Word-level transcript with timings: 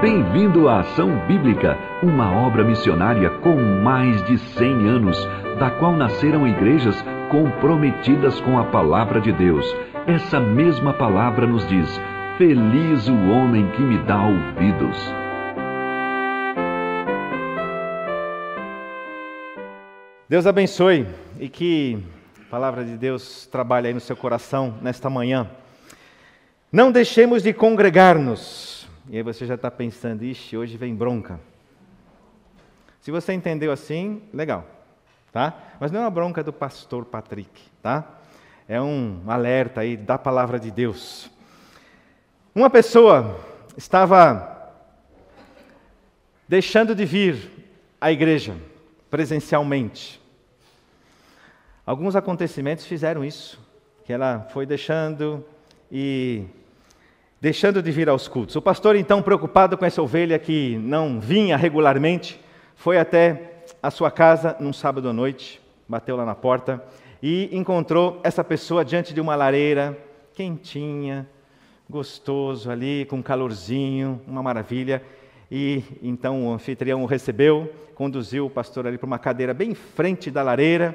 Bem-vindo 0.00 0.68
à 0.68 0.80
Ação 0.80 1.26
Bíblica, 1.26 1.74
uma 2.02 2.30
obra 2.30 2.62
missionária 2.62 3.30
com 3.40 3.56
mais 3.56 4.22
de 4.26 4.36
100 4.36 4.88
anos, 4.88 5.16
da 5.58 5.70
qual 5.70 5.96
nasceram 5.96 6.46
igrejas 6.46 7.02
comprometidas 7.30 8.38
com 8.42 8.58
a 8.58 8.64
palavra 8.66 9.22
de 9.22 9.32
Deus. 9.32 9.64
Essa 10.06 10.38
mesma 10.38 10.92
palavra 10.92 11.46
nos 11.46 11.66
diz: 11.66 11.88
Feliz 12.36 13.08
o 13.08 13.30
homem 13.30 13.70
que 13.70 13.80
me 13.80 13.96
dá 14.00 14.22
ouvidos. 14.22 14.98
Deus 20.28 20.46
abençoe 20.46 21.06
e 21.40 21.48
que 21.48 21.98
a 22.46 22.50
palavra 22.50 22.84
de 22.84 22.98
Deus 22.98 23.46
trabalhe 23.46 23.88
aí 23.88 23.94
no 23.94 24.00
seu 24.00 24.14
coração 24.14 24.74
nesta 24.82 25.08
manhã. 25.08 25.48
Não 26.70 26.92
deixemos 26.92 27.42
de 27.42 27.54
congregar-nos. 27.54 28.75
E 29.08 29.16
aí 29.16 29.22
você 29.22 29.46
já 29.46 29.54
está 29.54 29.70
pensando, 29.70 30.24
ixi, 30.24 30.56
hoje 30.56 30.76
vem 30.76 30.94
bronca. 30.94 31.38
Se 33.00 33.12
você 33.12 33.32
entendeu 33.32 33.70
assim, 33.70 34.20
legal, 34.32 34.66
tá? 35.30 35.56
Mas 35.78 35.92
não 35.92 36.00
é 36.00 36.02
uma 36.02 36.10
bronca 36.10 36.42
do 36.42 36.52
pastor 36.52 37.04
Patrick, 37.04 37.62
tá? 37.80 38.04
É 38.68 38.80
um 38.80 39.22
alerta 39.28 39.82
aí 39.82 39.96
da 39.96 40.18
palavra 40.18 40.58
de 40.58 40.72
Deus. 40.72 41.30
Uma 42.52 42.68
pessoa 42.68 43.38
estava 43.76 44.72
deixando 46.48 46.92
de 46.92 47.04
vir 47.04 47.68
à 48.00 48.10
igreja 48.10 48.56
presencialmente. 49.08 50.20
Alguns 51.84 52.16
acontecimentos 52.16 52.84
fizeram 52.86 53.24
isso, 53.24 53.60
que 54.04 54.12
ela 54.12 54.48
foi 54.50 54.66
deixando 54.66 55.44
e 55.92 56.44
deixando 57.40 57.82
de 57.82 57.90
vir 57.90 58.08
aos 58.08 58.28
cultos. 58.28 58.56
O 58.56 58.62
pastor, 58.62 58.96
então, 58.96 59.22
preocupado 59.22 59.76
com 59.76 59.84
essa 59.84 60.02
ovelha 60.02 60.38
que 60.38 60.76
não 60.78 61.20
vinha 61.20 61.56
regularmente, 61.56 62.40
foi 62.74 62.98
até 62.98 63.62
a 63.82 63.90
sua 63.90 64.10
casa 64.10 64.56
num 64.58 64.72
sábado 64.72 65.08
à 65.08 65.12
noite, 65.12 65.60
bateu 65.88 66.16
lá 66.16 66.24
na 66.24 66.34
porta 66.34 66.82
e 67.22 67.48
encontrou 67.52 68.20
essa 68.22 68.44
pessoa 68.44 68.84
diante 68.84 69.14
de 69.14 69.20
uma 69.20 69.34
lareira 69.34 69.96
quentinha, 70.34 71.26
gostoso 71.88 72.70
ali, 72.70 73.06
com 73.06 73.22
calorzinho, 73.22 74.20
uma 74.26 74.42
maravilha. 74.42 75.02
E 75.50 75.82
então 76.02 76.46
o 76.46 76.52
anfitrião 76.52 77.02
o 77.02 77.06
recebeu, 77.06 77.72
conduziu 77.94 78.46
o 78.46 78.50
pastor 78.50 78.86
ali 78.86 78.98
para 78.98 79.06
uma 79.06 79.18
cadeira 79.18 79.54
bem 79.54 79.70
em 79.70 79.74
frente 79.74 80.30
da 80.30 80.42
lareira, 80.42 80.94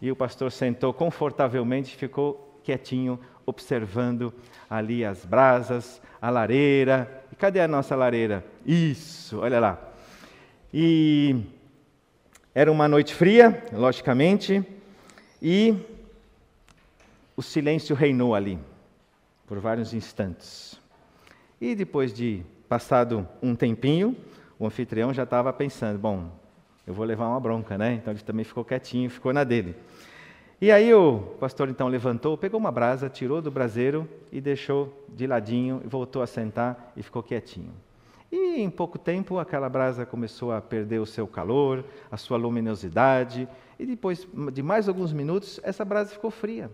e 0.00 0.10
o 0.10 0.16
pastor 0.16 0.50
sentou 0.50 0.92
confortavelmente, 0.92 1.96
ficou 1.96 2.58
quietinho, 2.64 3.20
observando 3.46 4.32
ali 4.68 5.04
as 5.04 5.24
brasas, 5.24 6.00
a 6.20 6.30
lareira. 6.30 7.24
E 7.30 7.36
cadê 7.36 7.60
a 7.60 7.68
nossa 7.68 7.96
lareira? 7.96 8.44
Isso, 8.64 9.38
olha 9.38 9.60
lá. 9.60 9.78
E 10.72 11.36
era 12.54 12.70
uma 12.70 12.88
noite 12.88 13.14
fria, 13.14 13.64
logicamente, 13.72 14.64
e 15.40 15.74
o 17.36 17.42
silêncio 17.42 17.94
reinou 17.94 18.34
ali 18.34 18.58
por 19.46 19.58
vários 19.58 19.92
instantes. 19.92 20.80
E 21.60 21.74
depois 21.74 22.12
de 22.12 22.44
Passado 22.72 23.28
um 23.42 23.54
tempinho, 23.54 24.16
o 24.58 24.64
anfitrião 24.64 25.12
já 25.12 25.24
estava 25.24 25.52
pensando: 25.52 25.98
bom, 25.98 26.30
eu 26.86 26.94
vou 26.94 27.04
levar 27.04 27.28
uma 27.28 27.38
bronca, 27.38 27.76
né? 27.76 27.92
Então 27.92 28.14
ele 28.14 28.22
também 28.22 28.46
ficou 28.46 28.64
quietinho, 28.64 29.10
ficou 29.10 29.30
na 29.30 29.44
dele. 29.44 29.76
E 30.62 30.70
aí 30.70 30.94
o 30.94 31.18
pastor 31.40 31.68
então 31.68 31.88
levantou, 31.88 32.38
pegou 32.38 32.60
uma 32.60 32.70
brasa, 32.70 33.08
tirou 33.10 33.42
do 33.42 33.50
braseiro 33.50 34.08
e 34.30 34.40
deixou 34.40 35.04
de 35.08 35.26
ladinho, 35.26 35.82
voltou 35.84 36.22
a 36.22 36.26
sentar 36.28 36.92
e 36.96 37.02
ficou 37.02 37.20
quietinho. 37.20 37.72
E 38.30 38.60
em 38.60 38.70
pouco 38.70 38.96
tempo 38.96 39.40
aquela 39.40 39.68
brasa 39.68 40.06
começou 40.06 40.52
a 40.52 40.60
perder 40.60 41.00
o 41.00 41.04
seu 41.04 41.26
calor, 41.26 41.84
a 42.12 42.16
sua 42.16 42.36
luminosidade, 42.36 43.48
e 43.76 43.84
depois 43.84 44.24
de 44.52 44.62
mais 44.62 44.88
alguns 44.88 45.12
minutos 45.12 45.58
essa 45.64 45.84
brasa 45.84 46.12
ficou 46.12 46.30
fria. 46.30 46.70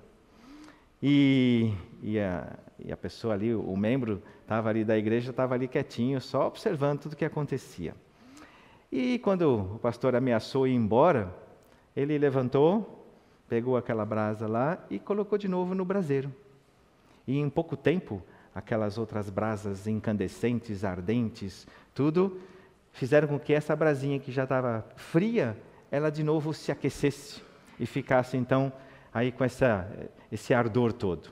E, 1.03 1.72
e, 2.03 2.20
a, 2.20 2.59
e 2.78 2.93
a 2.93 2.97
pessoa 2.97 3.32
ali, 3.32 3.55
o 3.55 3.75
membro 3.75 4.22
estava 4.43 4.69
ali 4.69 4.84
da 4.84 4.99
igreja, 4.99 5.31
estava 5.31 5.55
ali 5.55 5.66
quietinho, 5.66 6.20
só 6.20 6.47
observando 6.47 7.00
tudo 7.00 7.15
o 7.15 7.16
que 7.16 7.25
acontecia. 7.25 7.94
E 8.93 9.19
quando 9.20 9.76
o 9.76 9.78
pastor 9.78 10.15
ameaçou 10.15 10.66
ir 10.66 10.75
embora, 10.75 11.34
ele 11.97 12.19
levantou, 12.19 12.97
pegou 13.48 13.76
aquela 13.76 14.04
brasa 14.04 14.47
lá 14.47 14.78
e 14.91 14.98
colocou 14.98 15.38
de 15.38 15.48
novo 15.48 15.75
no 15.75 15.84
braseiro. 15.84 16.32
E 17.26 17.38
em 17.38 17.48
pouco 17.48 17.76
tempo, 17.76 18.22
aquelas 18.54 18.98
outras 18.98 19.31
brasas 19.31 19.86
incandescentes, 19.86 20.84
ardentes, 20.84 21.66
tudo, 21.94 22.41
fizeram 22.92 23.28
com 23.28 23.38
que 23.38 23.53
essa 23.53 23.75
brasinha 23.75 24.19
que 24.19 24.32
já 24.32 24.44
estava 24.44 24.84
fria, 24.97 25.56
ela 25.91 26.10
de 26.10 26.22
novo 26.22 26.53
se 26.53 26.70
aquecesse 26.70 27.42
e 27.78 27.87
ficasse 27.87 28.37
então 28.37 28.72
aí 29.12 29.32
com 29.32 29.44
essa, 29.44 29.88
esse 30.31 30.53
ardor 30.53 30.92
todo. 30.92 31.31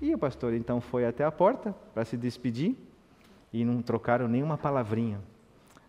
E 0.00 0.14
o 0.14 0.18
pastor 0.18 0.54
então 0.54 0.80
foi 0.80 1.06
até 1.06 1.24
a 1.24 1.30
porta 1.30 1.74
para 1.94 2.04
se 2.04 2.16
despedir 2.16 2.76
e 3.52 3.64
não 3.64 3.82
trocaram 3.82 4.26
nenhuma 4.28 4.56
palavrinha. 4.56 5.20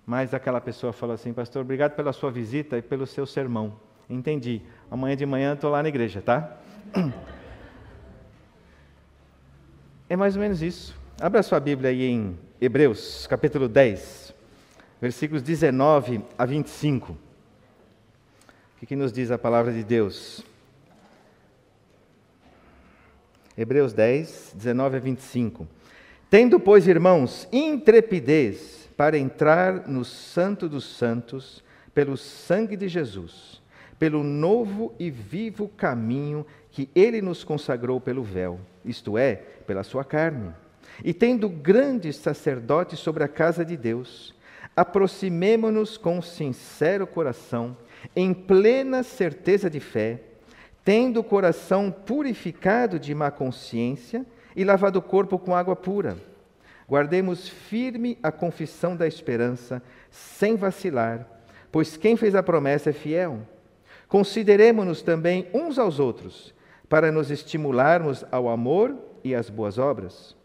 Mas 0.06 0.34
aquela 0.34 0.60
pessoa 0.60 0.92
falou 0.92 1.14
assim: 1.14 1.32
Pastor, 1.32 1.62
obrigado 1.62 1.96
pela 1.96 2.12
sua 2.12 2.32
visita 2.32 2.78
e 2.78 2.82
pelo 2.82 3.06
seu 3.08 3.26
sermão. 3.26 3.74
Entendi. 4.10 4.62
Amanhã 4.92 5.16
de 5.16 5.26
manhã 5.26 5.54
estou 5.54 5.72
lá 5.72 5.82
na 5.82 5.88
igreja, 5.88 6.22
tá? 6.22 6.58
É 10.10 10.18
mais 10.18 10.36
ou 10.36 10.42
menos 10.42 10.62
isso. 10.62 10.94
Abra 11.22 11.42
sua 11.42 11.62
Bíblia 11.62 11.92
aí 11.92 12.04
em 12.04 12.38
Hebreus, 12.60 13.26
capítulo 13.28 13.70
10, 13.70 14.36
versículos 15.00 15.42
19 15.42 16.22
a 16.38 16.46
25. 16.46 17.18
O 18.82 18.86
que 18.86 18.94
nos 18.98 19.14
diz 19.14 19.32
a 19.32 19.38
palavra 19.38 19.72
de 19.72 19.82
Deus? 19.82 20.44
Hebreus 23.58 23.94
10, 23.94 24.56
19 24.56 24.98
a 24.98 25.00
25. 25.00 25.66
Tendo, 26.30 26.60
pois, 26.60 26.86
irmãos, 26.86 27.48
intrepidez 27.50 28.90
para 28.98 29.18
entrar 29.18 29.88
no 29.88 30.04
Santo 30.04 30.68
dos 30.68 30.84
Santos, 30.98 31.64
pelo 31.94 32.18
sangue 32.18 32.76
de 32.76 32.90
Jesus, 32.90 33.61
pelo 34.02 34.24
novo 34.24 34.96
e 34.98 35.12
vivo 35.12 35.68
caminho 35.68 36.44
que 36.72 36.90
ele 36.96 37.22
nos 37.22 37.44
consagrou 37.44 38.02
pelo 38.02 38.24
véu, 38.24 38.60
isto 38.84 39.16
é, 39.16 39.36
pela 39.68 39.84
sua 39.84 40.04
carne. 40.04 40.52
E 41.04 41.14
tendo 41.14 41.48
grande 41.48 42.12
sacerdote 42.12 42.98
sobre 42.98 43.24
a 43.24 43.28
casa 43.28 43.64
de 43.64 43.78
Deus, 43.78 44.34
aproximemo-nos 44.76 45.98
com 45.98 46.20
sincero 46.20 47.06
coração, 47.06 47.78
em 48.16 48.34
plena 48.34 49.04
certeza 49.04 49.70
de 49.70 49.80
fé, 49.80 50.20
tendo 50.84 51.20
o 51.20 51.24
coração 51.24 51.92
purificado 51.92 52.98
de 52.98 53.14
má 53.14 53.30
consciência 53.30 54.26
e 54.56 54.64
lavado 54.64 54.98
o 54.98 55.04
corpo 55.04 55.38
com 55.38 55.56
água 55.56 55.76
pura. 55.76 56.18
Guardemos 56.90 57.48
firme 57.48 58.18
a 58.24 58.32
confissão 58.32 58.96
da 58.96 59.08
esperança, 59.08 59.80
sem 60.10 60.56
vacilar, 60.56 61.28
pois 61.72 61.98
quem 61.98 62.18
fez 62.18 62.34
a 62.34 62.42
promessa 62.42 62.90
é 62.90 62.94
fiel. 62.94 63.42
Consideremos-nos 64.12 65.02
também 65.02 65.48
uns 65.54 65.80
aos 65.80 65.98
outros, 65.98 66.54
para 66.90 67.14
nos 67.14 67.32
estimularmos 67.32 68.26
ao 68.30 68.50
amor 68.50 68.94
e 69.24 69.34
às 69.34 69.50
boas 69.50 69.78
obras. 69.78 70.36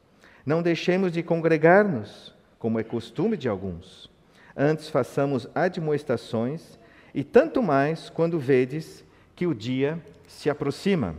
Não 0.46 0.62
deixemos 0.62 1.10
de 1.10 1.20
congregar-nos, 1.20 2.32
como 2.60 2.78
é 2.78 2.84
costume 2.84 3.36
de 3.36 3.48
alguns. 3.48 4.08
Antes 4.56 4.88
façamos 4.88 5.48
admoestações, 5.52 6.78
e 7.12 7.24
tanto 7.24 7.60
mais 7.60 8.08
quando 8.08 8.38
vedes 8.38 9.04
que 9.34 9.48
o 9.48 9.52
dia 9.52 10.00
se 10.28 10.48
aproxima. 10.48 11.16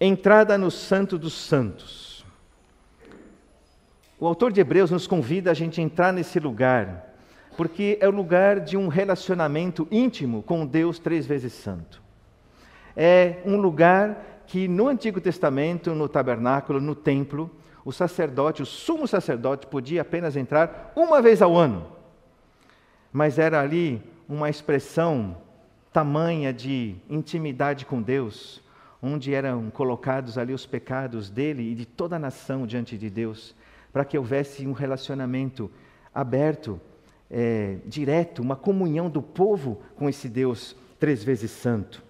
Entrada 0.00 0.56
no 0.56 0.70
Santo 0.70 1.18
dos 1.18 1.34
Santos. 1.34 2.07
O 4.18 4.26
autor 4.26 4.52
de 4.52 4.60
Hebreus 4.60 4.90
nos 4.90 5.06
convida 5.06 5.50
a 5.50 5.54
gente 5.54 5.80
a 5.80 5.84
entrar 5.84 6.12
nesse 6.12 6.40
lugar, 6.40 7.14
porque 7.56 7.98
é 8.00 8.08
o 8.08 8.12
lugar 8.12 8.60
de 8.60 8.76
um 8.76 8.88
relacionamento 8.88 9.86
íntimo 9.90 10.42
com 10.42 10.66
Deus 10.66 10.98
três 10.98 11.26
vezes 11.26 11.52
santo. 11.52 12.02
É 12.96 13.40
um 13.44 13.56
lugar 13.56 14.42
que 14.46 14.66
no 14.66 14.88
Antigo 14.88 15.20
Testamento, 15.20 15.94
no 15.94 16.08
tabernáculo, 16.08 16.80
no 16.80 16.94
templo, 16.94 17.50
o 17.84 17.92
sacerdote, 17.92 18.62
o 18.62 18.66
sumo 18.66 19.06
sacerdote, 19.06 19.66
podia 19.66 20.02
apenas 20.02 20.36
entrar 20.36 20.92
uma 20.96 21.22
vez 21.22 21.40
ao 21.40 21.56
ano 21.56 21.98
mas 23.12 23.38
era 23.38 23.60
ali 23.60 24.02
uma 24.28 24.50
expressão 24.50 25.36
tamanha 25.92 26.52
de 26.52 26.96
intimidade 27.08 27.86
com 27.86 28.02
Deus, 28.02 28.62
onde 29.02 29.32
eram 29.32 29.70
colocados 29.70 30.36
ali 30.36 30.52
os 30.52 30.66
pecados 30.66 31.30
dele 31.30 31.72
e 31.72 31.74
de 31.74 31.86
toda 31.86 32.16
a 32.16 32.18
nação 32.18 32.66
diante 32.66 32.98
de 32.98 33.08
Deus, 33.08 33.54
para 33.92 34.04
que 34.04 34.18
houvesse 34.18 34.66
um 34.66 34.72
relacionamento 34.72 35.70
aberto, 36.14 36.80
é, 37.30 37.78
direto, 37.86 38.40
uma 38.40 38.56
comunhão 38.56 39.08
do 39.08 39.22
povo 39.22 39.80
com 39.96 40.08
esse 40.08 40.28
Deus 40.28 40.76
três 40.98 41.22
vezes 41.22 41.50
santo. 41.50 42.02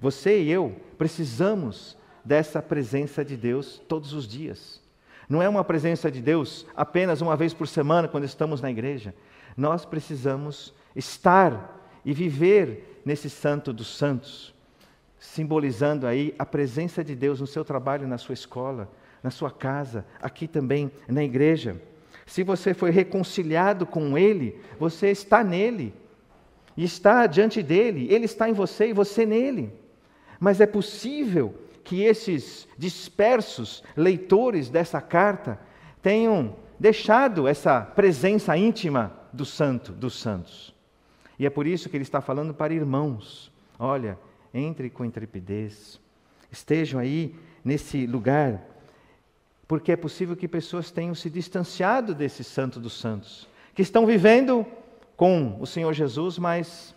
Você 0.00 0.42
e 0.42 0.50
eu 0.50 0.76
precisamos 0.98 1.96
dessa 2.24 2.62
presença 2.62 3.24
de 3.24 3.36
Deus 3.36 3.80
todos 3.88 4.12
os 4.12 4.26
dias. 4.26 4.82
Não 5.28 5.42
é 5.42 5.48
uma 5.48 5.64
presença 5.64 6.10
de 6.10 6.20
Deus 6.20 6.66
apenas 6.76 7.20
uma 7.20 7.36
vez 7.36 7.54
por 7.54 7.66
semana 7.66 8.08
quando 8.08 8.24
estamos 8.24 8.60
na 8.60 8.70
igreja. 8.70 9.14
Nós 9.56 9.84
precisamos 9.84 10.74
estar 10.94 11.80
e 12.04 12.12
viver 12.12 13.00
nesse 13.04 13.30
Santo 13.30 13.72
dos 13.72 13.96
Santos, 13.96 14.54
simbolizando 15.18 16.06
aí 16.06 16.34
a 16.38 16.44
presença 16.44 17.02
de 17.02 17.14
Deus 17.14 17.40
no 17.40 17.46
seu 17.46 17.64
trabalho, 17.64 18.06
na 18.06 18.18
sua 18.18 18.34
escola, 18.34 18.90
na 19.24 19.30
sua 19.30 19.50
casa, 19.50 20.04
aqui 20.20 20.46
também 20.46 20.92
na 21.08 21.24
igreja. 21.24 21.80
Se 22.26 22.42
você 22.42 22.74
foi 22.74 22.90
reconciliado 22.90 23.86
com 23.86 24.18
Ele, 24.18 24.60
você 24.78 25.10
está 25.10 25.42
nele 25.42 25.94
e 26.76 26.84
está 26.84 27.26
diante 27.26 27.62
dele, 27.62 28.06
Ele 28.10 28.26
está 28.26 28.50
em 28.50 28.52
você 28.52 28.90
e 28.90 28.92
você 28.92 29.24
nele. 29.24 29.72
Mas 30.38 30.60
é 30.60 30.66
possível 30.66 31.54
que 31.82 32.02
esses 32.02 32.68
dispersos 32.76 33.82
leitores 33.96 34.68
dessa 34.68 35.00
carta 35.00 35.58
tenham 36.02 36.56
deixado 36.78 37.48
essa 37.48 37.80
presença 37.80 38.54
íntima 38.58 39.10
do 39.32 39.46
Santo, 39.46 39.90
dos 39.90 40.20
santos. 40.20 40.74
E 41.38 41.46
é 41.46 41.50
por 41.50 41.66
isso 41.66 41.88
que 41.88 41.96
ele 41.96 42.02
está 42.04 42.20
falando 42.20 42.52
para 42.52 42.74
irmãos: 42.74 43.50
olha, 43.78 44.18
entre 44.52 44.90
com 44.90 45.04
intrepidez, 45.04 45.98
estejam 46.50 47.00
aí 47.00 47.34
nesse 47.64 48.06
lugar, 48.06 48.73
porque 49.66 49.92
é 49.92 49.96
possível 49.96 50.36
que 50.36 50.46
pessoas 50.46 50.90
tenham 50.90 51.14
se 51.14 51.30
distanciado 51.30 52.14
desse 52.14 52.44
Santo 52.44 52.78
dos 52.78 52.98
Santos, 52.98 53.48
que 53.74 53.82
estão 53.82 54.06
vivendo 54.06 54.66
com 55.16 55.56
o 55.60 55.66
Senhor 55.66 55.92
Jesus, 55.92 56.38
mas 56.38 56.94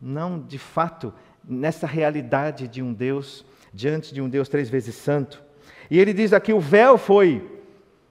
não 0.00 0.40
de 0.40 0.58
fato 0.58 1.12
nessa 1.44 1.86
realidade 1.86 2.68
de 2.68 2.82
um 2.82 2.92
Deus, 2.92 3.44
diante 3.72 4.12
de 4.12 4.20
um 4.20 4.28
Deus 4.28 4.48
três 4.48 4.68
vezes 4.68 4.94
santo. 4.94 5.42
E 5.90 5.98
ele 5.98 6.12
diz 6.12 6.32
aqui: 6.32 6.52
o 6.52 6.60
véu 6.60 6.98
foi 6.98 7.60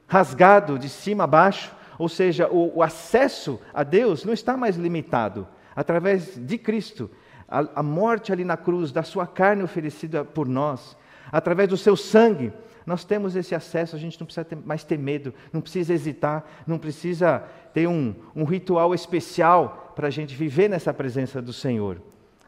rasgado 0.08 0.78
de 0.78 0.90
cima 0.90 1.24
a 1.24 1.28
baixo, 1.28 1.74
ou 1.98 2.10
seja, 2.10 2.50
o, 2.50 2.78
o 2.78 2.84
acesso 2.84 3.60
a 3.74 3.84
Deus 3.84 4.26
não 4.26 4.34
está 4.34 4.58
mais 4.58 4.76
limitado. 4.76 5.48
Através 5.76 6.36
de 6.36 6.58
Cristo, 6.58 7.10
a, 7.48 7.66
a 7.76 7.84
morte 7.84 8.34
ali 8.34 8.44
na 8.44 8.58
cruz, 8.58 8.92
da 8.92 9.04
sua 9.04 9.26
carne 9.28 9.64
oferecida 9.64 10.26
por 10.26 10.48
nós, 10.48 10.98
através 11.32 11.70
do 11.70 11.78
seu 11.78 11.96
sangue, 11.96 12.52
nós 12.86 13.04
temos 13.04 13.36
esse 13.36 13.54
acesso, 13.54 13.96
a 13.96 14.00
gente 14.00 14.20
não 14.20 14.26
precisa 14.26 14.46
ter, 14.46 14.56
mais 14.56 14.84
ter 14.84 14.98
medo, 14.98 15.34
não 15.54 15.62
precisa 15.62 15.94
hesitar, 15.94 16.46
não 16.66 16.78
precisa 16.78 17.44
ter 17.74 17.88
um, 17.88 18.16
um 18.36 18.44
ritual 18.44 18.94
especial 18.94 19.94
para 19.96 20.08
a 20.08 20.12
gente 20.12 20.36
viver 20.36 20.70
nessa 20.70 20.94
presença 20.94 21.42
do 21.42 21.54
Senhor. 21.54 22.02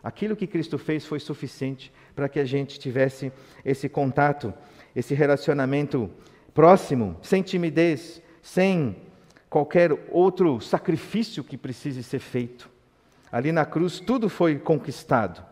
Aquilo 0.03 0.35
que 0.35 0.47
Cristo 0.47 0.77
fez 0.77 1.05
foi 1.05 1.19
suficiente 1.19 1.93
para 2.15 2.27
que 2.27 2.39
a 2.39 2.45
gente 2.45 2.79
tivesse 2.79 3.31
esse 3.63 3.87
contato, 3.87 4.53
esse 4.95 5.13
relacionamento 5.13 6.09
próximo, 6.53 7.15
sem 7.21 7.41
timidez, 7.41 8.21
sem 8.41 8.97
qualquer 9.49 9.91
outro 10.11 10.59
sacrifício 10.59 11.43
que 11.43 11.57
precise 11.57 12.03
ser 12.03 12.19
feito. 12.19 12.69
Ali 13.31 13.51
na 13.51 13.65
cruz 13.65 13.99
tudo 13.99 14.27
foi 14.27 14.57
conquistado. 14.59 15.43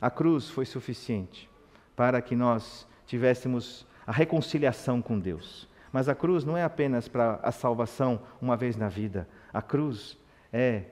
A 0.00 0.10
cruz 0.10 0.48
foi 0.48 0.64
suficiente 0.64 1.50
para 1.96 2.22
que 2.22 2.36
nós 2.36 2.86
tivéssemos 3.06 3.84
a 4.08 4.12
reconciliação 4.12 5.02
com 5.02 5.20
Deus. 5.20 5.68
Mas 5.92 6.08
a 6.08 6.14
cruz 6.14 6.42
não 6.42 6.56
é 6.56 6.64
apenas 6.64 7.06
para 7.06 7.38
a 7.42 7.52
salvação 7.52 8.18
uma 8.40 8.56
vez 8.56 8.74
na 8.74 8.88
vida. 8.88 9.28
A 9.52 9.60
cruz 9.60 10.16
é 10.50 10.84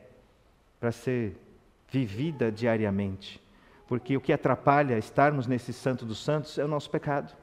para 0.78 0.92
ser 0.92 1.34
vivida 1.90 2.52
diariamente. 2.52 3.42
Porque 3.88 4.18
o 4.18 4.20
que 4.20 4.34
atrapalha 4.34 4.98
estarmos 4.98 5.46
nesse 5.46 5.72
Santo 5.72 6.04
dos 6.04 6.22
Santos 6.22 6.58
é 6.58 6.64
o 6.66 6.68
nosso 6.68 6.90
pecado. 6.90 7.34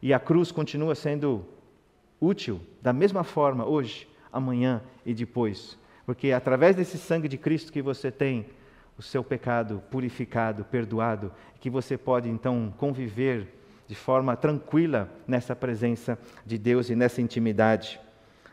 E 0.00 0.14
a 0.14 0.20
cruz 0.20 0.52
continua 0.52 0.94
sendo 0.94 1.44
útil 2.20 2.60
da 2.80 2.92
mesma 2.92 3.24
forma 3.24 3.66
hoje, 3.66 4.08
amanhã 4.32 4.80
e 5.04 5.12
depois. 5.12 5.76
Porque 6.06 6.30
através 6.30 6.76
desse 6.76 6.98
sangue 6.98 7.26
de 7.26 7.36
Cristo 7.36 7.72
que 7.72 7.82
você 7.82 8.12
tem 8.12 8.46
o 8.96 9.02
seu 9.02 9.24
pecado 9.24 9.82
purificado, 9.90 10.64
perdoado, 10.64 11.32
que 11.58 11.68
você 11.68 11.98
pode 11.98 12.28
então 12.28 12.72
conviver 12.78 13.63
de 13.86 13.94
forma 13.94 14.36
tranquila 14.36 15.10
nessa 15.26 15.54
presença 15.54 16.18
de 16.44 16.58
Deus 16.58 16.88
e 16.90 16.96
nessa 16.96 17.20
intimidade. 17.20 18.00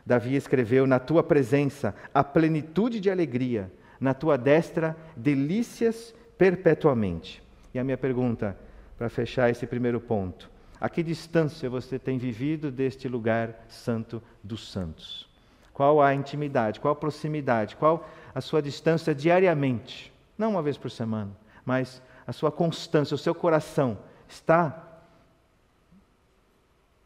Davi 0.04 0.34
escreveu: 0.34 0.86
Na 0.86 0.98
tua 0.98 1.22
presença 1.22 1.94
a 2.12 2.22
plenitude 2.22 3.00
de 3.00 3.10
alegria, 3.10 3.70
na 4.00 4.12
tua 4.12 4.36
destra 4.36 4.96
delícias 5.16 6.14
perpetuamente. 6.36 7.42
E 7.72 7.78
a 7.78 7.84
minha 7.84 7.96
pergunta, 7.96 8.56
para 8.98 9.08
fechar 9.08 9.50
esse 9.50 9.66
primeiro 9.66 10.00
ponto: 10.00 10.50
a 10.80 10.88
que 10.88 11.02
distância 11.02 11.70
você 11.70 11.98
tem 11.98 12.18
vivido 12.18 12.70
deste 12.70 13.08
lugar 13.08 13.64
santo 13.68 14.22
dos 14.42 14.70
santos? 14.70 15.30
Qual 15.72 16.02
a 16.02 16.14
intimidade, 16.14 16.80
qual 16.80 16.92
a 16.92 16.96
proximidade, 16.96 17.76
qual 17.76 18.06
a 18.34 18.40
sua 18.40 18.60
distância 18.60 19.14
diariamente? 19.14 20.12
Não 20.36 20.50
uma 20.50 20.62
vez 20.62 20.76
por 20.76 20.90
semana, 20.90 21.30
mas 21.64 22.02
a 22.26 22.32
sua 22.32 22.50
constância, 22.50 23.14
o 23.14 23.18
seu 23.18 23.34
coração 23.34 23.98
está 24.28 24.91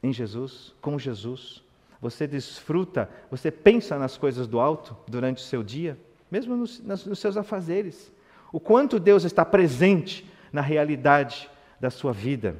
em 0.07 0.13
Jesus, 0.13 0.75
com 0.81 0.99
Jesus? 0.99 1.63
Você 2.01 2.27
desfruta, 2.27 3.11
você 3.31 3.51
pensa 3.51 3.99
nas 3.99 4.17
coisas 4.17 4.47
do 4.47 4.61
alto 4.61 4.97
durante 5.09 5.39
o 5.39 5.47
seu 5.47 5.63
dia, 5.63 5.99
mesmo 6.31 6.57
nos, 6.57 6.81
nos 6.81 7.19
seus 7.19 7.37
afazeres. 7.37 8.13
O 8.53 8.61
quanto 8.61 9.01
Deus 9.01 9.25
está 9.25 9.45
presente 9.45 10.31
na 10.53 10.61
realidade 10.61 11.51
da 11.81 11.91
sua 11.91 12.13
vida. 12.13 12.57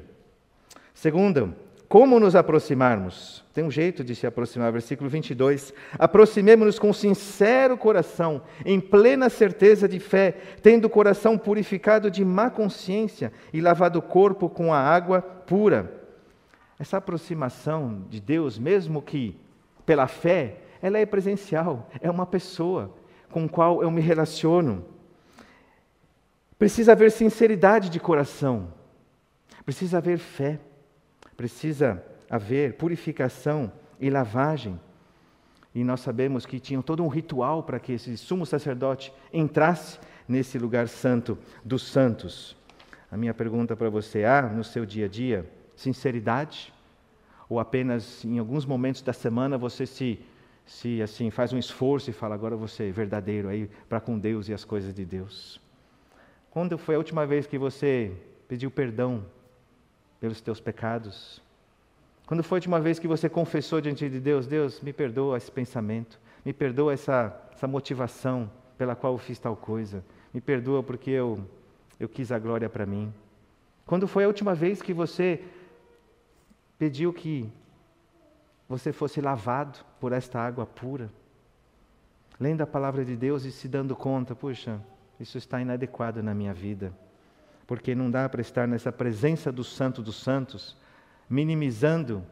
Segundo, 0.93 1.55
como 1.87 2.19
nos 2.19 2.35
aproximarmos? 2.35 3.45
Tem 3.53 3.63
um 3.63 3.71
jeito 3.71 4.03
de 4.03 4.13
se 4.13 4.27
aproximar, 4.27 4.71
versículo 4.71 5.09
22. 5.09 5.73
Aproximemo-nos 5.97 6.77
com 6.77 6.91
sincero 6.91 7.77
coração, 7.77 8.41
em 8.65 8.79
plena 8.79 9.29
certeza 9.29 9.87
de 9.87 9.99
fé, 9.99 10.35
tendo 10.61 10.85
o 10.85 10.89
coração 10.89 11.37
purificado 11.37 12.11
de 12.11 12.25
má 12.25 12.49
consciência 12.49 13.31
e 13.53 13.61
lavado 13.61 13.99
o 13.99 14.01
corpo 14.01 14.49
com 14.49 14.73
a 14.73 14.79
água 14.79 15.21
pura. 15.21 15.96
Essa 16.79 16.97
aproximação 16.97 18.05
de 18.09 18.19
Deus, 18.19 18.59
mesmo 18.59 19.01
que 19.01 19.39
pela 19.85 20.07
fé, 20.07 20.57
ela 20.81 20.99
é 20.99 21.05
presencial, 21.05 21.89
é 21.99 22.09
uma 22.09 22.25
pessoa 22.25 22.93
com 23.31 23.47
qual 23.47 23.81
eu 23.81 23.89
me 23.89 24.01
relaciono. 24.01 24.85
Precisa 26.59 26.91
haver 26.91 27.11
sinceridade 27.11 27.89
de 27.89 27.99
coração, 27.99 28.73
precisa 29.65 29.97
haver 29.97 30.19
fé, 30.19 30.59
precisa 31.35 32.03
haver 32.29 32.73
purificação 32.73 33.71
e 33.99 34.09
lavagem. 34.09 34.79
E 35.73 35.83
nós 35.83 35.99
sabemos 36.01 36.45
que 36.45 36.59
tinham 36.59 36.81
todo 36.81 37.03
um 37.03 37.07
ritual 37.07 37.63
para 37.63 37.79
que 37.79 37.93
esse 37.93 38.17
sumo 38.17 38.45
sacerdote 38.45 39.13
entrasse 39.31 39.99
nesse 40.27 40.57
lugar 40.57 40.87
santo 40.87 41.37
dos 41.63 41.83
santos. 41.83 42.55
A 43.11 43.17
minha 43.17 43.33
pergunta 43.33 43.75
para 43.75 43.89
você: 43.89 44.25
há 44.25 44.41
no 44.41 44.63
seu 44.63 44.85
dia 44.85 45.05
a 45.05 45.09
dia 45.09 45.56
sinceridade? 45.77 46.73
Ou 47.47 47.61
apenas 47.61 48.25
em 48.25 48.37
alguns 48.39 48.65
momentos 48.65 49.01
da 49.01 49.13
semana 49.13 49.57
você 49.57 49.85
se, 49.85 50.19
se 50.65 51.01
assim 51.01 51.29
faz 51.29 51.53
um 51.53 51.57
esforço 51.57 52.09
e 52.09 52.13
fala 52.13 52.35
agora 52.35 52.57
você 52.57 52.89
é 52.89 52.91
verdadeiro 52.91 53.47
aí 53.47 53.69
para 53.87 54.01
com 54.01 54.19
Deus 54.19 54.49
e 54.49 54.53
as 54.53 54.65
coisas 54.65 54.93
de 54.93 55.05
Deus? 55.05 55.61
Quando 56.51 56.77
foi 56.77 56.95
a 56.95 56.97
última 56.97 57.25
vez 57.25 57.47
que 57.47 57.57
você 57.57 58.11
pediu 58.49 58.69
perdão 58.69 59.23
pelos 60.19 60.41
teus 60.41 60.59
pecados? 60.59 61.41
Quando 62.25 62.43
foi 62.43 62.57
a 62.57 62.59
última 62.59 62.81
vez 62.81 62.99
que 62.99 63.07
você 63.07 63.29
confessou 63.29 63.79
diante 63.79 64.09
de 64.09 64.19
Deus, 64.19 64.47
Deus, 64.47 64.81
me 64.81 64.91
perdoa 64.91 65.37
esse 65.37 65.49
pensamento, 65.49 66.19
me 66.43 66.51
perdoa 66.51 66.93
essa, 66.93 67.33
essa 67.53 67.67
motivação 67.67 68.51
pela 68.77 68.95
qual 68.95 69.13
eu 69.13 69.17
fiz 69.17 69.39
tal 69.39 69.55
coisa, 69.55 70.03
me 70.33 70.41
perdoa 70.41 70.83
porque 70.83 71.11
eu, 71.11 71.39
eu 71.97 72.09
quis 72.09 72.31
a 72.31 72.39
glória 72.39 72.67
para 72.67 72.85
mim. 72.85 73.13
Quando 73.85 74.07
foi 74.07 74.25
a 74.25 74.27
última 74.27 74.53
vez 74.53 74.81
que 74.81 74.93
você 74.93 75.41
pediu 76.77 77.11
que 77.13 77.51
você 78.67 78.91
fosse 78.91 79.21
lavado 79.21 79.79
por 79.99 80.11
esta 80.11 80.39
água 80.39 80.65
pura, 80.65 81.09
lendo 82.39 82.61
a 82.61 82.67
palavra 82.67 83.03
de 83.03 83.15
Deus 83.15 83.45
e 83.45 83.51
se 83.51 83.67
dando 83.67 83.95
conta, 83.95 84.35
puxa, 84.35 84.81
isso 85.19 85.37
está 85.37 85.59
inadequado 85.59 86.21
na 86.21 86.33
minha 86.33 86.53
vida, 86.53 86.93
porque 87.65 87.95
não 87.95 88.11
dá 88.11 88.27
para 88.29 88.41
estar 88.41 88.67
nessa 88.67 88.91
presença 88.91 89.51
do 89.51 89.63
Santo 89.63 90.01
dos 90.01 90.17
Santos, 90.21 90.77
minimizando 91.29 92.23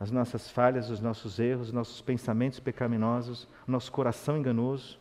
as 0.00 0.10
nossas 0.10 0.50
falhas, 0.50 0.90
os 0.90 1.00
nossos 1.00 1.38
erros, 1.38 1.68
os 1.68 1.72
nossos 1.72 2.00
pensamentos 2.00 2.58
pecaminosos, 2.58 3.46
nosso 3.66 3.92
coração 3.92 4.36
enganoso 4.36 4.98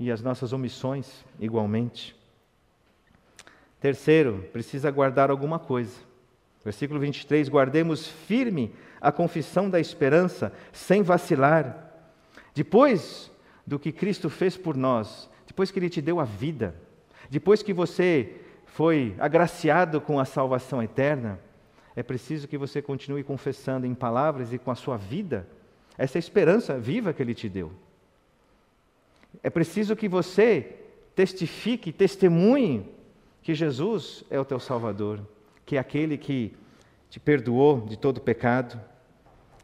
e 0.00 0.10
as 0.10 0.22
nossas 0.22 0.52
omissões 0.52 1.24
igualmente. 1.38 2.16
Terceiro, 3.80 4.48
precisa 4.50 4.90
guardar 4.90 5.30
alguma 5.30 5.58
coisa. 5.58 6.07
Versículo 6.68 7.00
23: 7.00 7.48
Guardemos 7.48 8.06
firme 8.06 8.74
a 9.00 9.10
confissão 9.10 9.70
da 9.70 9.80
esperança, 9.80 10.52
sem 10.70 11.02
vacilar. 11.02 11.94
Depois 12.54 13.30
do 13.66 13.78
que 13.78 13.90
Cristo 13.90 14.28
fez 14.28 14.54
por 14.54 14.76
nós, 14.76 15.30
depois 15.46 15.70
que 15.70 15.78
Ele 15.78 15.88
te 15.88 16.02
deu 16.02 16.20
a 16.20 16.24
vida, 16.24 16.74
depois 17.30 17.62
que 17.62 17.72
você 17.72 18.34
foi 18.66 19.14
agraciado 19.18 19.98
com 19.98 20.20
a 20.20 20.26
salvação 20.26 20.82
eterna, 20.82 21.40
é 21.96 22.02
preciso 22.02 22.46
que 22.46 22.58
você 22.58 22.82
continue 22.82 23.24
confessando 23.24 23.86
em 23.86 23.94
palavras 23.94 24.52
e 24.52 24.58
com 24.58 24.70
a 24.70 24.74
sua 24.74 24.98
vida 24.98 25.48
essa 25.96 26.18
esperança 26.18 26.78
viva 26.78 27.14
que 27.14 27.22
Ele 27.22 27.34
te 27.34 27.48
deu. 27.48 27.72
É 29.42 29.48
preciso 29.48 29.96
que 29.96 30.06
você 30.06 30.76
testifique, 31.16 31.92
testemunhe 31.92 32.86
que 33.40 33.54
Jesus 33.54 34.22
é 34.28 34.38
o 34.38 34.44
teu 34.44 34.60
Salvador, 34.60 35.22
que 35.68 35.76
é 35.76 35.78
aquele 35.78 36.16
que 36.16 36.56
te 37.10 37.20
perdoou 37.20 37.82
de 37.82 37.98
todo 37.98 38.22
pecado, 38.22 38.80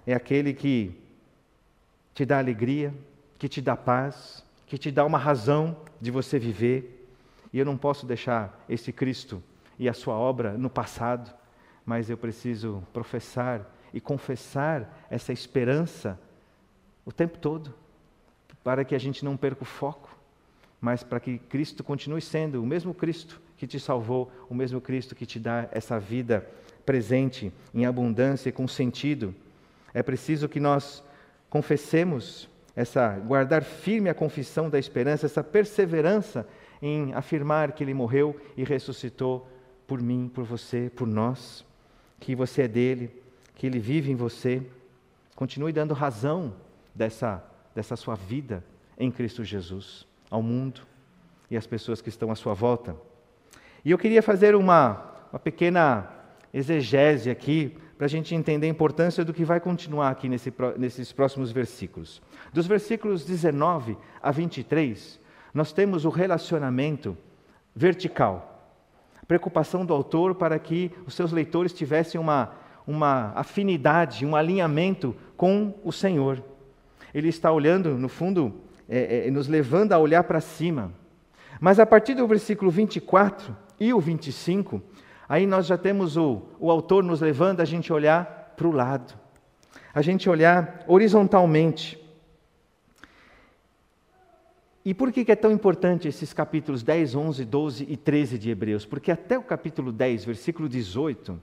é 0.07 0.13
aquele 0.13 0.53
que 0.53 1.01
te 2.13 2.27
dá 2.27 2.37
alegria, 2.37 2.93
que 3.39 3.49
te 3.49 3.63
dá 3.63 3.75
paz, 3.75 4.45
que 4.67 4.77
te 4.77 4.91
dá 4.91 5.03
uma 5.03 5.17
razão 5.17 5.75
de 5.99 6.11
você 6.11 6.39
viver. 6.39 7.09
E 7.55 7.59
eu 7.59 7.65
não 7.65 7.79
posso 7.79 8.05
deixar 8.05 8.63
esse 8.69 8.93
Cristo 8.93 9.43
e 9.79 9.89
a 9.89 9.95
sua 9.95 10.15
obra 10.15 10.59
no 10.59 10.69
passado, 10.69 11.35
mas 11.87 12.11
eu 12.11 12.19
preciso 12.19 12.83
professar 12.93 13.67
e 13.91 13.99
confessar 13.99 15.07
essa 15.09 15.33
esperança 15.33 16.21
o 17.07 17.13
tempo 17.13 17.39
todo, 17.39 17.73
para 18.63 18.85
que 18.85 18.95
a 18.95 19.01
gente 19.01 19.25
não 19.25 19.39
perca 19.39 19.63
o 19.63 19.67
foco, 19.67 20.15
mas 20.83 21.03
para 21.03 21.19
que 21.19 21.39
Cristo 21.39 21.83
continue 21.83 22.21
sendo 22.21 22.63
o 22.63 22.67
mesmo 22.67 22.93
Cristo 22.93 23.41
que 23.65 23.69
te 23.69 23.81
salvou, 23.81 24.31
o 24.51 24.55
mesmo 24.55 24.79
Cristo 24.79 25.15
que 25.15 25.25
te 25.25 25.41
dá 25.41 25.67
essa 25.73 25.99
vida 25.99 26.47
presente 26.85 27.51
em 27.73 27.87
abundância 27.87 28.51
e 28.51 28.53
com 28.53 28.69
sentido. 28.69 29.35
É 29.95 30.03
preciso 30.03 30.51
que 30.51 30.61
nós 30.61 31.03
confessemos 31.49 32.47
essa 32.77 33.19
guardar 33.21 33.63
firme 33.63 34.11
a 34.11 34.15
confissão 34.15 34.69
da 34.69 34.79
esperança, 34.79 35.25
essa 35.25 35.43
perseverança 35.43 36.47
em 36.83 37.15
afirmar 37.15 37.73
que 37.73 37.83
ele 37.83 37.95
morreu 37.95 38.39
e 38.55 38.65
ressuscitou 38.65 39.49
por 39.87 40.03
mim, 40.03 40.31
por 40.33 40.45
você, 40.45 40.91
por 40.95 41.07
nós, 41.07 41.65
que 42.21 42.35
você 42.35 42.63
é 42.63 42.69
dele, 42.69 43.11
que 43.55 43.67
ele 43.67 43.79
vive 43.79 44.13
em 44.13 44.17
você. 44.17 44.63
Continue 45.35 45.73
dando 45.73 45.95
razão 45.95 46.55
dessa, 46.95 47.43
dessa 47.75 47.97
sua 47.97 48.15
vida 48.15 48.63
em 48.99 49.11
Cristo 49.11 49.43
Jesus 49.43 50.07
ao 50.31 50.43
mundo 50.43 50.83
e 51.51 51.57
às 51.57 51.67
pessoas 51.67 52.03
que 52.03 52.11
estão 52.11 52.31
à 52.31 52.35
sua 52.35 52.53
volta. 52.53 52.95
E 53.85 53.91
eu 53.91 53.99
queria 53.99 54.23
fazer 54.23 54.55
uma, 54.55 55.13
uma 55.31 55.39
pequena 55.39 56.09
exegese 56.53 57.29
aqui 57.29 57.77
para 57.99 58.07
a 58.07 58.09
gente 58.09 58.35
entender 58.35 58.67
a 58.67 58.71
importância 58.71 59.25
do 59.25 59.35
que 59.35 59.45
vai 59.45 59.61
continuar 59.61 60.11
aqui 60.11 60.29
nesse, 60.29 60.53
nesses 60.79 61.13
próximos 61.13 61.53
versículos. 61.53 62.23
Dos 62.53 62.67
versículos 62.67 63.25
19 63.25 63.97
a 64.23 64.31
23, 64.31 65.21
nós 65.53 65.73
temos 65.73 66.05
o 66.05 66.09
relacionamento 66.09 67.17
vertical. 67.75 68.73
Preocupação 69.29 69.85
do 69.85 69.93
autor 69.93 70.35
para 70.35 70.59
que 70.59 70.91
os 71.07 71.15
seus 71.15 71.31
leitores 71.31 71.73
tivessem 71.73 72.21
uma, 72.21 72.53
uma 72.87 73.33
afinidade, 73.35 74.25
um 74.25 74.35
alinhamento 74.35 75.15
com 75.37 75.75
o 75.85 75.93
Senhor. 75.93 76.43
Ele 77.13 77.29
está 77.29 77.53
olhando, 77.53 77.99
no 77.99 78.09
fundo, 78.09 78.55
é, 78.89 79.27
é, 79.27 79.31
nos 79.31 79.47
levando 79.47 79.93
a 79.93 79.99
olhar 79.99 80.25
para 80.25 80.41
cima. 80.41 80.93
Mas 81.61 81.79
a 81.79 81.87
partir 81.87 82.15
do 82.15 82.27
versículo 82.27 82.71
24 82.71 83.64
e 83.85 83.95
o 83.95 84.01
25, 84.01 84.83
Aí 85.29 85.47
nós 85.47 85.67
já 85.67 85.79
temos 85.79 86.17
o, 86.17 86.43
o 86.59 86.71
autor 86.71 87.03
nos 87.03 87.21
levando 87.21 87.61
a 87.61 87.65
gente 87.65 87.93
olhar 87.93 88.53
para 88.57 88.69
o 88.69 88.73
lado, 88.73 89.15
a 89.93 90.03
gente 90.03 90.29
olhar 90.29 90.85
horizontalmente. 90.87 91.99
E 94.85 94.93
por 94.93 95.11
que 95.11 95.31
é 95.33 95.37
tão 95.37 95.51
importante 95.51 96.07
esses 96.07 96.35
capítulos 96.35 96.83
10, 96.83 97.15
11, 97.15 97.45
12 97.47 97.87
e 97.89 97.97
13 97.97 98.39
de 98.39 98.51
Hebreus? 98.51 98.85
Porque 98.85 99.11
até 99.11 99.39
o 99.39 99.43
capítulo 99.43 99.91
10, 99.91 100.27
versículo 100.27 100.69
18, 100.69 101.41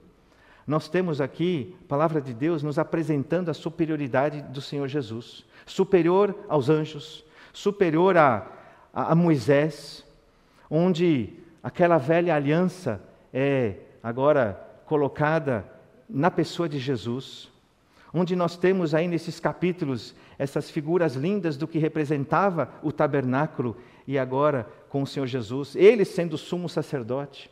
nós 0.64 0.88
temos 0.88 1.20
aqui 1.20 1.74
a 1.84 1.88
palavra 1.88 2.20
de 2.20 2.32
Deus 2.32 2.62
nos 2.62 2.78
apresentando 2.78 3.50
a 3.50 3.54
superioridade 3.54 4.42
do 4.42 4.60
Senhor 4.60 4.86
Jesus 4.86 5.44
superior 5.66 6.36
aos 6.48 6.68
anjos, 6.68 7.24
superior 7.52 8.16
a, 8.16 8.46
a, 8.92 9.12
a 9.12 9.14
Moisés, 9.14 10.04
onde 10.70 11.41
aquela 11.62 11.98
velha 11.98 12.34
aliança 12.34 13.00
é 13.32 13.76
agora 14.02 14.60
colocada 14.84 15.64
na 16.08 16.30
pessoa 16.30 16.68
de 16.68 16.78
Jesus, 16.78 17.50
onde 18.12 18.36
nós 18.36 18.56
temos 18.56 18.94
aí 18.94 19.08
nesses 19.08 19.40
capítulos 19.40 20.14
essas 20.38 20.70
figuras 20.70 21.14
lindas 21.14 21.56
do 21.56 21.68
que 21.68 21.78
representava 21.78 22.68
o 22.82 22.90
tabernáculo 22.90 23.76
e 24.06 24.18
agora 24.18 24.68
com 24.88 25.02
o 25.02 25.06
Senhor 25.06 25.26
Jesus, 25.26 25.76
ele 25.76 26.04
sendo 26.04 26.36
sumo 26.36 26.68
sacerdote. 26.68 27.50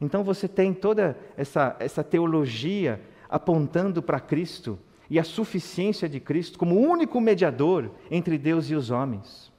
Então 0.00 0.22
você 0.22 0.46
tem 0.46 0.72
toda 0.72 1.16
essa, 1.36 1.74
essa 1.80 2.04
teologia 2.04 3.00
apontando 3.28 4.02
para 4.02 4.20
Cristo 4.20 4.78
e 5.10 5.18
a 5.18 5.24
suficiência 5.24 6.08
de 6.08 6.20
Cristo 6.20 6.58
como 6.58 6.78
único 6.78 7.20
mediador 7.20 7.90
entre 8.10 8.38
Deus 8.38 8.70
e 8.70 8.74
os 8.74 8.90
homens. 8.90 9.50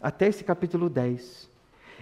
Até 0.00 0.26
esse 0.26 0.44
capítulo 0.44 0.90
10. 0.90 1.48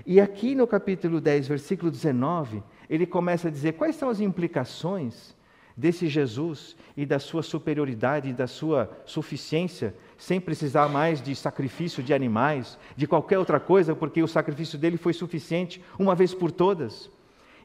E 0.05 0.21
aqui 0.21 0.55
no 0.55 0.67
capítulo 0.67 1.21
10, 1.21 1.49
versículo 1.49 1.91
19, 1.91 2.63
ele 2.91 3.07
começa 3.07 3.49
a 3.49 3.51
dizer 3.51 3.73
quais 3.73 3.97
são 3.97 4.09
as 4.09 4.21
implicações 4.21 5.35
desse 5.77 6.09
Jesus 6.09 6.75
e 6.97 7.05
da 7.05 7.19
sua 7.19 7.43
superioridade 7.43 8.33
da 8.33 8.47
sua 8.47 8.91
suficiência, 9.05 9.95
sem 10.17 10.41
precisar 10.41 10.89
mais 10.89 11.21
de 11.21 11.37
sacrifício 11.37 12.03
de 12.03 12.15
animais, 12.15 12.79
de 12.97 13.07
qualquer 13.07 13.39
outra 13.39 13.61
coisa, 13.61 13.95
porque 13.95 14.23
o 14.23 14.29
sacrifício 14.29 14.79
dele 14.79 14.97
foi 14.97 15.13
suficiente 15.13 15.83
uma 15.99 16.15
vez 16.15 16.33
por 16.33 16.51
todas. 16.51 17.11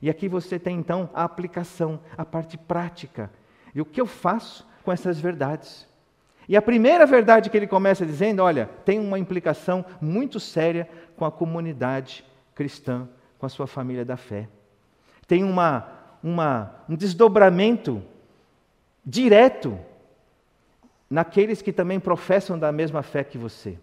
E 0.01 0.09
aqui 0.09 0.27
você 0.27 0.59
tem 0.59 0.77
então 0.77 1.09
a 1.13 1.23
aplicação, 1.23 1.99
a 2.17 2.25
parte 2.25 2.57
prática. 2.57 3.31
E 3.73 3.79
o 3.79 3.85
que 3.85 4.01
eu 4.01 4.05
faço 4.05 4.67
com 4.83 4.91
essas 4.91 5.19
verdades? 5.19 5.87
E 6.49 6.57
a 6.57 6.61
primeira 6.61 7.05
verdade 7.05 7.49
que 7.49 7.55
ele 7.55 7.67
começa 7.67 8.05
dizendo, 8.05 8.41
olha, 8.41 8.69
tem 8.83 8.99
uma 8.99 9.17
implicação 9.17 9.85
muito 10.01 10.39
séria 10.39 10.89
com 11.21 11.25
a 11.25 11.31
comunidade 11.31 12.25
cristã, 12.55 13.07
com 13.37 13.45
a 13.45 13.49
sua 13.49 13.67
família 13.67 14.03
da 14.03 14.17
fé 14.17 14.49
tem 15.31 15.45
uma, 15.45 15.89
uma, 16.21 16.75
um 16.89 16.93
desdobramento 16.93 18.03
direto 19.05 19.79
naqueles 21.09 21.61
que 21.61 21.71
também 21.71 22.01
professam 22.01 22.59
da 22.59 22.69
mesma 22.69 23.01
fé 23.01 23.23
que 23.23 23.37
você. 23.37 23.79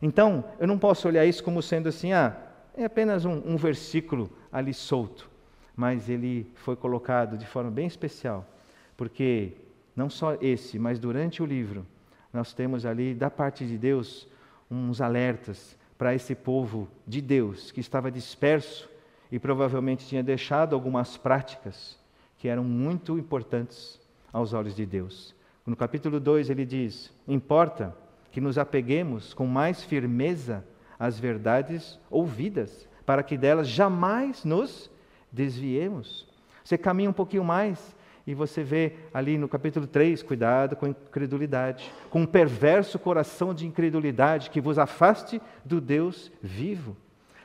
Então, 0.00 0.42
eu 0.58 0.66
não 0.66 0.78
posso 0.78 1.06
olhar 1.06 1.26
isso 1.26 1.44
como 1.44 1.60
sendo 1.60 1.90
assim, 1.90 2.14
ah, 2.14 2.34
é 2.74 2.86
apenas 2.86 3.26
um, 3.26 3.42
um 3.44 3.58
versículo 3.58 4.30
ali 4.50 4.72
solto, 4.72 5.28
mas 5.76 6.08
ele 6.08 6.50
foi 6.54 6.76
colocado 6.76 7.36
de 7.36 7.44
forma 7.44 7.70
bem 7.70 7.86
especial, 7.86 8.46
porque 8.96 9.52
não 9.94 10.08
só 10.08 10.38
esse, 10.40 10.78
mas 10.78 10.98
durante 10.98 11.42
o 11.42 11.46
livro, 11.46 11.86
nós 12.32 12.54
temos 12.54 12.86
ali, 12.86 13.12
da 13.12 13.28
parte 13.28 13.66
de 13.66 13.76
Deus, 13.76 14.26
uns 14.70 15.02
alertas 15.02 15.76
para 15.96 16.14
esse 16.14 16.34
povo 16.34 16.88
de 17.06 17.20
Deus 17.20 17.70
que 17.70 17.80
estava 17.80 18.10
disperso 18.10 18.88
e 19.30 19.38
provavelmente 19.38 20.06
tinha 20.06 20.22
deixado 20.22 20.74
algumas 20.74 21.16
práticas 21.16 21.98
que 22.38 22.48
eram 22.48 22.64
muito 22.64 23.18
importantes 23.18 24.00
aos 24.32 24.52
olhos 24.52 24.74
de 24.74 24.84
Deus. 24.84 25.34
No 25.66 25.74
capítulo 25.74 26.20
2 26.20 26.50
ele 26.50 26.66
diz: 26.66 27.12
Importa 27.26 27.96
que 28.30 28.40
nos 28.40 28.58
apeguemos 28.58 29.32
com 29.32 29.46
mais 29.46 29.82
firmeza 29.82 30.64
às 30.98 31.18
verdades 31.18 31.98
ouvidas, 32.10 32.88
para 33.06 33.22
que 33.22 33.38
delas 33.38 33.68
jamais 33.68 34.44
nos 34.44 34.90
desviemos. 35.32 36.26
Você 36.62 36.76
caminha 36.76 37.10
um 37.10 37.14
pouquinho 37.14 37.44
mais 37.44 37.94
e 38.26 38.34
você 38.34 38.62
vê 38.62 38.92
ali 39.12 39.36
no 39.36 39.48
capítulo 39.48 39.86
3, 39.86 40.22
cuidado 40.22 40.76
com 40.76 40.86
a 40.86 40.88
incredulidade, 40.88 41.92
com 42.08 42.22
um 42.22 42.26
perverso 42.26 42.98
coração 42.98 43.52
de 43.52 43.66
incredulidade 43.66 44.48
que 44.48 44.60
vos 44.60 44.78
afaste 44.78 45.40
do 45.64 45.80
Deus 45.80 46.32
vivo. 46.42 46.96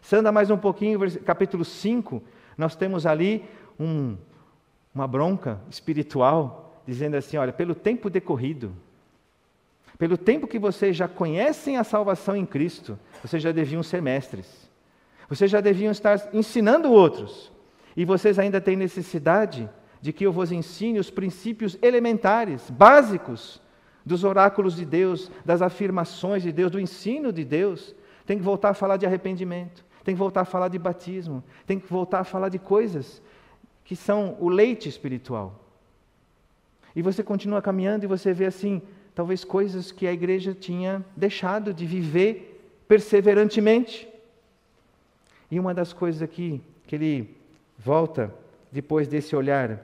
Você 0.02 0.16
anda 0.16 0.32
mais 0.32 0.50
um 0.50 0.58
pouquinho, 0.58 1.00
capítulo 1.22 1.66
5, 1.66 2.24
nós 2.58 2.76
temos 2.76 3.06
ali 3.06 3.44
um, 3.78 4.16
uma 4.96 5.06
bronca 5.06 5.60
espiritual, 5.70 6.82
dizendo 6.88 7.18
assim: 7.18 7.36
olha, 7.36 7.52
pelo 7.52 7.76
tempo 7.76 8.10
decorrido, 8.10 8.74
pelo 9.98 10.18
tempo 10.18 10.48
que 10.48 10.58
vocês 10.58 10.96
já 10.96 11.10
conhecem 11.10 11.76
a 11.76 11.84
salvação 11.84 12.38
em 12.38 12.46
Cristo, 12.46 12.98
vocês 13.22 13.44
já 13.44 13.52
deviam 13.52 13.84
ser 13.84 14.02
mestres, 14.02 14.70
vocês 15.28 15.52
já 15.52 15.60
deviam 15.60 15.92
estar 15.92 16.30
ensinando 16.34 16.90
outros, 16.90 17.52
e 17.98 18.06
vocês 18.06 18.40
ainda 18.40 18.62
têm 18.62 18.78
necessidade 18.78 19.70
de 20.02 20.14
que 20.14 20.26
eu 20.26 20.32
vos 20.32 20.52
ensine 20.52 21.00
os 21.00 21.10
princípios 21.10 21.78
elementares, 21.82 22.70
básicos, 22.70 23.62
dos 24.06 24.24
oráculos 24.24 24.76
de 24.76 24.86
Deus, 24.86 25.30
das 25.46 25.62
afirmações 25.62 26.42
de 26.42 26.52
Deus, 26.52 26.72
do 26.72 26.80
ensino 26.80 27.32
de 27.32 27.44
Deus. 27.44 27.94
Tem 28.26 28.38
que 28.38 28.44
voltar 28.44 28.70
a 28.70 28.74
falar 28.74 28.98
de 28.98 29.06
arrependimento 29.06 29.84
tem 30.10 30.16
que 30.16 30.20
voltar 30.20 30.42
a 30.42 30.46
falar 30.46 30.70
de 30.70 30.80
batismo, 30.80 31.44
tem 31.68 31.80
que 31.80 31.88
voltar 31.88 32.22
a 32.22 32.24
falar 32.24 32.50
de 32.50 32.58
coisas 32.58 33.22
que 33.84 33.96
são 33.96 34.36
o 34.40 34.50
leite 34.50 34.90
espiritual. 34.90 35.64
E 36.96 37.02
você 37.04 37.22
continua 37.22 37.62
caminhando 37.62 38.06
e 38.06 38.08
você 38.08 38.34
vê 38.34 38.46
assim, 38.46 38.82
talvez 39.14 39.44
coisas 39.44 39.92
que 39.92 40.08
a 40.08 40.12
igreja 40.12 40.54
tinha 40.54 41.06
deixado 41.16 41.72
de 41.72 41.86
viver 41.86 42.60
perseverantemente. 42.88 44.10
E 45.52 45.60
uma 45.60 45.76
das 45.76 45.94
coisas 45.94 46.24
aqui 46.24 46.60
que 46.88 46.96
ele 46.96 47.38
volta 47.78 48.34
depois 48.72 49.08
desse 49.08 49.36
olhar 49.36 49.80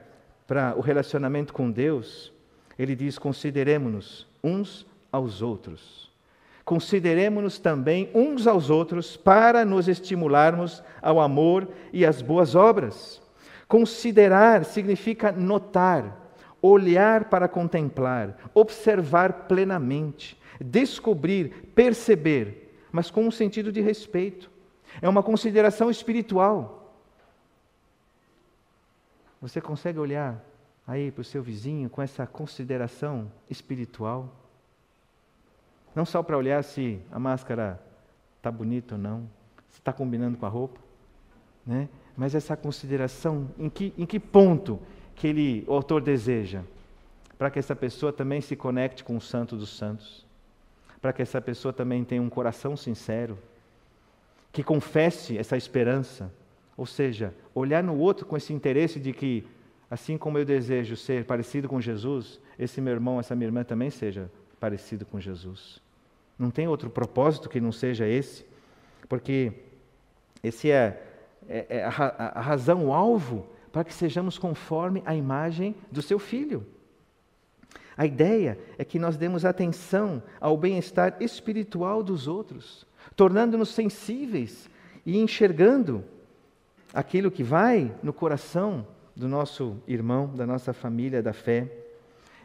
para 0.46 0.74
o 0.76 0.80
relacionamento 0.80 1.52
com 1.52 1.70
Deus, 1.70 2.32
ele 2.78 2.94
diz: 2.94 3.18
consideremos-nos 3.18 4.26
uns 4.42 4.86
aos 5.10 5.42
outros. 5.42 6.10
Consideremos-nos 6.64 7.58
também 7.58 8.10
uns 8.12 8.46
aos 8.46 8.70
outros 8.70 9.16
para 9.16 9.64
nos 9.64 9.86
estimularmos 9.86 10.82
ao 11.00 11.20
amor 11.20 11.68
e 11.92 12.04
às 12.04 12.20
boas 12.20 12.56
obras. 12.56 13.22
Considerar 13.68 14.64
significa 14.64 15.30
notar, 15.30 16.32
olhar 16.60 17.26
para 17.26 17.46
contemplar, 17.46 18.36
observar 18.52 19.46
plenamente, 19.46 20.36
descobrir, 20.60 21.70
perceber, 21.74 22.76
mas 22.90 23.12
com 23.12 23.22
um 23.26 23.30
sentido 23.30 23.70
de 23.70 23.80
respeito. 23.80 24.50
É 25.00 25.08
uma 25.08 25.22
consideração 25.22 25.88
espiritual. 25.88 26.75
Você 29.40 29.60
consegue 29.60 29.98
olhar 29.98 30.42
aí 30.86 31.10
para 31.10 31.20
o 31.20 31.24
seu 31.24 31.42
vizinho 31.42 31.90
com 31.90 32.00
essa 32.00 32.26
consideração 32.26 33.30
espiritual? 33.50 34.34
Não 35.94 36.04
só 36.04 36.22
para 36.22 36.36
olhar 36.36 36.62
se 36.62 37.00
a 37.10 37.18
máscara 37.18 37.80
está 38.36 38.50
bonita 38.50 38.94
ou 38.94 39.00
não, 39.00 39.28
se 39.70 39.80
está 39.80 39.92
combinando 39.92 40.38
com 40.38 40.46
a 40.46 40.48
roupa, 40.48 40.80
né? 41.66 41.88
mas 42.16 42.34
essa 42.34 42.56
consideração, 42.56 43.50
em 43.58 43.68
que, 43.68 43.92
em 43.98 44.06
que 44.06 44.18
ponto 44.18 44.80
que 45.14 45.26
ele, 45.26 45.64
o 45.66 45.74
autor 45.74 46.00
deseja? 46.00 46.62
Para 47.36 47.50
que 47.50 47.58
essa 47.58 47.76
pessoa 47.76 48.12
também 48.12 48.40
se 48.40 48.56
conecte 48.56 49.04
com 49.04 49.16
o 49.16 49.20
Santo 49.20 49.56
dos 49.56 49.76
Santos, 49.76 50.24
para 51.00 51.12
que 51.12 51.20
essa 51.20 51.40
pessoa 51.40 51.72
também 51.72 52.04
tenha 52.04 52.22
um 52.22 52.30
coração 52.30 52.76
sincero, 52.76 53.38
que 54.50 54.62
confesse 54.62 55.36
essa 55.36 55.56
esperança, 55.56 56.32
ou 56.76 56.86
seja, 56.86 57.34
olhar 57.54 57.82
no 57.82 57.96
outro 57.96 58.26
com 58.26 58.36
esse 58.36 58.52
interesse 58.52 59.00
de 59.00 59.12
que, 59.12 59.46
assim 59.90 60.18
como 60.18 60.38
eu 60.38 60.44
desejo 60.44 60.96
ser 60.96 61.24
parecido 61.24 61.68
com 61.68 61.80
Jesus, 61.80 62.40
esse 62.58 62.80
meu 62.80 62.92
irmão, 62.92 63.18
essa 63.18 63.34
minha 63.34 63.48
irmã 63.48 63.64
também 63.64 63.90
seja 63.90 64.30
parecido 64.60 65.06
com 65.06 65.20
Jesus. 65.20 65.80
Não 66.38 66.50
tem 66.50 66.68
outro 66.68 66.90
propósito 66.90 67.48
que 67.48 67.60
não 67.60 67.72
seja 67.72 68.06
esse, 68.06 68.44
porque 69.08 69.52
esse 70.42 70.70
é, 70.70 71.02
é, 71.48 71.66
é 71.68 71.84
a, 71.84 71.88
a 71.88 72.40
razão, 72.40 72.86
o 72.86 72.92
alvo 72.92 73.46
para 73.72 73.84
que 73.84 73.92
sejamos 73.92 74.38
conforme 74.38 75.02
a 75.04 75.14
imagem 75.14 75.74
do 75.90 76.02
seu 76.02 76.18
filho. 76.18 76.66
A 77.96 78.04
ideia 78.04 78.58
é 78.76 78.84
que 78.84 78.98
nós 78.98 79.16
demos 79.16 79.44
atenção 79.44 80.22
ao 80.38 80.56
bem-estar 80.56 81.16
espiritual 81.20 82.02
dos 82.02 82.28
outros, 82.28 82.86
tornando-nos 83.14 83.70
sensíveis 83.70 84.68
e 85.04 85.18
enxergando 85.18 86.04
aquilo 86.96 87.30
que 87.30 87.42
vai 87.42 87.94
no 88.02 88.10
coração 88.10 88.86
do 89.14 89.28
nosso 89.28 89.76
irmão, 89.86 90.34
da 90.34 90.46
nossa 90.46 90.72
família 90.72 91.22
da 91.22 91.34
fé. 91.34 91.70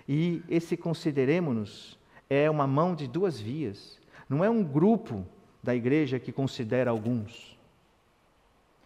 E 0.06 0.44
esse 0.50 0.76
consideremos-nos 0.76 1.98
é 2.30 2.50
uma 2.50 2.68
mão 2.68 2.94
de 2.94 3.08
duas 3.08 3.40
vias. 3.40 3.98
Não 4.28 4.44
é 4.44 4.50
um 4.50 4.62
grupo 4.62 5.26
da 5.64 5.74
igreja 5.74 6.20
que 6.20 6.34
considera 6.34 6.92
alguns, 6.92 7.58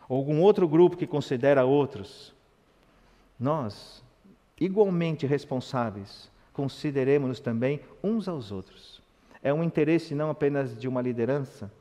ou 0.07 0.17
algum 0.17 0.39
outro 0.39 0.67
grupo 0.67 0.95
que 0.95 1.07
considera 1.07 1.65
outros. 1.65 2.35
Nós, 3.39 4.03
igualmente 4.61 5.25
responsáveis, 5.25 6.29
consideremos-nos 6.53 7.39
também 7.39 7.79
uns 8.03 8.27
aos 8.27 8.51
outros. 8.51 9.01
É 9.41 9.51
um 9.51 9.63
interesse 9.63 10.13
não 10.13 10.29
apenas 10.29 10.79
de 10.79 10.87
uma 10.87 11.01
liderança 11.01 11.71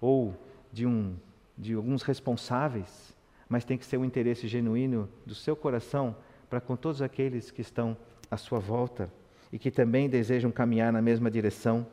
ou 0.00 0.32
de, 0.72 0.86
um, 0.86 1.16
de 1.58 1.74
alguns 1.74 2.02
responsáveis, 2.02 3.15
mas 3.48 3.64
tem 3.64 3.78
que 3.78 3.86
ser 3.86 3.96
um 3.96 4.04
interesse 4.04 4.48
genuíno 4.48 5.08
do 5.24 5.34
seu 5.34 5.54
coração 5.54 6.16
para 6.48 6.60
com 6.60 6.76
todos 6.76 7.02
aqueles 7.02 7.50
que 7.50 7.60
estão 7.60 7.96
à 8.30 8.36
sua 8.36 8.58
volta 8.58 9.10
e 9.52 9.58
que 9.58 9.70
também 9.70 10.08
desejam 10.08 10.50
caminhar 10.50 10.92
na 10.92 11.00
mesma 11.00 11.30
direção. 11.30 11.86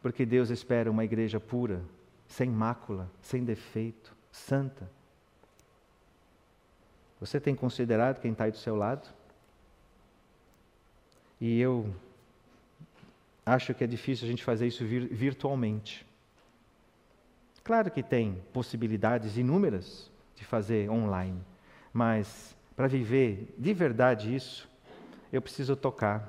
Porque 0.00 0.24
Deus 0.24 0.50
espera 0.50 0.90
uma 0.90 1.04
igreja 1.04 1.38
pura, 1.38 1.82
sem 2.26 2.48
mácula, 2.48 3.10
sem 3.20 3.44
defeito, 3.44 4.14
santa. 4.30 4.90
Você 7.20 7.40
tem 7.40 7.54
considerado 7.54 8.20
quem 8.20 8.32
está 8.32 8.44
aí 8.44 8.50
do 8.50 8.56
seu 8.56 8.74
lado? 8.74 9.08
E 11.40 11.60
eu 11.60 11.92
acho 13.44 13.74
que 13.74 13.84
é 13.84 13.86
difícil 13.86 14.26
a 14.26 14.30
gente 14.30 14.42
fazer 14.42 14.66
isso 14.66 14.84
vir, 14.84 15.06
virtualmente. 15.08 16.06
Claro 17.64 17.90
que 17.90 18.02
tem 18.02 18.42
possibilidades 18.52 19.36
inúmeras 19.36 20.10
de 20.34 20.44
fazer 20.44 20.90
online, 20.90 21.40
mas 21.92 22.56
para 22.74 22.88
viver 22.88 23.54
de 23.56 23.72
verdade 23.72 24.34
isso, 24.34 24.68
eu 25.32 25.40
preciso 25.40 25.76
tocar, 25.76 26.28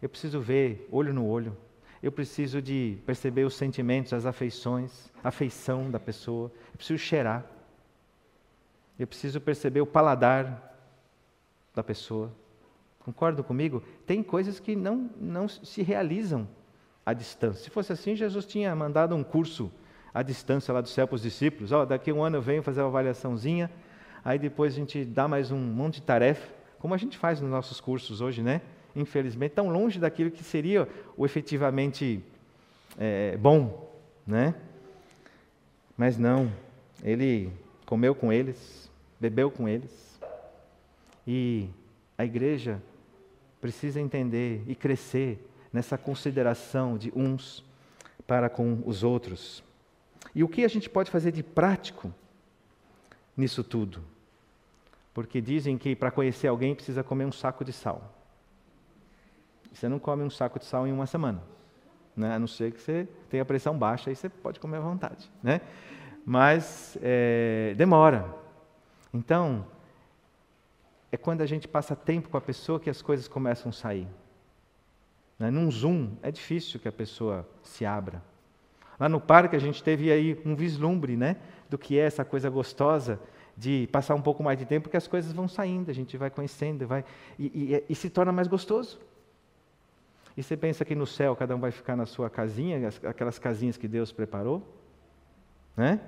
eu 0.00 0.08
preciso 0.08 0.40
ver 0.40 0.88
olho 0.90 1.14
no 1.14 1.24
olho, 1.24 1.56
eu 2.02 2.10
preciso 2.10 2.60
de 2.60 2.98
perceber 3.06 3.44
os 3.44 3.54
sentimentos, 3.54 4.12
as 4.12 4.26
afeições, 4.26 5.08
a 5.22 5.28
afeição 5.28 5.88
da 5.88 6.00
pessoa, 6.00 6.50
eu 6.72 6.76
preciso 6.76 6.98
cheirar, 6.98 7.46
eu 8.98 9.06
preciso 9.06 9.40
perceber 9.40 9.80
o 9.80 9.86
paladar 9.86 10.76
da 11.72 11.82
pessoa. 11.82 12.32
Concordam 12.98 13.44
comigo? 13.44 13.82
Tem 14.04 14.22
coisas 14.22 14.58
que 14.58 14.74
não, 14.74 15.10
não 15.16 15.46
se 15.48 15.82
realizam 15.82 16.48
à 17.06 17.12
distância. 17.12 17.64
Se 17.64 17.70
fosse 17.70 17.92
assim, 17.92 18.16
Jesus 18.16 18.46
tinha 18.46 18.74
mandado 18.74 19.14
um 19.14 19.24
curso 19.24 19.72
à 20.14 20.22
distância 20.22 20.72
lá 20.72 20.80
do 20.80 20.88
céu 20.88 21.06
para 21.06 21.16
os 21.16 21.22
discípulos. 21.22 21.72
Oh, 21.72 21.84
daqui 21.84 22.10
a 22.10 22.14
um 22.14 22.22
ano 22.22 22.36
eu 22.36 22.42
venho 22.42 22.62
fazer 22.62 22.80
uma 22.80 22.88
avaliaçãozinha, 22.88 23.70
aí 24.24 24.38
depois 24.38 24.74
a 24.74 24.76
gente 24.76 25.04
dá 25.04 25.26
mais 25.26 25.50
um 25.50 25.58
monte 25.58 25.96
de 25.96 26.02
tarefa, 26.02 26.52
como 26.78 26.94
a 26.94 26.98
gente 26.98 27.16
faz 27.16 27.40
nos 27.40 27.50
nossos 27.50 27.80
cursos 27.80 28.20
hoje, 28.20 28.42
né? 28.42 28.60
Infelizmente, 28.94 29.52
tão 29.52 29.70
longe 29.70 29.98
daquilo 29.98 30.30
que 30.30 30.44
seria 30.44 30.88
o 31.16 31.24
efetivamente 31.24 32.22
é, 32.98 33.36
bom, 33.36 33.90
né? 34.26 34.54
Mas 35.96 36.18
não, 36.18 36.52
ele 37.02 37.50
comeu 37.86 38.14
com 38.14 38.32
eles, 38.32 38.90
bebeu 39.20 39.50
com 39.50 39.68
eles, 39.68 40.20
e 41.26 41.68
a 42.18 42.24
igreja 42.24 42.82
precisa 43.60 44.00
entender 44.00 44.62
e 44.66 44.74
crescer 44.74 45.48
nessa 45.72 45.96
consideração 45.96 46.98
de 46.98 47.12
uns 47.14 47.64
para 48.26 48.48
com 48.48 48.82
os 48.84 49.02
outros. 49.02 49.62
E 50.34 50.42
o 50.42 50.48
que 50.48 50.64
a 50.64 50.68
gente 50.68 50.88
pode 50.88 51.10
fazer 51.10 51.32
de 51.32 51.42
prático 51.42 52.12
nisso 53.36 53.62
tudo? 53.62 54.02
Porque 55.12 55.40
dizem 55.40 55.76
que 55.76 55.94
para 55.94 56.10
conhecer 56.10 56.48
alguém 56.48 56.74
precisa 56.74 57.02
comer 57.02 57.26
um 57.26 57.32
saco 57.32 57.64
de 57.64 57.72
sal. 57.72 58.14
Você 59.72 59.88
não 59.88 59.98
come 59.98 60.22
um 60.22 60.30
saco 60.30 60.58
de 60.58 60.64
sal 60.64 60.86
em 60.86 60.92
uma 60.92 61.06
semana. 61.06 61.42
Né? 62.16 62.34
A 62.34 62.38
não 62.38 62.46
ser 62.46 62.72
que 62.72 62.80
você 62.80 63.08
tenha 63.30 63.44
pressão 63.44 63.76
baixa, 63.76 64.10
aí 64.10 64.16
você 64.16 64.28
pode 64.28 64.60
comer 64.60 64.78
à 64.78 64.80
vontade. 64.80 65.30
Né? 65.42 65.60
Mas 66.24 66.96
é, 67.02 67.74
demora. 67.76 68.34
Então, 69.12 69.66
é 71.10 71.16
quando 71.16 71.42
a 71.42 71.46
gente 71.46 71.68
passa 71.68 71.94
tempo 71.94 72.28
com 72.28 72.36
a 72.36 72.40
pessoa 72.40 72.80
que 72.80 72.88
as 72.88 73.02
coisas 73.02 73.28
começam 73.28 73.70
a 73.70 73.72
sair. 73.72 74.08
Né? 75.38 75.50
Num 75.50 75.70
Zoom, 75.70 76.12
é 76.22 76.30
difícil 76.30 76.80
que 76.80 76.88
a 76.88 76.92
pessoa 76.92 77.48
se 77.62 77.84
abra. 77.84 78.22
Lá 78.98 79.08
no 79.08 79.20
parque 79.20 79.56
a 79.56 79.58
gente 79.58 79.82
teve 79.82 80.12
aí 80.12 80.40
um 80.44 80.54
vislumbre 80.54 81.16
né, 81.16 81.36
do 81.68 81.78
que 81.78 81.98
é 81.98 82.02
essa 82.02 82.24
coisa 82.24 82.48
gostosa 82.50 83.18
de 83.56 83.88
passar 83.92 84.14
um 84.14 84.22
pouco 84.22 84.42
mais 84.42 84.58
de 84.58 84.64
tempo, 84.64 84.84
porque 84.84 84.96
as 84.96 85.06
coisas 85.06 85.32
vão 85.32 85.46
saindo, 85.46 85.90
a 85.90 85.94
gente 85.94 86.16
vai 86.16 86.30
conhecendo, 86.30 86.86
vai 86.86 87.04
e, 87.38 87.46
e, 87.46 87.84
e 87.88 87.94
se 87.94 88.08
torna 88.08 88.32
mais 88.32 88.48
gostoso. 88.48 88.98
E 90.36 90.42
você 90.42 90.56
pensa 90.56 90.84
que 90.84 90.94
no 90.94 91.06
céu 91.06 91.36
cada 91.36 91.54
um 91.54 91.60
vai 91.60 91.70
ficar 91.70 91.94
na 91.94 92.06
sua 92.06 92.30
casinha, 92.30 92.88
aquelas 93.06 93.38
casinhas 93.38 93.76
que 93.76 93.86
Deus 93.86 94.10
preparou? 94.10 94.66
Né? 95.76 96.00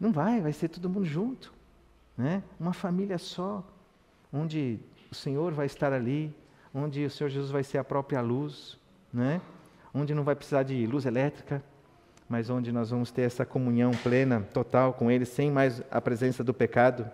Não 0.00 0.12
vai, 0.12 0.40
vai 0.40 0.52
ser 0.52 0.68
todo 0.68 0.88
mundo 0.88 1.04
junto. 1.04 1.52
Né? 2.16 2.42
Uma 2.58 2.72
família 2.72 3.18
só, 3.18 3.62
onde 4.32 4.78
o 5.10 5.14
Senhor 5.14 5.52
vai 5.52 5.66
estar 5.66 5.92
ali, 5.92 6.34
onde 6.74 7.04
o 7.04 7.10
Senhor 7.10 7.28
Jesus 7.28 7.50
vai 7.50 7.62
ser 7.62 7.78
a 7.78 7.84
própria 7.84 8.20
luz, 8.20 8.78
né? 9.12 9.40
onde 9.92 10.14
não 10.14 10.24
vai 10.24 10.34
precisar 10.34 10.62
de 10.62 10.86
luz 10.86 11.04
elétrica, 11.04 11.62
mas 12.28 12.50
onde 12.50 12.72
nós 12.72 12.90
vamos 12.90 13.10
ter 13.10 13.22
essa 13.22 13.44
comunhão 13.44 13.90
plena, 14.02 14.46
total 14.52 14.92
com 14.92 15.10
Ele, 15.10 15.24
sem 15.24 15.50
mais 15.50 15.82
a 15.90 16.00
presença 16.00 16.42
do 16.42 16.52
pecado. 16.52 17.08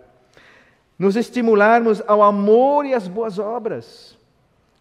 Nos 0.97 1.15
estimularmos 1.15 2.01
ao 2.07 2.21
amor 2.21 2.85
e 2.85 2.93
às 2.93 3.07
boas 3.07 3.39
obras. 3.39 4.17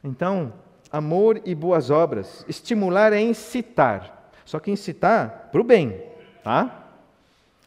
Então, 0.02 0.52
amor 0.90 1.40
e 1.44 1.54
boas 1.54 1.90
obras. 1.90 2.44
Estimular 2.48 3.12
é 3.12 3.20
incitar. 3.20 4.30
Só 4.44 4.58
que 4.58 4.70
incitar 4.70 5.48
para 5.52 5.60
o 5.60 5.64
bem, 5.64 6.02
tá? 6.42 6.88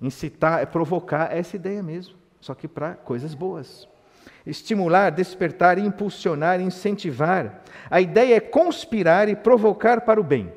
Incitar 0.02 0.62
é 0.62 0.66
provocar 0.66 1.36
essa 1.36 1.56
ideia 1.56 1.82
mesmo, 1.82 2.16
só 2.42 2.54
que 2.54 2.68
para 2.68 2.94
coisas 2.96 3.34
boas 3.34 3.88
estimular, 4.46 5.10
despertar, 5.10 5.78
impulsionar, 5.78 6.62
incentivar. 6.62 7.64
A 7.90 8.00
ideia 8.00 8.36
é 8.36 8.40
conspirar 8.40 9.28
e 9.28 9.36
provocar 9.36 10.02
para 10.02 10.20
o 10.20 10.24
bem. 10.24 10.54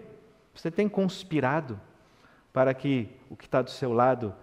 Você 0.54 0.70
tem 0.70 0.88
conspirado 0.88 1.80
para 2.58 2.74
que 2.74 3.08
o 3.30 3.36
que 3.36 3.44
está 3.44 3.62
do 3.62 3.70
seu 3.70 3.92
lado 3.92 4.34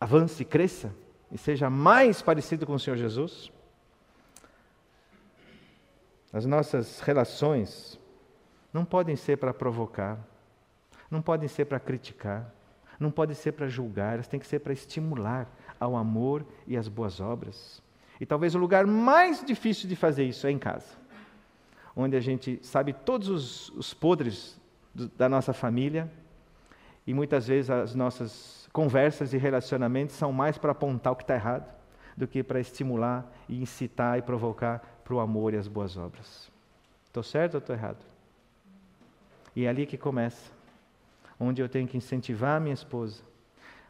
avance 0.00 0.40
e 0.40 0.46
cresça 0.46 0.94
e 1.28 1.36
seja 1.36 1.68
mais 1.68 2.22
parecido 2.22 2.64
com 2.64 2.74
o 2.74 2.78
Senhor 2.78 2.94
Jesus? 2.96 3.50
as 6.32 6.46
nossas 6.46 7.00
relações 7.00 7.98
não 8.72 8.84
podem 8.84 9.16
ser 9.16 9.38
para 9.38 9.52
provocar, 9.52 10.20
não 11.10 11.20
podem 11.20 11.48
ser 11.48 11.64
para 11.64 11.80
criticar, 11.80 12.48
não 12.96 13.10
podem 13.10 13.34
ser 13.34 13.50
para 13.50 13.66
julgar, 13.66 14.14
elas 14.14 14.28
têm 14.28 14.38
que 14.38 14.46
ser 14.46 14.60
para 14.60 14.72
estimular 14.72 15.52
ao 15.80 15.96
amor 15.96 16.46
e 16.68 16.76
às 16.76 16.86
boas 16.86 17.18
obras. 17.18 17.82
E 18.20 18.24
talvez 18.24 18.54
o 18.54 18.58
lugar 18.58 18.86
mais 18.86 19.44
difícil 19.44 19.88
de 19.88 19.96
fazer 19.96 20.22
isso 20.22 20.46
é 20.46 20.52
em 20.52 20.60
casa, 20.60 20.96
onde 21.96 22.16
a 22.16 22.20
gente 22.20 22.60
sabe 22.62 22.92
todos 22.92 23.28
os, 23.28 23.68
os 23.70 23.92
podres 23.92 24.60
do, 24.94 25.08
da 25.08 25.28
nossa 25.28 25.52
família 25.52 26.08
e 27.06 27.12
muitas 27.12 27.46
vezes 27.46 27.70
as 27.70 27.94
nossas 27.94 28.68
conversas 28.72 29.32
e 29.32 29.38
relacionamentos 29.38 30.16
são 30.16 30.32
mais 30.32 30.58
para 30.58 30.72
apontar 30.72 31.12
o 31.12 31.16
que 31.16 31.22
está 31.22 31.34
errado 31.34 31.72
do 32.16 32.26
que 32.26 32.42
para 32.42 32.60
estimular 32.60 33.30
e 33.48 33.60
incitar 33.60 34.18
e 34.18 34.22
provocar 34.22 34.78
para 35.04 35.14
o 35.14 35.20
amor 35.20 35.52
e 35.52 35.56
as 35.56 35.68
boas 35.68 35.96
obras. 35.96 36.50
Estou 37.06 37.22
certo 37.22 37.54
ou 37.54 37.58
estou 37.58 37.74
errado? 37.74 37.98
E 39.54 39.66
é 39.66 39.68
ali 39.68 39.86
que 39.86 39.96
começa, 39.96 40.50
onde 41.38 41.60
eu 41.60 41.68
tenho 41.68 41.86
que 41.86 41.96
incentivar 41.96 42.56
a 42.56 42.60
minha 42.60 42.74
esposa, 42.74 43.22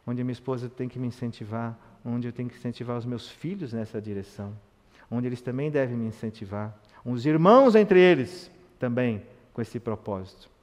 onde 0.06 0.20
a 0.20 0.24
minha 0.24 0.32
esposa 0.32 0.68
tem 0.68 0.88
que 0.88 0.98
me 0.98 1.06
incentivar, 1.06 1.76
onde 2.04 2.28
eu 2.28 2.32
tenho 2.32 2.48
que 2.48 2.56
incentivar 2.56 2.98
os 2.98 3.06
meus 3.06 3.28
filhos 3.28 3.72
nessa 3.72 4.00
direção, 4.00 4.54
onde 5.10 5.26
eles 5.26 5.40
também 5.40 5.70
devem 5.70 5.96
me 5.96 6.06
incentivar, 6.06 6.76
os 7.04 7.24
irmãos 7.24 7.74
entre 7.74 8.00
eles 8.00 8.50
também 8.78 9.22
com 9.52 9.62
esse 9.62 9.78
propósito. 9.78 10.53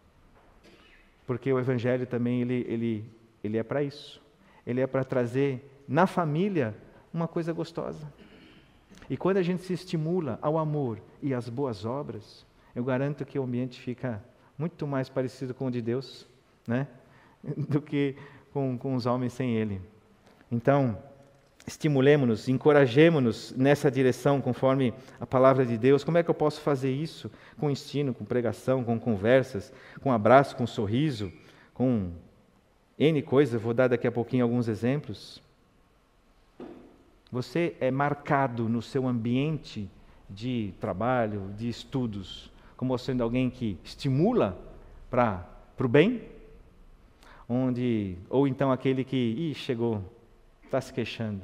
Porque 1.26 1.52
o 1.52 1.60
Evangelho 1.60 2.06
também 2.06 2.42
ele, 2.42 2.66
ele, 2.68 3.06
ele 3.44 3.58
é 3.58 3.64
para 3.64 3.84
isso. 3.84 4.22
Ele 4.66 4.82
é 4.82 4.88
para 4.88 5.04
trazer 5.04 5.70
na 5.88 6.08
família 6.08 6.76
uma 7.14 7.28
coisa 7.28 7.52
gostosa. 7.54 8.12
E 9.10 9.18
quando 9.18 9.38
a 9.38 9.44
gente 9.44 9.64
se 9.64 9.74
estimula 9.74 10.40
ao 10.42 10.58
amor 10.58 11.00
e 11.22 11.34
às 11.34 11.50
boas 11.50 11.86
obras, 11.86 12.46
eu 12.76 12.84
garanto 12.84 13.26
que 13.26 13.38
o 13.38 13.44
ambiente 13.44 13.80
fica 13.80 14.24
muito 14.58 14.88
mais 14.88 15.10
parecido 15.10 15.54
com 15.54 15.68
o 15.68 15.72
de 15.72 15.82
Deus, 15.82 16.28
né? 16.68 16.88
do 17.68 17.82
que 17.82 18.16
com, 18.54 18.78
com 18.78 18.96
os 18.96 19.06
homens 19.06 19.34
sem 19.34 19.56
Ele. 19.56 19.82
Então, 20.52 20.98
estimulemos-nos, 21.66 22.48
encorajemos-nos 22.48 23.54
nessa 23.56 23.90
direção, 23.90 24.42
conforme 24.42 24.94
a 25.20 25.26
palavra 25.26 25.66
de 25.66 25.78
Deus. 25.78 26.04
Como 26.04 26.18
é 26.18 26.24
que 26.24 26.30
eu 26.30 26.36
posso 26.36 26.62
fazer 26.62 26.92
isso? 26.92 27.32
Com 27.58 27.70
ensino, 27.70 28.14
com 28.14 28.26
pregação, 28.26 28.84
com 28.84 29.00
conversas, 29.00 29.72
com 30.02 30.12
abraço, 30.12 30.56
com 30.56 30.66
sorriso, 30.66 31.32
com 31.74 32.12
N 32.98 33.22
coisas. 33.22 33.62
Vou 33.62 33.74
dar 33.74 33.88
daqui 33.88 34.08
a 34.08 34.12
pouquinho 34.12 34.44
alguns 34.44 34.68
exemplos. 34.68 35.42
Você 37.32 37.76
é 37.80 37.90
marcado 37.90 38.68
no 38.68 38.82
seu 38.82 39.08
ambiente 39.08 39.90
de 40.30 40.74
trabalho, 40.80 41.54
de 41.58 41.70
estudos, 41.70 42.52
como 42.76 42.98
sendo 42.98 43.24
alguém 43.24 43.50
que 43.50 43.78
estimula 43.84 44.58
para 45.10 45.46
o 45.80 45.88
bem, 45.88 46.24
onde 47.48 48.18
ou 48.30 48.48
então 48.48 48.72
aquele 48.72 49.04
que 49.04 49.16
ih, 49.16 49.54
chegou, 49.54 50.04
está 50.64 50.80
se 50.80 50.92
queixando, 50.94 51.42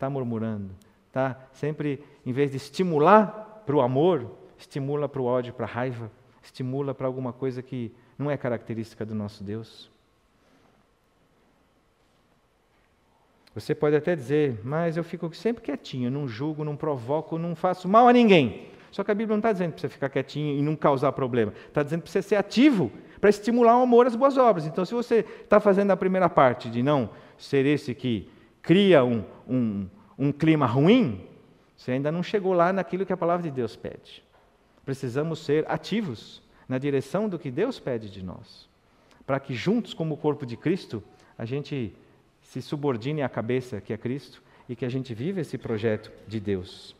está 0.00 0.08
murmurando, 0.08 0.70
está 1.08 1.38
sempre, 1.52 2.02
em 2.24 2.32
vez 2.32 2.50
de 2.52 2.56
estimular 2.56 3.62
para 3.66 3.76
o 3.76 3.82
amor, 3.82 4.34
estimula 4.56 5.06
para 5.06 5.20
o 5.20 5.26
ódio, 5.26 5.52
para 5.52 5.66
a 5.66 5.68
raiva, 5.68 6.10
estimula 6.42 6.94
para 6.94 7.06
alguma 7.06 7.34
coisa 7.34 7.62
que 7.62 7.92
não 8.18 8.30
é 8.30 8.36
característica 8.38 9.04
do 9.04 9.14
nosso 9.14 9.44
Deus. 9.44 9.90
Você 13.54 13.74
pode 13.74 13.94
até 13.94 14.16
dizer, 14.16 14.58
mas 14.64 14.96
eu 14.96 15.04
fico 15.04 15.34
sempre 15.34 15.62
quietinho, 15.62 16.10
não 16.10 16.26
julgo, 16.26 16.64
não 16.64 16.76
provoco, 16.76 17.36
não 17.36 17.54
faço 17.54 17.86
mal 17.86 18.08
a 18.08 18.12
ninguém. 18.12 18.68
Só 18.90 19.04
que 19.04 19.10
a 19.10 19.14
Bíblia 19.14 19.34
não 19.34 19.40
está 19.40 19.52
dizendo 19.52 19.72
para 19.72 19.82
você 19.82 19.88
ficar 19.90 20.08
quietinho 20.08 20.58
e 20.58 20.62
não 20.62 20.74
causar 20.74 21.12
problema. 21.12 21.52
Está 21.68 21.82
dizendo 21.82 22.02
para 22.02 22.10
você 22.10 22.22
ser 22.22 22.36
ativo, 22.36 22.90
para 23.20 23.28
estimular 23.28 23.76
o 23.76 23.82
amor 23.82 24.06
às 24.06 24.16
boas 24.16 24.38
obras. 24.38 24.66
Então, 24.66 24.82
se 24.86 24.94
você 24.94 25.26
está 25.42 25.60
fazendo 25.60 25.90
a 25.90 25.96
primeira 25.96 26.28
parte 26.28 26.70
de 26.70 26.82
não 26.82 27.10
ser 27.36 27.66
esse 27.66 27.94
que 27.94 28.30
cria 28.62 29.04
um, 29.04 29.24
um, 29.48 29.86
um 30.18 30.32
clima 30.32 30.66
ruim, 30.66 31.26
você 31.76 31.92
ainda 31.92 32.12
não 32.12 32.22
chegou 32.22 32.52
lá 32.52 32.72
naquilo 32.72 33.06
que 33.06 33.12
a 33.12 33.16
palavra 33.16 33.42
de 33.42 33.50
Deus 33.50 33.74
pede. 33.74 34.22
Precisamos 34.84 35.38
ser 35.38 35.64
ativos 35.70 36.42
na 36.68 36.78
direção 36.78 37.28
do 37.28 37.38
que 37.38 37.50
Deus 37.50 37.80
pede 37.80 38.10
de 38.10 38.22
nós, 38.22 38.68
para 39.26 39.40
que 39.40 39.54
juntos, 39.54 39.94
como 39.94 40.14
o 40.14 40.18
corpo 40.18 40.44
de 40.44 40.56
Cristo, 40.56 41.02
a 41.38 41.44
gente 41.44 41.94
se 42.42 42.60
subordine 42.60 43.22
à 43.22 43.28
cabeça 43.28 43.80
que 43.80 43.92
é 43.92 43.96
Cristo 43.96 44.42
e 44.68 44.76
que 44.76 44.84
a 44.84 44.88
gente 44.88 45.14
viva 45.14 45.40
esse 45.40 45.56
projeto 45.56 46.12
de 46.28 46.38
Deus. 46.38 46.94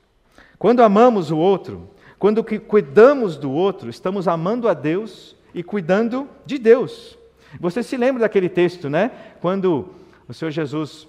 Quando 0.59 0.83
amamos 0.83 1.31
o 1.31 1.37
outro, 1.37 1.89
quando 2.19 2.43
cuidamos 2.43 3.37
do 3.37 3.51
outro, 3.51 3.89
estamos 3.89 4.29
amando 4.29 4.69
a 4.69 4.75
Deus 4.75 5.37
e 5.55 5.63
cuidando 5.63 6.29
de 6.45 6.59
Deus. 6.59 7.19
Você 7.59 7.83
se 7.83 7.97
lembra 7.97 8.21
daquele 8.21 8.49
texto, 8.49 8.89
né? 8.89 9.11
Quando 9.41 9.89
o 10.29 10.35
Senhor 10.35 10.51
Jesus 10.51 11.09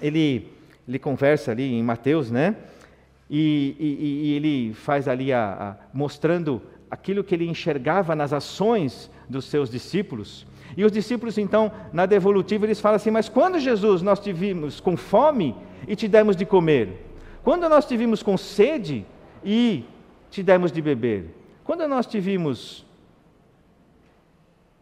ele, 0.00 0.52
ele 0.86 0.98
conversa 0.98 1.50
ali 1.50 1.74
em 1.74 1.82
Mateus, 1.82 2.30
né? 2.30 2.56
E, 3.28 3.76
e, 3.78 4.28
e 4.28 4.34
ele 4.34 4.74
faz 4.74 5.08
ali 5.08 5.32
a, 5.32 5.52
a, 5.80 5.86
mostrando 5.92 6.62
aquilo 6.90 7.24
que 7.24 7.34
ele 7.34 7.48
enxergava 7.48 8.14
nas 8.14 8.32
ações 8.32 9.10
dos 9.28 9.46
seus 9.46 9.70
discípulos. 9.70 10.46
E 10.76 10.84
os 10.84 10.92
discípulos, 10.92 11.38
então, 11.38 11.72
na 11.92 12.06
devolutiva, 12.06 12.66
eles 12.66 12.80
falam 12.80 12.96
assim: 12.96 13.10
Mas 13.10 13.28
quando 13.28 13.58
Jesus 13.58 14.02
nós 14.02 14.20
te 14.20 14.32
vimos 14.32 14.80
com 14.80 14.96
fome 14.96 15.54
e 15.88 15.96
te 15.96 16.06
demos 16.06 16.36
de 16.36 16.44
comer? 16.44 17.04
Quando 17.42 17.68
nós 17.68 17.86
te 17.86 17.96
vimos 17.96 18.22
com 18.22 18.36
sede 18.36 19.06
e 19.44 19.84
te 20.30 20.42
demos 20.42 20.70
de 20.70 20.82
beber? 20.82 21.34
Quando 21.64 21.86
nós 21.88 22.06
te 22.06 22.20
vimos 22.20 22.84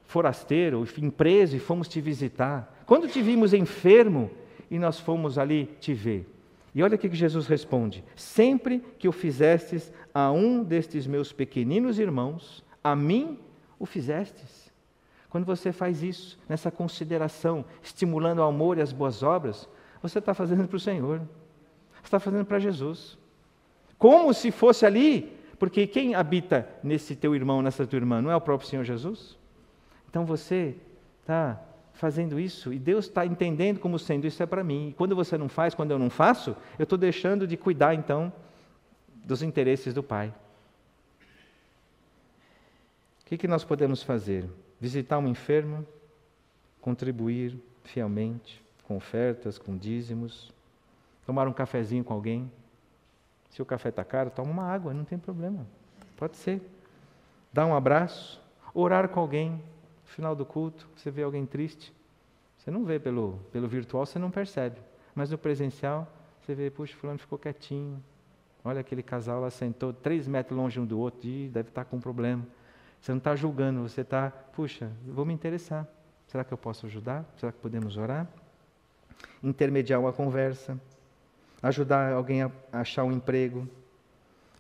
forasteiro, 0.07 0.83
enfim, 0.83 1.11
preso 1.11 1.57
e 1.57 1.59
fomos 1.59 1.89
te 1.89 2.01
visitar? 2.01 2.83
Quando 2.87 3.09
te 3.09 3.21
vimos 3.23 3.55
enfermo 3.55 4.31
e 4.75 4.79
nós 4.79 4.99
fomos 4.99 5.39
ali 5.39 5.67
te 5.81 5.95
ver? 5.95 6.29
E 6.75 6.83
olha 6.83 6.97
o 6.97 6.99
que 6.99 7.15
Jesus 7.15 7.47
responde: 7.47 8.05
Sempre 8.17 8.81
que 8.99 9.09
o 9.09 9.13
fizestes 9.13 9.93
a 10.13 10.31
um 10.33 10.63
destes 10.63 11.07
meus 11.07 11.33
pequeninos 11.33 11.99
irmãos, 11.99 12.65
a 12.83 12.95
mim 12.97 13.39
o 13.79 13.87
fizestes. 13.87 14.73
Quando 15.31 15.45
você 15.45 15.73
faz 15.73 16.03
isso, 16.03 16.39
nessa 16.49 16.71
consideração, 16.71 17.65
estimulando 17.83 18.39
o 18.39 18.45
amor 18.45 18.79
e 18.79 18.83
as 18.83 18.93
boas 18.93 19.23
obras, 19.23 19.69
você 20.01 20.19
está 20.19 20.33
fazendo 20.33 20.67
para 20.69 20.77
o 20.77 20.81
Senhor 20.81 21.23
está 22.05 22.21
fazendo 22.21 22.45
para 22.45 22.59
Jesus. 22.59 23.19
Como 23.99 24.33
se 24.35 24.51
fosse 24.51 24.85
ali, 24.85 25.37
porque 25.59 25.87
quem 25.87 26.15
habita 26.15 26.69
nesse 26.83 27.17
teu 27.17 27.35
irmão, 27.35 27.63
nessa 27.63 27.87
tua 27.87 27.97
irmã, 27.97 28.21
não 28.21 28.31
é 28.31 28.37
o 28.37 28.41
próprio 28.41 28.69
Senhor 28.69 28.85
Jesus? 28.85 29.39
Então 30.09 30.25
você 30.25 30.77
está 31.21 31.61
fazendo 31.95 32.39
isso 32.39 32.73
e 32.73 32.79
Deus 32.79 33.07
está 33.07 33.25
entendendo 33.25 33.81
como 33.81 33.99
sendo 33.99 34.27
isso 34.27 34.43
é 34.43 34.47
para 34.47 34.63
mim. 34.63 34.91
E 34.91 34.93
quando 34.93 35.17
você 35.17 35.39
não 35.39 35.49
faz, 35.49 35.75
quando 35.75 35.91
eu 35.91 35.99
não 35.99 36.11
faço, 36.11 36.57
eu 36.79 36.85
estou 36.85 36.99
deixando 36.99 37.47
de 37.47 37.57
cuidar 37.57 37.95
então 37.95 38.33
dos 39.25 39.43
interesses 39.43 39.95
do 39.95 40.03
Pai. 40.03 40.33
O 43.23 43.27
que, 43.27 43.39
que 43.39 43.49
nós 43.49 43.65
podemos 43.65 44.03
fazer? 44.03 44.45
Visitar 44.79 45.19
um 45.19 45.27
enfermo, 45.27 45.87
contribuir 46.81 47.59
fielmente, 47.85 48.63
com 48.87 48.97
ofertas, 48.97 49.59
com 49.59 49.79
dízimos, 49.79 50.53
Tomar 51.27 51.49
um 51.49 51.53
cafezinho 51.53 52.05
com 52.05 52.13
alguém. 52.13 52.51
Se 53.51 53.63
o 53.63 53.65
café 53.65 53.89
está 53.89 54.05
caro, 54.05 54.31
toma 54.31 54.51
uma 54.51 54.65
água, 54.65 54.93
não 54.93 55.05
tem 55.05 55.19
problema. 55.19 55.67
Pode 56.17 56.37
ser. 56.37 56.61
Dar 57.53 57.67
um 57.67 57.75
abraço, 57.75 58.41
orar 58.75 59.09
com 59.09 59.21
alguém. 59.21 59.63
No 60.05 60.11
final 60.11 60.37
do 60.37 60.45
culto, 60.47 60.89
você 60.97 61.11
vê 61.11 61.23
alguém 61.23 61.45
triste. 61.45 61.93
Você 62.59 62.71
não 62.71 62.85
vê 62.85 62.99
pelo, 62.99 63.41
pelo 63.53 63.67
virtual, 63.67 64.07
você 64.07 64.19
não 64.19 64.31
percebe. 64.31 64.81
Mas 65.15 65.31
no 65.31 65.39
presencial, 65.39 66.07
você 66.41 66.55
vê, 66.55 66.71
puxa, 66.71 66.95
fulano 66.97 67.19
ficou 67.19 67.39
quietinho. 67.39 68.03
Olha 68.65 68.81
aquele 68.81 69.03
casal 69.03 69.41
lá 69.41 69.51
sentou 69.51 69.93
três 69.93 70.27
metros 70.27 70.57
longe 70.57 70.81
um 70.81 70.87
do 70.87 70.99
outro, 70.99 71.29
e 71.29 71.49
deve 71.49 71.69
estar 71.69 71.85
tá 71.85 71.91
com 71.91 71.97
um 71.97 72.01
problema. 72.01 72.47
Você 73.01 73.13
não 73.13 73.19
está 73.19 73.37
julgando, 73.37 73.83
você 73.83 74.01
está, 74.01 74.31
puxa, 74.31 74.91
vou 75.07 75.27
me 75.27 75.35
interessar. 75.35 75.87
Será 76.27 76.43
que 76.43 76.53
eu 76.53 76.59
posso 76.59 76.87
ajudar? 76.87 77.25
Será 77.37 77.53
que 77.53 77.59
podemos 77.59 77.97
orar? 77.97 78.27
Intermediar 79.43 80.01
uma 80.01 80.13
conversa 80.13 80.81
ajudar 81.65 82.13
alguém 82.13 82.43
a 82.43 82.51
achar 82.73 83.05
um 83.05 83.13
emprego, 83.13 83.67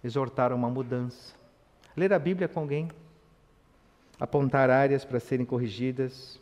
exortar 0.03 0.55
uma 0.55 0.71
mudança, 0.71 1.35
ler 1.95 2.15
a 2.15 2.19
Bíblia 2.19 2.49
com 2.49 2.61
alguém, 2.61 2.89
apontar 4.25 4.71
áreas 4.71 5.05
para 5.05 5.21
serem 5.21 5.45
corrigidas, 5.45 6.41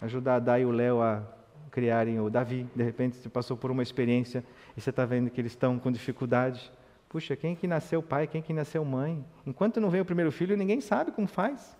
ajudar 0.00 0.36
a 0.36 0.38
Dai 0.40 0.62
e 0.62 0.64
o 0.64 0.70
Léo 0.70 1.00
a 1.00 1.22
criarem 1.70 2.20
o 2.20 2.28
Davi. 2.28 2.66
De 2.74 2.82
repente 2.82 3.16
você 3.16 3.28
passou 3.28 3.56
por 3.56 3.70
uma 3.70 3.84
experiência 3.84 4.44
e 4.76 4.80
você 4.80 4.90
está 4.90 5.04
vendo 5.04 5.30
que 5.30 5.40
eles 5.40 5.52
estão 5.52 5.78
com 5.78 5.92
dificuldade. 5.92 6.72
Puxa, 7.08 7.36
quem 7.36 7.54
que 7.54 7.68
nasceu 7.68 8.02
pai, 8.02 8.26
quem 8.26 8.42
que 8.42 8.52
nasceu 8.52 8.84
mãe? 8.84 9.24
Enquanto 9.46 9.80
não 9.80 9.90
vem 9.90 10.00
o 10.00 10.04
primeiro 10.04 10.32
filho, 10.32 10.56
ninguém 10.56 10.80
sabe 10.80 11.12
como 11.12 11.28
faz. 11.28 11.76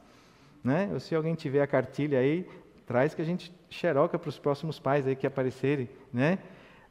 Né? 0.63 0.89
Ou 0.93 1.01
se 1.01 1.15
alguém 1.15 1.35
tiver 1.35 1.61
a 1.61 1.67
cartilha 1.67 2.21
aí, 2.21 2.49
traz 2.87 3.13
que 3.13 3.21
a 3.21 3.25
gente 3.25 3.53
xeroca 3.69 4.17
para 4.17 4.29
os 4.29 4.39
próximos 4.39 4.79
pais 4.79 5.05
aí 5.05 5.17
que 5.17 5.27
aparecerem, 5.27 5.91
né? 6.13 6.39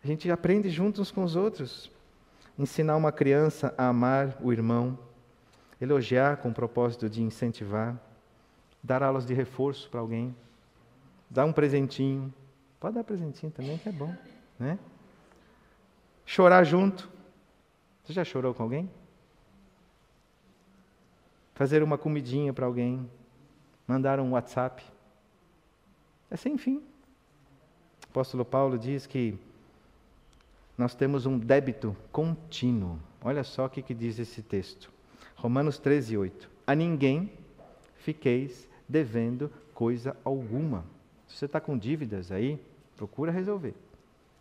A 0.03 0.07
gente 0.07 0.29
aprende 0.29 0.69
juntos 0.69 1.11
com 1.11 1.23
os 1.23 1.37
outros. 1.37 1.89
ensinar 2.59 2.97
uma 2.97 3.11
criança 3.11 3.73
a 3.77 3.87
amar 3.87 4.37
o 4.41 4.51
irmão, 4.51 4.99
elogiar 5.83 6.37
com 6.37 6.49
o 6.49 6.53
propósito 6.53 7.09
de 7.09 7.21
incentivar, 7.21 7.99
dar 8.81 9.03
aulas 9.03 9.25
de 9.25 9.33
reforço 9.33 9.89
para 9.89 9.99
alguém, 9.99 10.33
dar 11.29 11.45
um 11.45 11.51
presentinho. 11.51 12.33
Pode 12.79 12.95
dar 12.95 13.03
presentinho 13.03 13.51
também, 13.51 13.77
que 13.77 13.89
é 13.89 13.91
bom, 13.91 14.15
né? 14.57 14.79
Chorar 16.25 16.63
junto. 16.63 17.09
Você 18.03 18.13
já 18.13 18.23
chorou 18.23 18.53
com 18.53 18.63
alguém? 18.63 18.89
Fazer 21.53 21.83
uma 21.83 21.97
comidinha 21.97 22.53
para 22.53 22.65
alguém, 22.65 23.09
mandar 23.85 24.19
um 24.21 24.31
WhatsApp. 24.31 24.83
É 26.31 26.37
sem 26.37 26.57
fim. 26.57 26.77
O 26.77 28.09
apóstolo 28.09 28.45
Paulo 28.45 28.77
diz 28.77 29.05
que 29.05 29.37
nós 30.77 30.95
temos 30.95 31.25
um 31.25 31.37
débito 31.37 31.95
contínuo. 32.11 32.97
Olha 33.21 33.43
só 33.43 33.65
o 33.65 33.69
que, 33.69 33.81
que 33.81 33.93
diz 33.93 34.17
esse 34.17 34.41
texto. 34.41 34.93
Romanos 35.43 35.77
13, 35.77 36.17
8. 36.17 36.49
A 36.65 36.73
ninguém 36.73 37.29
fiqueis 37.97 38.65
devendo 38.87 39.51
coisa 39.73 40.15
alguma. 40.23 40.85
Se 41.27 41.35
você 41.35 41.45
está 41.47 41.59
com 41.59 41.77
dívidas 41.77 42.31
aí, 42.31 42.57
procura 42.95 43.29
resolver. 43.29 43.73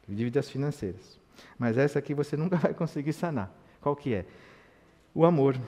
Dívidas 0.09 0.49
financeiras. 0.49 1.19
Mas 1.59 1.77
essa 1.77 1.99
aqui 1.99 2.15
você 2.15 2.37
nunca 2.39 2.57
vai 2.57 2.73
conseguir 2.73 3.13
sanar. 3.13 3.53
Qual 3.81 3.97
que 3.97 4.15
é? 4.15 4.25
O 5.13 5.25
amor 5.25 5.59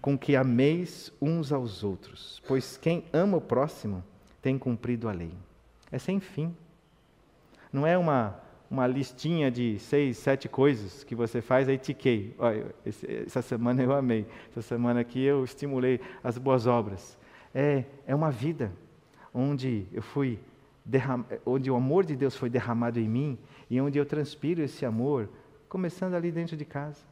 com 0.00 0.16
que 0.16 0.34
ameis 0.34 1.12
uns 1.20 1.52
aos 1.52 1.84
outros, 1.84 2.42
pois 2.48 2.78
quem 2.78 3.04
ama 3.12 3.36
o 3.36 3.42
próximo 3.42 4.02
tem 4.40 4.58
cumprido 4.58 5.06
a 5.06 5.12
lei. 5.12 5.34
É 5.92 5.98
sem 5.98 6.18
fim. 6.18 6.56
Não 7.70 7.86
é 7.86 7.98
uma 7.98 8.40
uma 8.70 8.86
listinha 8.86 9.50
de 9.50 9.78
seis, 9.78 10.18
sete 10.18 10.48
coisas 10.48 11.04
que 11.04 11.14
você 11.14 11.40
faz, 11.40 11.68
aí 11.68 11.78
tiquei. 11.78 12.34
Olha, 12.38 12.74
essa 13.24 13.40
semana 13.42 13.82
eu 13.82 13.92
amei, 13.92 14.26
essa 14.50 14.62
semana 14.62 15.00
aqui 15.00 15.22
eu 15.22 15.44
estimulei 15.44 16.00
as 16.22 16.36
boas 16.36 16.66
obras. 16.66 17.16
É, 17.54 17.84
é 18.06 18.14
uma 18.14 18.30
vida 18.30 18.72
onde 19.32 19.86
eu 19.92 20.02
fui 20.02 20.38
derram... 20.84 21.24
onde 21.44 21.70
o 21.70 21.76
amor 21.76 22.04
de 22.04 22.16
Deus 22.16 22.36
foi 22.36 22.50
derramado 22.50 22.98
em 22.98 23.08
mim 23.08 23.38
e 23.70 23.80
onde 23.80 23.98
eu 23.98 24.06
transpiro 24.06 24.62
esse 24.62 24.84
amor, 24.84 25.28
começando 25.68 26.14
ali 26.14 26.30
dentro 26.30 26.56
de 26.56 26.64
casa, 26.64 27.04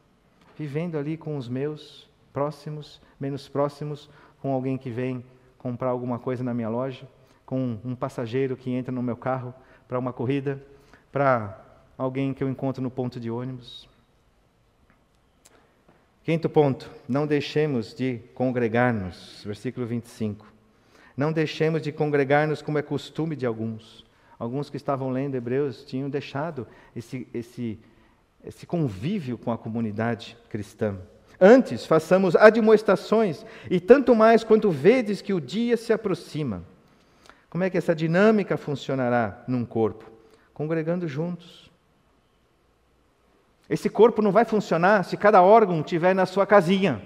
vivendo 0.57 0.97
ali 0.97 1.17
com 1.17 1.37
os 1.37 1.47
meus 1.47 2.09
próximos, 2.33 3.01
menos 3.19 3.47
próximos, 3.47 4.09
com 4.41 4.51
alguém 4.51 4.77
que 4.77 4.89
vem 4.89 5.23
comprar 5.57 5.89
alguma 5.89 6.19
coisa 6.19 6.43
na 6.43 6.53
minha 6.53 6.69
loja, 6.69 7.07
com 7.45 7.77
um 7.83 7.95
passageiro 7.95 8.57
que 8.57 8.71
entra 8.71 8.91
no 8.91 9.01
meu 9.01 9.15
carro 9.15 9.53
para 9.87 9.97
uma 9.97 10.11
corrida 10.11 10.61
para 11.15 11.57
alguém 11.97 12.33
que 12.33 12.43
eu 12.43 12.49
encontro 12.49 12.83
no 12.83 12.91
ponto 12.91 13.21
de 13.21 13.31
ônibus. 13.31 13.87
Quinto 16.25 16.49
ponto, 16.49 16.91
não 17.07 17.25
deixemos 17.25 17.93
de 17.93 18.19
congregar-nos, 18.33 19.41
versículo 19.45 19.87
25. 19.87 20.45
Não 21.15 21.31
deixemos 21.31 21.81
de 21.81 21.93
congregar-nos 21.93 22.61
como 22.61 22.77
é 22.77 22.81
costume 22.81 23.33
de 23.33 23.45
alguns. 23.45 24.03
Alguns 24.37 24.69
que 24.69 24.75
estavam 24.75 25.09
lendo 25.09 25.35
Hebreus 25.35 25.85
tinham 25.85 26.09
deixado 26.09 26.67
esse, 26.93 27.25
esse, 27.33 27.79
esse 28.43 28.65
convívio 28.65 29.37
com 29.37 29.53
a 29.53 29.57
comunidade 29.57 30.35
cristã. 30.49 30.97
Antes, 31.39 31.85
façamos 31.85 32.35
admoestações, 32.35 33.45
e 33.71 33.79
tanto 33.79 34.13
mais 34.13 34.43
quanto 34.43 34.69
vedes 34.69 35.21
que 35.21 35.33
o 35.33 35.39
dia 35.39 35.77
se 35.77 35.93
aproxima. 35.93 36.61
Como 37.49 37.63
é 37.63 37.69
que 37.69 37.77
essa 37.77 37.95
dinâmica 37.95 38.57
funcionará 38.57 39.45
num 39.47 39.63
corpo? 39.63 40.14
Congregando 40.55 41.05
juntos. 41.05 41.69
Esse 43.69 43.89
corpo 43.89 44.21
não 44.21 44.31
vai 44.31 44.45
funcionar 44.45 45.03
se 45.03 45.17
cada 45.17 45.43
órgão 45.43 45.81
estiver 45.81 46.15
na 46.15 46.25
sua 46.25 46.47
casinha. 46.47 47.05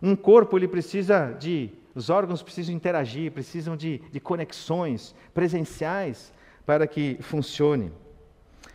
Um 0.00 0.14
corpo 0.14 0.56
ele 0.56 0.68
precisa 0.68 1.32
de, 1.32 1.70
os 1.94 2.10
órgãos 2.10 2.42
precisam 2.42 2.74
interagir, 2.74 3.32
precisam 3.32 3.74
de, 3.74 3.98
de 4.12 4.20
conexões 4.20 5.14
presenciais 5.32 6.32
para 6.66 6.86
que 6.86 7.16
funcione. 7.22 7.90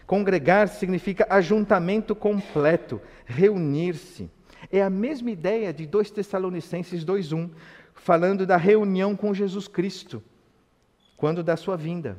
Congregar 0.07 0.67
significa 0.67 1.27
ajuntamento 1.29 2.15
completo, 2.15 2.99
reunir-se. 3.25 4.29
É 4.71 4.81
a 4.81 4.89
mesma 4.89 5.29
ideia 5.29 5.71
de 5.71 5.85
2 5.85 6.09
Tessalonicenses 6.09 7.05
2:1, 7.05 7.51
falando 7.93 8.45
da 8.45 8.57
reunião 8.57 9.15
com 9.15 9.33
Jesus 9.35 9.67
Cristo, 9.67 10.23
quando 11.15 11.43
da 11.43 11.55
sua 11.55 11.77
vinda. 11.77 12.17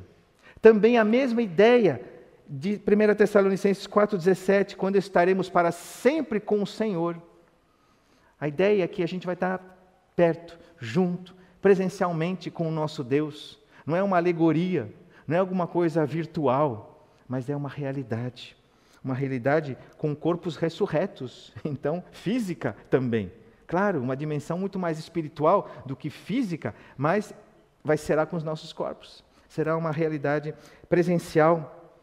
Também 0.65 0.97
a 0.97 1.03
mesma 1.03 1.43
ideia 1.43 2.01
de 2.49 2.81
1 2.81 3.13
Tessalonicenses 3.13 3.85
4,17, 3.85 4.75
quando 4.75 4.95
estaremos 4.95 5.47
para 5.47 5.71
sempre 5.71 6.39
com 6.39 6.63
o 6.63 6.65
Senhor. 6.65 7.21
A 8.41 8.47
ideia 8.47 8.83
é 8.83 8.87
que 8.87 9.03
a 9.03 9.07
gente 9.07 9.27
vai 9.27 9.35
estar 9.35 9.59
perto, 10.15 10.57
junto, 10.79 11.35
presencialmente 11.61 12.49
com 12.49 12.67
o 12.67 12.71
nosso 12.71 13.03
Deus. 13.03 13.59
Não 13.85 13.95
é 13.95 14.01
uma 14.01 14.17
alegoria, 14.17 14.91
não 15.27 15.35
é 15.35 15.39
alguma 15.39 15.67
coisa 15.67 16.03
virtual, 16.03 17.07
mas 17.27 17.47
é 17.47 17.55
uma 17.55 17.69
realidade. 17.69 18.57
Uma 19.03 19.13
realidade 19.13 19.77
com 19.99 20.15
corpos 20.15 20.55
ressurretos, 20.55 21.53
então 21.63 22.03
física 22.11 22.75
também. 22.89 23.31
Claro, 23.67 24.01
uma 24.01 24.17
dimensão 24.17 24.57
muito 24.57 24.79
mais 24.79 24.97
espiritual 24.97 25.69
do 25.85 25.95
que 25.95 26.09
física, 26.09 26.73
mas 26.97 27.35
vai 27.83 27.97
ser 27.97 28.25
com 28.25 28.35
os 28.35 28.43
nossos 28.43 28.73
corpos 28.73 29.24
será 29.47 29.77
uma 29.77 29.91
realidade 29.91 30.53
presencial. 30.89 31.93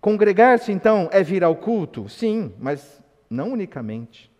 Congregar-se, 0.00 0.72
então, 0.72 1.08
é 1.12 1.22
vir 1.22 1.44
ao 1.44 1.56
culto? 1.56 2.08
Sim, 2.08 2.54
mas 2.58 3.02
não 3.28 3.52
unicamente. 3.52 4.30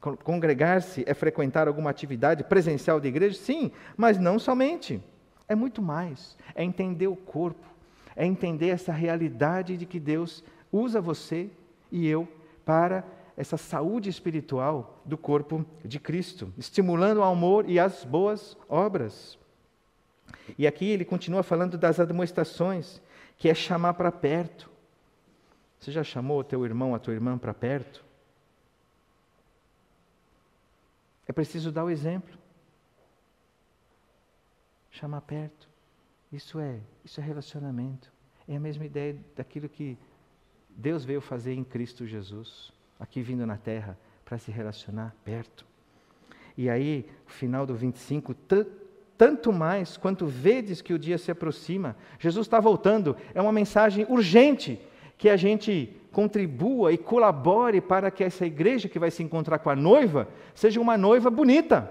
Congregar-se 0.00 1.02
é 1.06 1.14
frequentar 1.14 1.66
alguma 1.66 1.90
atividade 1.90 2.44
presencial 2.44 3.00
de 3.00 3.08
igreja? 3.08 3.38
Sim, 3.38 3.70
mas 3.96 4.18
não 4.18 4.38
somente. 4.38 5.02
É 5.48 5.54
muito 5.54 5.80
mais. 5.80 6.36
É 6.54 6.62
entender 6.62 7.06
o 7.06 7.16
corpo, 7.16 7.66
é 8.14 8.26
entender 8.26 8.68
essa 8.68 8.92
realidade 8.92 9.76
de 9.76 9.86
que 9.86 9.98
Deus 9.98 10.44
usa 10.70 11.00
você 11.00 11.48
e 11.90 12.06
eu 12.06 12.28
para 12.64 13.04
essa 13.36 13.56
saúde 13.56 14.08
espiritual 14.08 15.02
do 15.04 15.18
corpo 15.18 15.64
de 15.84 15.98
Cristo, 15.98 16.52
estimulando 16.56 17.18
o 17.18 17.24
amor 17.24 17.68
e 17.68 17.78
as 17.78 18.04
boas 18.04 18.56
obras. 18.68 19.38
E 20.58 20.66
aqui 20.66 20.86
ele 20.86 21.04
continua 21.04 21.42
falando 21.42 21.78
das 21.78 21.98
admoestações, 21.98 23.00
que 23.36 23.48
é 23.48 23.54
chamar 23.54 23.94
para 23.94 24.12
perto. 24.12 24.70
Você 25.78 25.90
já 25.90 26.04
chamou 26.04 26.40
o 26.40 26.44
teu 26.44 26.64
irmão, 26.64 26.94
a 26.94 26.98
tua 26.98 27.14
irmã 27.14 27.36
para 27.36 27.52
perto? 27.52 28.04
É 31.26 31.32
preciso 31.32 31.72
dar 31.72 31.84
o 31.84 31.90
exemplo. 31.90 32.36
Chamar 34.90 35.22
perto. 35.22 35.68
Isso 36.32 36.58
é, 36.58 36.80
isso 37.04 37.20
é 37.20 37.24
relacionamento. 37.24 38.12
É 38.46 38.56
a 38.56 38.60
mesma 38.60 38.84
ideia 38.84 39.16
daquilo 39.34 39.68
que 39.68 39.96
Deus 40.68 41.04
veio 41.04 41.20
fazer 41.20 41.54
em 41.54 41.64
Cristo 41.64 42.06
Jesus, 42.06 42.72
aqui 42.98 43.22
vindo 43.22 43.46
na 43.46 43.56
terra, 43.56 43.96
para 44.24 44.38
se 44.38 44.50
relacionar 44.50 45.14
perto. 45.24 45.64
E 46.56 46.68
aí, 46.68 47.08
final 47.26 47.66
do 47.66 47.74
25, 47.74 48.34
tanto 49.16 49.52
mais 49.52 49.96
quanto 49.96 50.26
vedes 50.26 50.80
que 50.80 50.92
o 50.92 50.98
dia 50.98 51.18
se 51.18 51.30
aproxima. 51.30 51.96
Jesus 52.18 52.46
está 52.46 52.60
voltando, 52.60 53.16
é 53.34 53.40
uma 53.40 53.52
mensagem 53.52 54.06
urgente 54.08 54.80
que 55.16 55.28
a 55.28 55.36
gente 55.36 55.96
contribua 56.12 56.92
e 56.92 56.98
colabore 56.98 57.80
para 57.80 58.10
que 58.10 58.24
essa 58.24 58.46
igreja 58.46 58.88
que 58.88 58.98
vai 58.98 59.10
se 59.10 59.22
encontrar 59.22 59.58
com 59.58 59.70
a 59.70 59.76
noiva 59.76 60.28
seja 60.54 60.80
uma 60.80 60.96
noiva 60.96 61.30
bonita, 61.30 61.90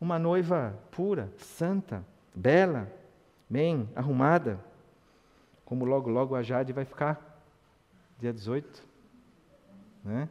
uma 0.00 0.18
noiva 0.18 0.78
pura, 0.90 1.32
santa, 1.36 2.04
bela, 2.34 2.90
bem 3.48 3.88
arrumada, 3.94 4.58
como 5.64 5.84
logo, 5.84 6.10
logo 6.10 6.34
a 6.34 6.42
Jade 6.42 6.72
vai 6.72 6.84
ficar, 6.84 7.42
dia 8.18 8.32
18, 8.32 8.82
né? 10.04 10.28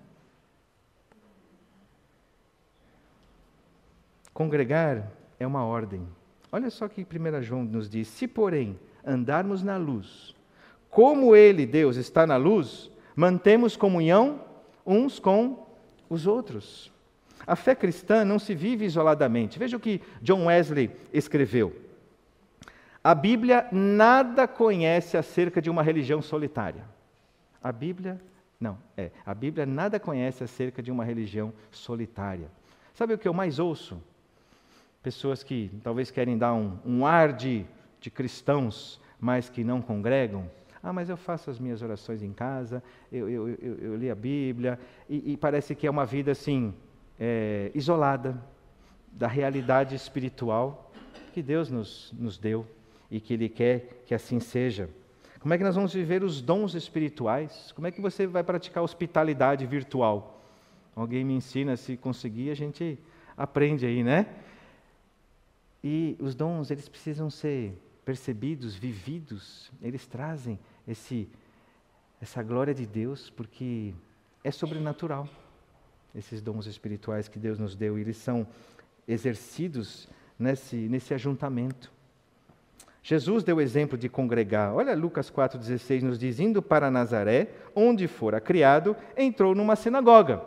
Congregar 4.34 5.19
é 5.40 5.48
uma 5.48 5.64
ordem. 5.64 6.06
Olha 6.52 6.70
só 6.70 6.88
que 6.88 7.02
1 7.02 7.42
João 7.42 7.64
nos 7.64 7.90
diz: 7.90 8.08
se, 8.08 8.28
porém, 8.28 8.78
andarmos 9.06 9.64
na 9.64 9.78
luz, 9.78 10.36
como 10.90 11.36
Ele, 11.36 11.66
Deus, 11.66 11.96
está 11.96 12.28
na 12.28 12.36
luz, 12.36 12.92
mantemos 13.16 13.78
comunhão 13.78 14.42
uns 14.86 15.20
com 15.20 15.66
os 16.10 16.28
outros. 16.28 16.92
A 17.46 17.56
fé 17.56 17.74
cristã 17.74 18.26
não 18.26 18.38
se 18.38 18.54
vive 18.54 18.86
isoladamente. 18.86 19.58
Veja 19.58 19.78
o 19.78 19.80
que 19.80 20.02
John 20.22 20.46
Wesley 20.46 20.92
escreveu. 21.14 21.76
A 23.04 23.16
Bíblia 23.16 23.68
nada 23.72 24.48
conhece 24.48 25.16
acerca 25.16 25.62
de 25.62 25.70
uma 25.70 25.82
religião 25.82 26.22
solitária. 26.22 26.84
A 27.64 27.72
Bíblia, 27.72 28.20
não, 28.60 28.78
é, 28.98 29.12
a 29.26 29.34
Bíblia 29.34 29.66
nada 29.66 30.00
conhece 30.00 30.44
acerca 30.44 30.82
de 30.82 30.92
uma 30.92 31.04
religião 31.04 31.54
solitária. 31.72 32.50
Sabe 32.94 33.14
o 33.14 33.18
que 33.18 33.28
eu 33.28 33.34
mais 33.34 33.58
ouço? 33.58 34.02
Pessoas 35.02 35.44
que 35.44 35.72
talvez 35.84 36.12
querem 36.12 36.38
dar 36.38 36.54
um, 36.54 36.78
um 36.86 37.06
ar 37.06 37.34
de, 37.34 37.66
de 38.00 38.10
cristãos, 38.10 39.00
mas 39.20 39.50
que 39.50 39.64
não 39.64 39.82
congregam. 39.82 40.50
Ah, 40.82 40.94
mas 40.94 41.10
eu 41.10 41.18
faço 41.18 41.50
as 41.50 41.60
minhas 41.60 41.82
orações 41.82 42.24
em 42.24 42.32
casa, 42.32 42.82
eu, 43.12 43.30
eu, 43.30 43.50
eu, 43.50 43.76
eu 43.80 43.96
li 43.98 44.10
a 44.10 44.16
Bíblia, 44.16 44.80
e, 45.10 45.34
e, 45.34 45.38
parece 45.38 45.76
que 45.76 45.86
é 45.86 45.90
uma 45.92 46.06
vida 46.06 46.32
assim, 46.32 46.74
é, 47.20 47.70
isolada 47.76 48.42
da 49.12 49.28
realidade 49.28 49.94
espiritual 49.94 50.92
que 51.34 51.42
Deus 51.42 51.70
nos, 51.70 52.14
nos 52.18 52.38
deu 52.38 52.66
e 53.12 53.20
que 53.20 53.34
Ele 53.34 53.50
quer 53.50 54.04
que 54.06 54.14
assim 54.14 54.40
seja. 54.40 54.90
Como 55.40 55.54
é 55.54 55.58
que 55.58 55.64
nós 55.64 55.76
vamos 55.76 55.94
viver 55.94 56.24
os 56.24 56.42
dons 56.42 56.76
espirituais? 56.76 57.72
Como 57.74 57.88
é 57.88 57.92
que 57.92 58.02
você 58.02 58.28
vai 58.28 58.44
praticar 58.44 58.84
hospitalidade 58.84 59.66
virtual? 59.66 60.42
Alguém 60.96 61.24
me 61.24 61.34
ensina, 61.34 61.78
se 61.78 61.96
conseguir, 61.96 62.52
a 62.52 62.56
gente 62.56 62.98
aprende 63.38 63.86
aí, 63.86 64.04
né? 64.04 64.28
E 65.84 66.18
os 66.20 66.36
dons, 66.36 66.72
eles 66.72 66.90
precisam 66.90 67.30
ser 67.30 67.74
percebidos, 68.04 68.76
vividos, 68.76 69.72
eles 69.82 70.08
trazem 70.08 70.60
esse, 70.88 71.30
essa 72.22 72.42
glória 72.44 72.74
de 72.74 72.86
Deus, 72.86 73.30
porque 73.30 73.94
é 74.44 74.52
sobrenatural. 74.52 75.28
Esses 76.14 76.42
dons 76.42 76.66
espirituais 76.66 77.28
que 77.28 77.38
Deus 77.38 77.60
nos 77.60 77.76
deu, 77.76 77.98
eles 77.98 78.18
são 78.18 78.48
exercidos 79.08 80.08
nesse, 80.38 80.76
nesse 80.76 81.14
ajuntamento. 81.14 81.92
Jesus 83.02 83.44
deu 83.44 83.58
o 83.58 83.62
exemplo 83.62 83.98
de 83.98 84.10
congregar. 84.10 84.74
Olha 84.74 84.96
Lucas 84.96 85.32
4,16 85.32 86.02
nos 86.02 86.20
diz: 86.20 86.40
indo 86.40 86.62
para 86.62 86.92
Nazaré, 86.92 87.50
onde 87.76 88.08
fora 88.08 88.42
criado, 88.42 88.96
entrou 89.16 89.56
numa 89.56 89.76
sinagoga. 89.76 90.42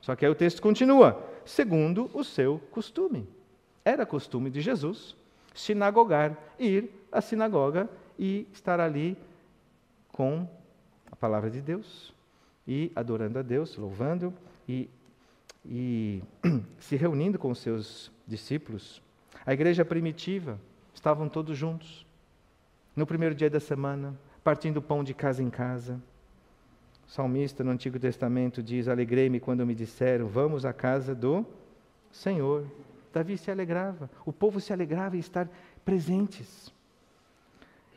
Só 0.00 0.16
que 0.16 0.24
aí 0.24 0.30
o 0.30 0.34
texto 0.34 0.62
continua: 0.62 1.22
segundo 1.44 2.10
o 2.14 2.24
seu 2.24 2.60
costume. 2.70 3.28
Era 3.88 4.04
costume 4.04 4.50
de 4.50 4.60
Jesus 4.60 5.16
sinagogar, 5.54 6.36
ir 6.58 6.90
à 7.10 7.22
sinagoga 7.22 7.88
e 8.18 8.46
estar 8.52 8.78
ali 8.80 9.16
com 10.12 10.46
a 11.10 11.16
palavra 11.16 11.48
de 11.48 11.62
Deus 11.62 12.12
e 12.66 12.92
adorando 12.94 13.38
a 13.38 13.42
Deus, 13.42 13.78
louvando 13.78 14.34
e, 14.68 14.90
e 15.64 16.22
se 16.78 16.96
reunindo 16.96 17.38
com 17.38 17.50
os 17.50 17.60
seus 17.60 18.12
discípulos. 18.26 19.00
A 19.46 19.54
igreja 19.54 19.86
primitiva 19.86 20.60
estavam 20.92 21.26
todos 21.26 21.56
juntos. 21.56 22.06
No 22.94 23.06
primeiro 23.06 23.34
dia 23.34 23.48
da 23.48 23.58
semana, 23.58 24.14
partindo 24.44 24.82
pão 24.82 25.02
de 25.02 25.14
casa 25.14 25.42
em 25.42 25.48
casa. 25.48 25.98
O 27.06 27.10
salmista 27.10 27.64
no 27.64 27.70
Antigo 27.70 27.98
Testamento 27.98 28.62
diz: 28.62 28.86
Alegrei-me 28.86 29.40
quando 29.40 29.64
me 29.64 29.74
disseram, 29.74 30.26
vamos 30.26 30.66
à 30.66 30.74
casa 30.74 31.14
do 31.14 31.46
Senhor. 32.12 32.66
Davi 33.12 33.36
se 33.38 33.50
alegrava, 33.50 34.10
o 34.24 34.32
povo 34.32 34.60
se 34.60 34.72
alegrava 34.72 35.16
em 35.16 35.20
estar 35.20 35.48
presentes. 35.84 36.72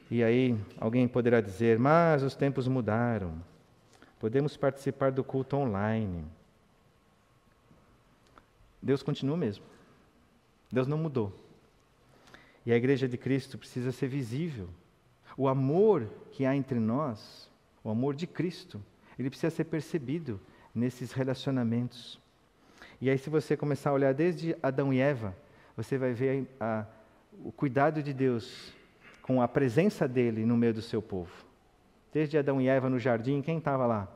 E 0.10 0.24
aí 0.24 0.58
alguém 0.78 1.08
poderá 1.08 1.42
dizer: 1.42 1.80
Mas 1.80 2.24
os 2.24 2.36
tempos 2.36 2.68
mudaram, 2.68 3.34
podemos 4.20 4.58
participar 4.58 5.12
do 5.12 5.24
culto 5.24 5.58
online. 5.58 6.26
Deus 8.82 9.04
continua 9.04 9.38
mesmo. 9.38 9.64
Deus 10.72 10.88
não 10.88 10.98
mudou. 10.98 11.34
E 12.66 12.72
a 12.72 12.76
igreja 12.76 13.08
de 13.08 13.18
Cristo 13.18 13.58
precisa 13.58 13.92
ser 13.92 14.08
visível. 14.08 14.70
O 15.38 15.48
amor 15.48 16.08
que 16.32 16.46
há 16.46 16.56
entre 16.56 16.80
nós, 16.80 17.50
o 17.84 17.90
amor 17.90 18.16
de 18.16 18.28
Cristo, 18.28 18.82
ele 19.18 19.30
precisa 19.30 19.50
ser 19.50 19.66
percebido 19.66 20.40
nesses 20.74 21.12
relacionamentos. 21.12 22.20
E 23.02 23.10
aí, 23.10 23.18
se 23.18 23.32
você 23.32 23.58
começar 23.58 23.90
a 23.90 23.94
olhar 23.94 24.14
desde 24.14 24.56
Adão 24.62 24.94
e 24.94 25.00
Eva, 25.00 25.36
você 25.76 25.98
vai 25.98 26.14
ver 26.14 26.48
a, 26.60 26.86
o 27.44 27.52
cuidado 27.52 28.04
de 28.04 28.14
Deus 28.14 28.72
com 29.24 29.42
a 29.42 29.48
presença 29.48 30.08
dele 30.08 30.46
no 30.46 30.56
meio 30.56 30.76
do 30.76 30.84
seu 30.84 31.02
povo. 31.02 31.32
Desde 32.14 32.38
Adão 32.38 32.62
e 32.62 32.68
Eva 32.68 32.92
no 32.92 33.00
jardim, 33.00 33.42
quem 33.42 33.58
estava 33.58 33.88
lá? 33.88 34.08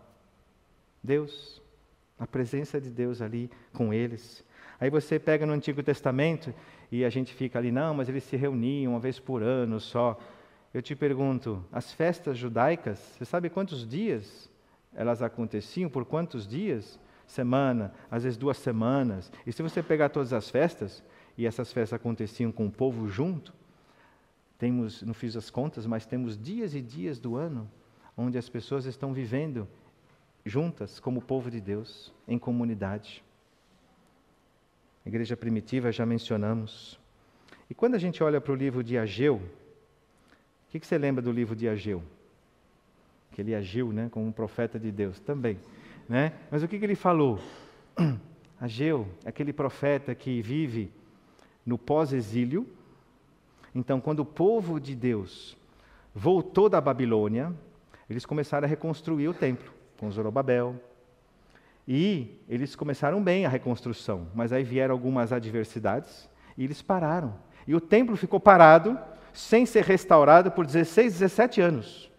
Deus. 1.03 1.63
A 2.19 2.27
presença 2.27 2.79
de 2.79 2.91
Deus 2.91 3.23
ali 3.23 3.49
com 3.73 3.91
eles. 3.91 4.45
Aí 4.79 4.91
você 4.91 5.17
pega 5.17 5.47
no 5.47 5.53
Antigo 5.53 5.81
Testamento 5.81 6.53
e 6.91 7.03
a 7.03 7.09
gente 7.09 7.33
fica 7.33 7.57
ali, 7.57 7.71
não, 7.71 7.95
mas 7.95 8.07
eles 8.07 8.23
se 8.23 8.35
reuniam 8.35 8.93
uma 8.93 8.99
vez 8.99 9.19
por 9.19 9.41
ano 9.41 9.79
só. 9.79 10.15
Eu 10.71 10.81
te 10.83 10.95
pergunto, 10.95 11.65
as 11.71 11.91
festas 11.91 12.37
judaicas, 12.37 12.99
você 12.99 13.25
sabe 13.25 13.49
quantos 13.49 13.87
dias 13.87 14.47
elas 14.93 15.23
aconteciam? 15.23 15.89
Por 15.89 16.05
quantos 16.05 16.47
dias? 16.47 16.99
Semana, 17.27 17.93
às 18.09 18.23
vezes 18.23 18.37
duas 18.37 18.57
semanas. 18.57 19.31
E 19.45 19.51
se 19.51 19.63
você 19.63 19.81
pegar 19.81 20.09
todas 20.09 20.33
as 20.33 20.49
festas, 20.49 21.03
e 21.37 21.45
essas 21.45 21.71
festas 21.71 21.99
aconteciam 21.99 22.51
com 22.51 22.67
o 22.67 22.71
povo 22.71 23.07
junto, 23.07 23.53
temos, 24.57 25.01
não 25.01 25.13
fiz 25.13 25.35
as 25.35 25.49
contas, 25.49 25.85
mas 25.85 26.05
temos 26.05 26.37
dias 26.37 26.73
e 26.73 26.81
dias 26.81 27.19
do 27.19 27.35
ano 27.35 27.69
onde 28.17 28.37
as 28.37 28.47
pessoas 28.47 28.85
estão 28.85 29.13
vivendo 29.13 29.67
juntas 30.45 30.99
como 30.99 31.21
povo 31.21 31.51
de 31.51 31.59
Deus, 31.59 32.13
em 32.27 32.37
comunidade. 32.37 33.23
Igreja 35.05 35.35
primitiva 35.35 35.91
já 35.91 36.05
mencionamos. 36.05 36.99
E 37.69 37.73
quando 37.73 37.95
a 37.95 37.99
gente 37.99 38.23
olha 38.23 38.39
para 38.39 38.53
o 38.53 38.55
livro 38.55 38.83
de 38.83 38.97
Ageu, 38.97 39.35
o 39.35 40.71
que, 40.71 40.79
que 40.79 40.87
você 40.87 40.97
lembra 40.97 41.21
do 41.21 41.31
livro 41.31 41.55
de 41.55 41.67
Ageu? 41.67 42.01
Que 43.31 43.41
ele 43.41 43.53
agiu 43.53 43.91
né, 43.91 44.07
como 44.09 44.25
um 44.25 44.31
profeta 44.31 44.79
de 44.79 44.91
Deus 44.91 45.19
também. 45.19 45.59
Né? 46.07 46.33
Mas 46.51 46.63
o 46.63 46.67
que, 46.67 46.77
que 46.77 46.85
ele 46.85 46.95
falou? 46.95 47.39
Ageu, 48.59 49.07
aquele 49.25 49.51
profeta 49.51 50.15
que 50.15 50.41
vive 50.41 50.91
no 51.65 51.77
pós-exílio. 51.77 52.67
Então, 53.73 53.99
quando 53.99 54.19
o 54.19 54.25
povo 54.25 54.79
de 54.79 54.95
Deus 54.95 55.57
voltou 56.13 56.69
da 56.69 56.79
Babilônia, 56.79 57.53
eles 58.09 58.25
começaram 58.25 58.65
a 58.65 58.69
reconstruir 58.69 59.27
o 59.27 59.33
templo 59.33 59.73
com 59.97 60.11
Zorobabel, 60.11 60.75
e 61.87 62.39
eles 62.49 62.75
começaram 62.75 63.21
bem 63.21 63.45
a 63.45 63.49
reconstrução, 63.49 64.27
mas 64.33 64.51
aí 64.51 64.63
vieram 64.63 64.93
algumas 64.93 65.31
adversidades 65.31 66.27
e 66.57 66.63
eles 66.63 66.81
pararam. 66.81 67.35
E 67.67 67.75
o 67.75 67.81
templo 67.81 68.15
ficou 68.15 68.39
parado, 68.39 68.97
sem 69.33 69.65
ser 69.65 69.83
restaurado, 69.83 70.51
por 70.51 70.65
16, 70.65 71.13
17 71.13 71.61
anos. 71.61 72.11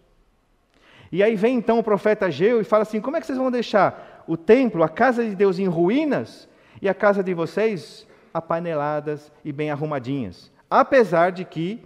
E 1.11 1.23
aí 1.23 1.35
vem 1.35 1.57
então 1.57 1.79
o 1.79 1.83
profeta 1.83 2.25
Ageu 2.25 2.59
e 2.59 2.63
fala 2.63 2.83
assim: 2.83 3.01
como 3.01 3.17
é 3.17 3.19
que 3.19 3.25
vocês 3.25 3.37
vão 3.37 3.51
deixar 3.51 4.23
o 4.27 4.35
templo, 4.35 4.83
a 4.83 4.89
casa 4.89 5.23
de 5.23 5.35
Deus 5.35 5.59
em 5.59 5.67
ruínas 5.67 6.47
e 6.81 6.89
a 6.89 6.93
casa 6.93 7.23
de 7.23 7.33
vocês 7.33 8.07
apaneladas 8.33 9.31
e 9.43 9.51
bem 9.51 9.71
arrumadinhas? 9.71 10.51
Apesar 10.69 11.31
de 11.31 11.45
que 11.45 11.83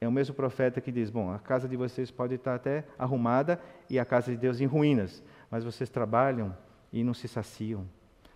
é 0.00 0.08
o 0.08 0.12
mesmo 0.12 0.34
profeta 0.34 0.80
que 0.80 0.92
diz: 0.92 1.10
bom, 1.10 1.30
a 1.30 1.38
casa 1.38 1.68
de 1.68 1.76
vocês 1.76 2.10
pode 2.10 2.34
estar 2.34 2.54
até 2.54 2.84
arrumada 2.98 3.60
e 3.88 3.98
a 3.98 4.04
casa 4.04 4.30
de 4.30 4.36
Deus 4.36 4.60
em 4.60 4.66
ruínas, 4.66 5.22
mas 5.50 5.64
vocês 5.64 5.90
trabalham 5.90 6.56
e 6.92 7.04
não 7.04 7.14
se 7.14 7.28
saciam. 7.28 7.86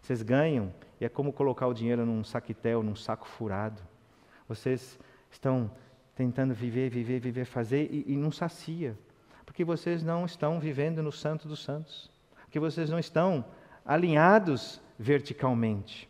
Vocês 0.00 0.22
ganham 0.22 0.72
e 1.00 1.04
é 1.04 1.09
como 1.09 1.33
colocar 1.33 1.66
o 1.66 1.74
dinheiro 1.74 2.04
num 2.04 2.24
saquetel, 2.24 2.83
num 2.83 2.96
saco 2.96 3.26
furado. 3.26 3.80
Vocês 4.48 4.98
estão 5.30 5.70
tentando 6.14 6.52
viver, 6.52 6.90
viver, 6.90 7.20
viver, 7.20 7.44
fazer 7.44 7.88
e, 7.90 8.04
e 8.12 8.16
não 8.16 8.30
sacia. 8.30 8.96
Porque 9.51 9.65
vocês 9.65 10.01
não 10.05 10.25
estão 10.25 10.61
vivendo 10.61 11.03
no 11.03 11.11
Santo 11.11 11.49
dos 11.49 11.65
Santos. 11.65 12.09
Porque 12.45 12.61
vocês 12.61 12.89
não 12.89 13.01
estão 13.01 13.45
alinhados 13.85 14.81
verticalmente. 14.97 16.09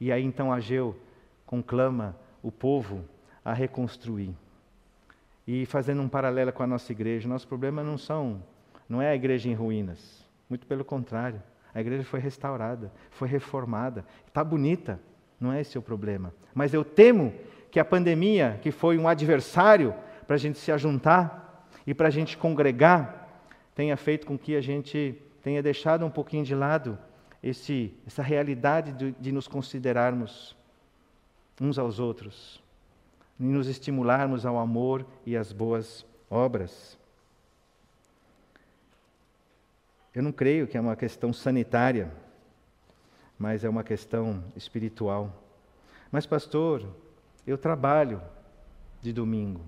E 0.00 0.10
aí 0.10 0.24
então 0.24 0.50
Ageu 0.50 0.98
conclama 1.44 2.16
o 2.42 2.50
povo 2.50 3.04
a 3.44 3.52
reconstruir. 3.52 4.34
E 5.46 5.66
fazendo 5.66 6.00
um 6.00 6.08
paralelo 6.08 6.54
com 6.54 6.62
a 6.62 6.66
nossa 6.66 6.90
igreja, 6.90 7.28
nosso 7.28 7.46
problema 7.46 7.82
não 7.82 7.98
são, 7.98 8.42
não 8.88 9.02
é 9.02 9.10
a 9.10 9.14
igreja 9.14 9.50
em 9.50 9.54
ruínas, 9.54 10.26
muito 10.48 10.66
pelo 10.66 10.86
contrário. 10.86 11.42
A 11.74 11.82
igreja 11.82 12.02
foi 12.02 12.18
restaurada, 12.18 12.90
foi 13.10 13.28
reformada, 13.28 14.06
está 14.26 14.42
bonita, 14.42 14.98
não 15.38 15.52
é 15.52 15.60
esse 15.60 15.76
o 15.76 15.82
problema. 15.82 16.32
Mas 16.54 16.72
eu 16.72 16.82
temo 16.82 17.34
que 17.70 17.78
a 17.78 17.84
pandemia, 17.84 18.58
que 18.62 18.70
foi 18.70 18.96
um 18.96 19.06
adversário 19.06 19.94
para 20.26 20.36
a 20.36 20.38
gente 20.38 20.58
se 20.58 20.72
ajuntar 20.72 21.43
e 21.86 21.94
para 21.94 22.08
a 22.08 22.10
gente 22.10 22.36
congregar, 22.36 23.28
tenha 23.74 23.96
feito 23.96 24.26
com 24.26 24.38
que 24.38 24.56
a 24.56 24.60
gente 24.60 25.20
tenha 25.42 25.62
deixado 25.62 26.04
um 26.06 26.10
pouquinho 26.10 26.44
de 26.44 26.54
lado 26.54 26.98
esse, 27.42 27.92
essa 28.06 28.22
realidade 28.22 28.92
de, 28.92 29.12
de 29.12 29.30
nos 29.30 29.46
considerarmos 29.46 30.56
uns 31.60 31.78
aos 31.78 31.98
outros, 31.98 32.62
e 33.38 33.44
nos 33.44 33.68
estimularmos 33.68 34.46
ao 34.46 34.58
amor 34.58 35.06
e 35.26 35.36
às 35.36 35.52
boas 35.52 36.06
obras. 36.30 36.98
Eu 40.14 40.22
não 40.22 40.32
creio 40.32 40.66
que 40.66 40.76
é 40.76 40.80
uma 40.80 40.96
questão 40.96 41.32
sanitária, 41.32 42.10
mas 43.38 43.64
é 43.64 43.68
uma 43.68 43.82
questão 43.82 44.42
espiritual. 44.56 45.42
Mas, 46.10 46.24
pastor, 46.24 46.86
eu 47.46 47.58
trabalho 47.58 48.22
de 49.02 49.12
domingo, 49.12 49.60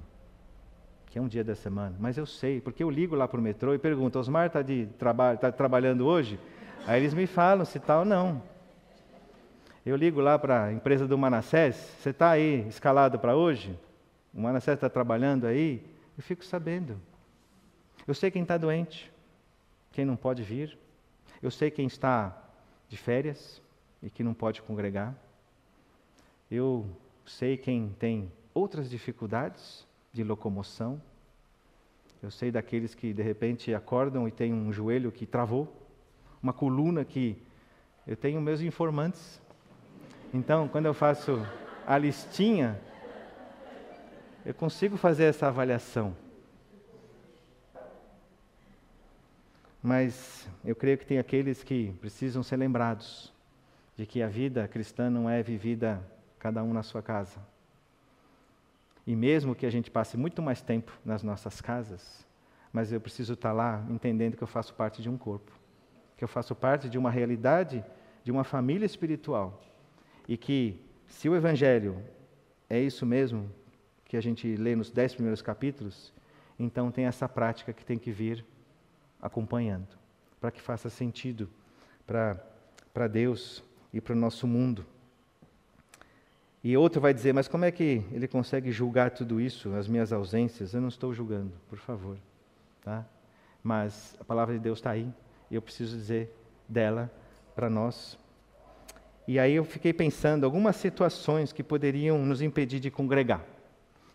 que 1.17 1.19
é 1.19 1.23
um 1.23 1.29
dia 1.29 1.43
da 1.43 1.55
semana, 1.55 1.97
mas 1.99 2.19
eu 2.19 2.27
sei, 2.27 2.61
porque 2.61 2.85
eu 2.85 2.91
ligo 2.91 3.17
lá 3.17 3.27
para 3.27 3.41
o 3.41 3.43
metrô 3.43 3.73
e 3.73 3.79
pergunto: 3.79 4.19
Osmar 4.19 4.49
está 4.49 4.63
traba 4.99 5.35
tá 5.35 5.51
trabalhando 5.51 6.05
hoje? 6.05 6.39
Aí 6.87 7.01
eles 7.01 7.15
me 7.15 7.27
falam 7.27 7.65
se 7.65 7.81
tal 7.81 7.87
tá 7.87 7.99
ou 8.01 8.05
não. 8.05 8.43
Eu 9.87 9.97
ligo 9.97 10.21
lá 10.21 10.39
para 10.39 10.65
a 10.65 10.73
empresa 10.75 11.09
do 11.09 11.17
Manassés: 11.17 11.75
você 11.99 12.11
está 12.11 12.33
aí 12.33 12.69
escalado 12.69 13.19
para 13.19 13.35
hoje? 13.35 13.79
O 14.35 14.43
Manassés 14.43 14.75
está 14.75 14.91
trabalhando 14.91 15.47
aí? 15.47 15.83
Eu 16.19 16.23
fico 16.23 16.45
sabendo. 16.45 17.01
Eu 18.07 18.13
sei 18.13 18.31
quem 18.31 18.43
está 18.43 18.59
doente, 18.59 19.11
quem 19.93 20.05
não 20.05 20.17
pode 20.17 20.43
vir. 20.43 20.77
Eu 21.43 21.51
sei 21.51 21.71
quem 21.71 21.87
está 21.87 22.37
de 22.91 22.99
férias 22.99 23.63
e 24.03 24.11
que 24.11 24.23
não 24.23 24.35
pode 24.35 24.61
congregar. 24.61 25.15
Eu 26.51 26.85
sei 27.25 27.57
quem 27.57 27.97
tem 27.99 28.31
outras 28.53 28.91
dificuldades 28.91 29.87
de 30.17 30.25
locomoção. 30.25 31.01
Eu 32.23 32.31
sei 32.31 32.51
daqueles 32.51 32.95
que 32.95 33.13
de 33.13 33.23
repente 33.23 33.75
acordam 33.75 34.27
e 34.27 34.31
têm 34.31 34.53
um 34.53 34.73
joelho 34.73 35.13
que 35.13 35.27
travou, 35.27 35.71
uma 36.43 36.53
coluna 36.53 37.05
que. 37.05 37.37
Eu 38.07 38.17
tenho 38.17 38.41
meus 38.41 38.61
informantes. 38.61 39.41
Então, 40.33 40.69
quando 40.69 40.87
eu 40.87 40.95
faço 40.95 41.45
a 41.87 41.99
listinha, 41.99 42.81
eu 44.45 44.55
consigo 44.55 44.97
fazer 44.97 45.25
essa 45.25 45.49
avaliação. 45.49 46.17
Mas 49.83 50.49
eu 50.65 50.75
creio 50.75 50.99
que 50.99 51.07
tem 51.07 51.19
aqueles 51.19 51.63
que 51.63 51.93
precisam 52.01 52.43
ser 52.43 52.57
lembrados 52.57 53.33
de 53.97 54.07
que 54.07 54.23
a 54.23 54.29
vida 54.29 54.67
cristã 54.69 55.11
não 55.11 55.29
é 55.29 55.43
vivida 55.43 56.01
cada 56.39 56.63
um 56.63 56.73
na 56.73 56.83
sua 56.83 57.03
casa. 57.03 57.41
E 59.07 59.15
mesmo 59.15 59.55
que 59.55 59.65
a 59.65 59.71
gente 59.71 59.91
passe 59.91 60.17
muito 60.17 60.43
mais 60.43 60.61
tempo 60.61 60.93
nas 61.05 61.23
nossas 61.23 61.61
casas, 61.61 62.27
mas 62.73 62.93
eu 62.93 63.01
preciso 63.01 63.35
estar 63.35 63.53
lá 63.53 63.87
entendendo 63.89 64.37
que 64.37 64.43
eu 64.43 64.49
faço 64.49 64.75
parte 64.75 65.01
de 65.01 65.09
um 65.09 65.17
corpo, 65.17 65.53
que 66.17 66.25
eu 66.25 66.29
faço 66.29 66.55
parte 66.55 66.89
de 66.89 66.99
uma 66.99 67.11
realidade, 67.11 67.85
de 68.25 68.33
uma 68.33 68.43
família 68.43 68.85
espiritual. 68.85 69.63
E 70.29 70.37
que, 70.37 70.81
se 71.07 71.29
o 71.29 71.37
Evangelho 71.37 72.03
é 72.69 72.81
isso 72.81 73.07
mesmo 73.07 73.49
que 74.05 74.17
a 74.17 74.21
gente 74.21 74.57
lê 74.57 74.75
nos 74.75 74.91
dez 74.91 75.15
primeiros 75.15 75.41
capítulos, 75.41 76.13
então 76.59 76.91
tem 76.91 77.07
essa 77.07 77.29
prática 77.29 77.73
que 77.73 77.85
tem 77.85 77.99
que 77.99 78.11
vir 78.11 78.45
acompanhando, 79.23 79.89
para 80.41 80.51
que 80.51 80.61
faça 80.61 80.91
sentido 80.91 81.49
para 82.05 83.07
Deus 83.07 83.63
e 83.93 84.01
para 84.01 84.15
o 84.15 84.17
nosso 84.17 84.47
mundo. 84.47 84.85
E 86.69 86.77
outro 86.77 87.01
vai 87.01 87.15
dizer, 87.15 87.33
mas 87.33 87.47
como 87.47 87.65
é 87.65 87.71
que 87.71 88.03
ele 88.11 88.27
consegue 88.27 88.73
julgar 88.73 89.13
tudo 89.13 89.41
isso, 89.41 89.73
as 89.77 89.87
minhas 89.87 90.13
ausências? 90.13 90.75
Eu 90.75 90.81
não 90.81 90.89
estou 90.89 91.15
julgando, 91.15 91.53
por 91.69 91.79
favor. 91.79 92.17
Tá? 92.83 93.07
Mas 93.63 94.17
a 94.19 94.25
palavra 94.25 94.53
de 94.55 94.59
Deus 94.59 94.81
está 94.81 94.91
aí, 94.91 95.09
e 95.49 95.55
eu 95.55 95.63
preciso 95.63 95.97
dizer 95.97 96.37
dela 96.69 97.09
para 97.55 97.71
nós. 97.71 98.19
E 99.29 99.39
aí 99.39 99.55
eu 99.55 99.65
fiquei 99.65 99.93
pensando 99.93 100.43
algumas 100.43 100.75
situações 100.75 101.53
que 101.53 101.63
poderiam 101.63 102.19
nos 102.19 102.43
impedir 102.43 102.81
de 102.81 102.91
congregar. 102.91 103.45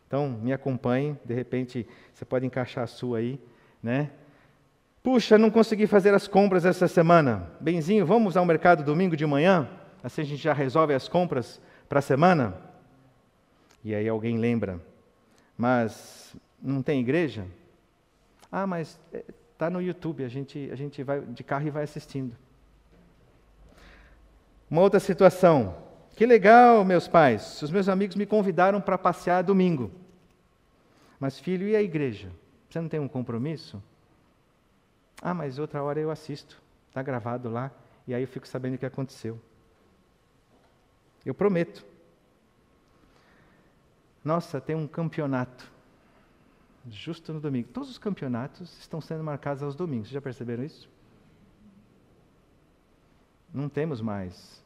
Então, 0.05 0.27
me 0.27 0.51
acompanhe, 0.51 1.17
de 1.23 1.33
repente 1.33 1.87
você 2.13 2.25
pode 2.25 2.45
encaixar 2.45 2.83
a 2.83 2.87
sua 2.87 3.19
aí, 3.19 3.39
né? 3.81 4.11
Puxa, 5.01 5.37
não 5.37 5.49
consegui 5.49 5.87
fazer 5.87 6.13
as 6.13 6.27
compras 6.27 6.65
essa 6.65 6.89
semana. 6.89 7.49
Benzinho, 7.61 8.05
vamos 8.05 8.35
ao 8.35 8.43
mercado 8.43 8.83
domingo 8.83 9.15
de 9.15 9.25
manhã? 9.25 9.69
Assim 10.03 10.19
a 10.19 10.25
gente 10.25 10.43
já 10.43 10.51
resolve 10.51 10.93
as 10.93 11.07
compras 11.07 11.61
para 11.91 11.99
a 11.99 12.01
semana? 12.01 12.55
E 13.83 13.93
aí 13.93 14.07
alguém 14.07 14.37
lembra, 14.37 14.79
mas 15.57 16.33
não 16.61 16.81
tem 16.81 17.01
igreja? 17.01 17.45
Ah, 18.49 18.65
mas 18.65 18.97
está 19.51 19.65
eh, 19.65 19.69
no 19.69 19.81
YouTube, 19.81 20.23
a 20.23 20.29
gente, 20.29 20.69
a 20.71 20.75
gente 20.77 21.03
vai 21.03 21.19
de 21.19 21.43
carro 21.43 21.67
e 21.67 21.69
vai 21.69 21.83
assistindo. 21.83 22.33
Uma 24.69 24.79
outra 24.79 25.01
situação. 25.01 25.75
Que 26.15 26.25
legal, 26.25 26.85
meus 26.85 27.09
pais. 27.09 27.61
Os 27.61 27.69
meus 27.69 27.89
amigos 27.89 28.15
me 28.15 28.25
convidaram 28.25 28.79
para 28.79 28.97
passear 28.97 29.43
domingo. 29.43 29.91
Mas, 31.19 31.39
filho, 31.39 31.67
e 31.67 31.75
a 31.75 31.81
igreja? 31.81 32.31
Você 32.69 32.79
não 32.79 32.87
tem 32.87 33.01
um 33.01 33.07
compromisso? 33.09 33.83
Ah, 35.21 35.33
mas 35.33 35.59
outra 35.59 35.83
hora 35.83 35.99
eu 35.99 36.09
assisto, 36.09 36.57
está 36.87 37.03
gravado 37.03 37.49
lá, 37.49 37.69
e 38.07 38.13
aí 38.13 38.23
eu 38.23 38.27
fico 38.29 38.47
sabendo 38.47 38.75
o 38.75 38.77
que 38.77 38.85
aconteceu. 38.85 39.37
Eu 41.25 41.33
prometo. 41.33 41.85
Nossa, 44.23 44.59
tem 44.61 44.75
um 44.75 44.87
campeonato. 44.87 45.71
Justo 46.89 47.33
no 47.33 47.39
domingo. 47.39 47.69
Todos 47.69 47.89
os 47.89 47.97
campeonatos 47.97 48.77
estão 48.79 48.99
sendo 48.99 49.23
marcados 49.23 49.61
aos 49.61 49.75
domingos. 49.75 50.07
Vocês 50.07 50.13
já 50.13 50.21
perceberam 50.21 50.63
isso? 50.63 50.89
Não 53.53 53.69
temos 53.69 54.01
mais. 54.01 54.63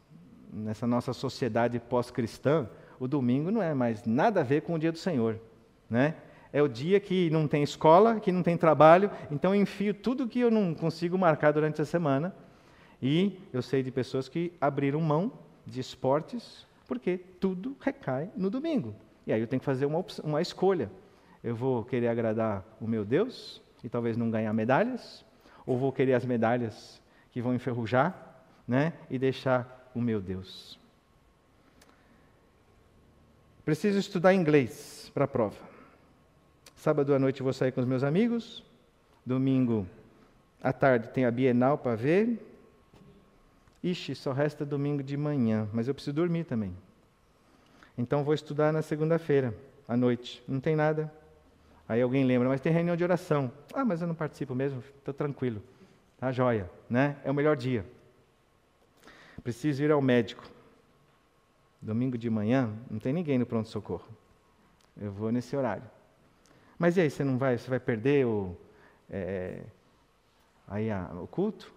Nessa 0.51 0.88
nossa 0.88 1.12
sociedade 1.12 1.80
pós-cristã, 1.80 2.70
o 2.99 3.08
domingo 3.08 3.51
não 3.51 3.62
é 3.62 3.74
mais 3.74 4.06
nada 4.06 4.41
a 4.41 4.43
ver 4.43 4.62
com 4.62 4.74
o 4.74 4.80
dia 4.80 4.91
do 4.91 4.97
Senhor. 4.97 5.39
Né? 5.89 6.16
é 6.56 6.62
o 6.62 6.70
dia 6.70 7.01
que 7.01 7.30
não 7.32 7.49
tem 7.49 7.64
escola, 7.64 8.18
que 8.18 8.32
não 8.32 8.41
tem 8.41 8.56
trabalho, 8.56 9.12
então 9.30 9.53
eu 9.53 9.62
enfio 9.62 9.93
tudo 9.93 10.26
que 10.26 10.39
eu 10.39 10.49
não 10.49 10.74
consigo 10.74 11.18
marcar 11.18 11.51
durante 11.51 11.82
a 11.82 11.86
semana. 11.86 12.34
E 13.01 13.38
eu 13.51 13.62
sei 13.62 13.84
de 13.84 13.91
pessoas 13.91 14.30
que 14.30 14.53
abriram 14.62 15.01
mão 15.01 15.34
de 15.66 15.80
esportes 15.80 16.66
porque 16.88 17.18
tudo 17.18 17.76
recai 17.80 18.30
no 18.36 18.49
domingo. 18.49 18.95
E 19.26 19.34
aí 19.34 19.41
eu 19.41 19.47
tenho 19.47 19.59
que 19.59 19.66
fazer 19.66 19.86
uma, 19.86 20.03
uma 20.24 20.41
escolha. 20.41 20.89
Eu 21.43 21.55
vou 21.55 21.84
querer 21.84 22.07
agradar 22.07 22.63
o 22.80 22.88
meu 22.88 23.03
Deus 23.03 23.61
e 23.84 23.89
talvez 23.89 24.18
não 24.18 24.32
ganhar 24.32 24.51
medalhas, 24.53 25.24
ou 25.66 25.78
vou 25.78 25.91
querer 25.91 26.13
as 26.13 26.26
medalhas 26.26 27.01
que 27.32 27.41
vão 27.41 27.53
enferrujar, 27.53 28.43
né, 28.68 28.93
e 29.09 29.20
deixar 29.20 29.91
o 29.93 30.01
meu 30.01 30.20
Deus. 30.20 30.80
Preciso 33.63 33.99
estudar 33.99 34.34
inglês 34.34 35.11
para 35.13 35.26
a 35.26 35.28
prova. 35.28 35.57
Sábado 36.76 37.13
à 37.13 37.20
noite 37.20 37.43
vou 37.43 37.53
sair 37.53 37.72
com 37.72 37.82
os 37.82 37.88
meus 37.88 38.03
amigos. 38.03 38.63
Domingo 39.26 39.88
à 40.61 40.72
tarde 40.72 41.09
tem 41.09 41.26
a 41.26 41.32
Bienal 41.32 41.78
para 41.78 41.95
ver. 41.95 42.39
Ixi, 43.86 44.15
só 44.15 44.31
resta 44.31 44.65
domingo 44.65 45.03
de 45.03 45.15
manhã, 45.15 45.69
mas 45.71 45.88
eu 45.88 45.93
preciso 45.93 46.15
dormir 46.15 46.43
também. 46.43 46.75
Então 47.95 48.23
vou 48.23 48.33
estudar 48.33 48.73
na 48.73 48.81
segunda-feira, 48.81 49.55
à 49.88 49.95
noite. 49.95 50.43
Não 50.47 50.59
tem 50.59 50.75
nada. 50.75 51.13
Aí 51.88 52.01
alguém 52.01 52.25
lembra, 52.25 52.49
mas 52.49 52.59
tem 52.59 52.73
reunião 52.73 52.95
de 52.95 53.03
oração. 53.03 53.51
Ah, 53.71 53.86
mas 53.86 54.01
eu 54.01 54.07
não 54.07 54.15
participo 54.15 54.55
mesmo, 54.55 54.83
estou 54.97 55.13
tranquilo. 55.13 55.61
Tá 56.17 56.31
joia, 56.31 56.67
né? 56.89 57.17
É 57.23 57.29
o 57.29 57.33
melhor 57.33 57.55
dia. 57.55 57.86
Preciso 59.43 59.83
ir 59.83 59.91
ao 59.91 60.01
médico. 60.01 60.43
Domingo 61.79 62.17
de 62.17 62.27
manhã, 62.27 62.73
não 62.89 62.97
tem 62.97 63.13
ninguém 63.13 63.38
no 63.38 63.45
pronto-socorro. 63.45 64.07
Eu 64.99 65.11
vou 65.11 65.31
nesse 65.31 65.55
horário. 65.55 65.83
Mas 66.79 66.97
e 66.97 67.01
aí, 67.01 67.09
você 67.11 67.23
não 67.23 67.38
vai, 67.38 67.55
você 67.55 67.69
vai 67.69 67.79
perder 67.79 68.25
o, 68.25 68.57
é, 69.11 69.61
aí 70.67 70.89
a, 70.89 71.07
o 71.21 71.27
culto? 71.27 71.71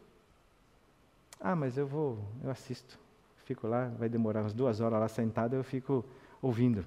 Ah, 1.40 1.54
mas 1.54 1.78
eu 1.78 1.86
vou, 1.86 2.18
eu 2.42 2.50
assisto. 2.50 2.98
Fico 3.44 3.66
lá, 3.66 3.86
vai 3.98 4.08
demorar 4.08 4.42
umas 4.42 4.52
duas 4.52 4.80
horas 4.80 5.00
lá 5.00 5.08
sentado, 5.08 5.54
eu 5.54 5.64
fico 5.64 6.04
ouvindo. 6.42 6.84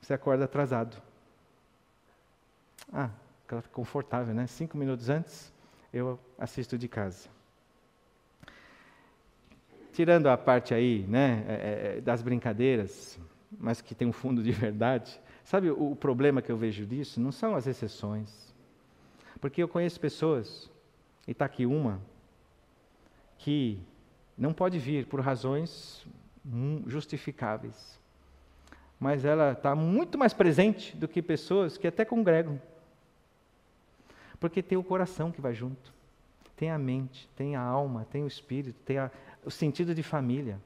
Você 0.00 0.12
acorda 0.12 0.44
atrasado. 0.44 1.00
Ah, 2.92 3.08
aquela 3.46 3.62
confortável, 3.62 4.34
né? 4.34 4.46
Cinco 4.46 4.76
minutos 4.76 5.08
antes, 5.08 5.52
eu 5.92 6.18
assisto 6.38 6.76
de 6.76 6.88
casa. 6.88 7.28
Tirando 9.92 10.28
a 10.28 10.36
parte 10.36 10.74
aí, 10.74 11.06
né, 11.08 11.44
é, 11.46 11.96
é, 11.98 12.00
das 12.00 12.22
brincadeiras, 12.22 13.18
mas 13.58 13.80
que 13.80 13.94
tem 13.94 14.08
um 14.08 14.12
fundo 14.12 14.42
de 14.42 14.50
verdade. 14.52 15.20
Sabe 15.44 15.70
o, 15.70 15.92
o 15.92 15.96
problema 15.96 16.42
que 16.42 16.50
eu 16.50 16.56
vejo 16.56 16.84
disso? 16.84 17.20
Não 17.20 17.30
são 17.30 17.54
as 17.54 17.66
exceções. 17.66 18.51
Porque 19.42 19.60
eu 19.60 19.66
conheço 19.66 19.98
pessoas, 19.98 20.70
e 21.26 21.32
está 21.32 21.44
aqui 21.44 21.66
uma, 21.66 22.00
que 23.38 23.76
não 24.38 24.52
pode 24.52 24.78
vir 24.78 25.04
por 25.06 25.18
razões 25.18 26.06
justificáveis. 26.86 28.00
Mas 29.00 29.24
ela 29.24 29.50
está 29.50 29.74
muito 29.74 30.16
mais 30.16 30.32
presente 30.32 30.96
do 30.96 31.08
que 31.08 31.20
pessoas 31.20 31.76
que 31.76 31.88
até 31.88 32.04
congregam. 32.04 32.62
Porque 34.38 34.62
tem 34.62 34.78
o 34.78 34.84
coração 34.84 35.32
que 35.32 35.40
vai 35.40 35.54
junto, 35.54 35.92
tem 36.54 36.70
a 36.70 36.78
mente, 36.78 37.28
tem 37.34 37.56
a 37.56 37.62
alma, 37.62 38.06
tem 38.12 38.22
o 38.22 38.28
espírito, 38.28 38.78
tem 38.84 38.98
a, 38.98 39.10
o 39.44 39.50
sentido 39.50 39.92
de 39.92 40.04
família. 40.04 40.60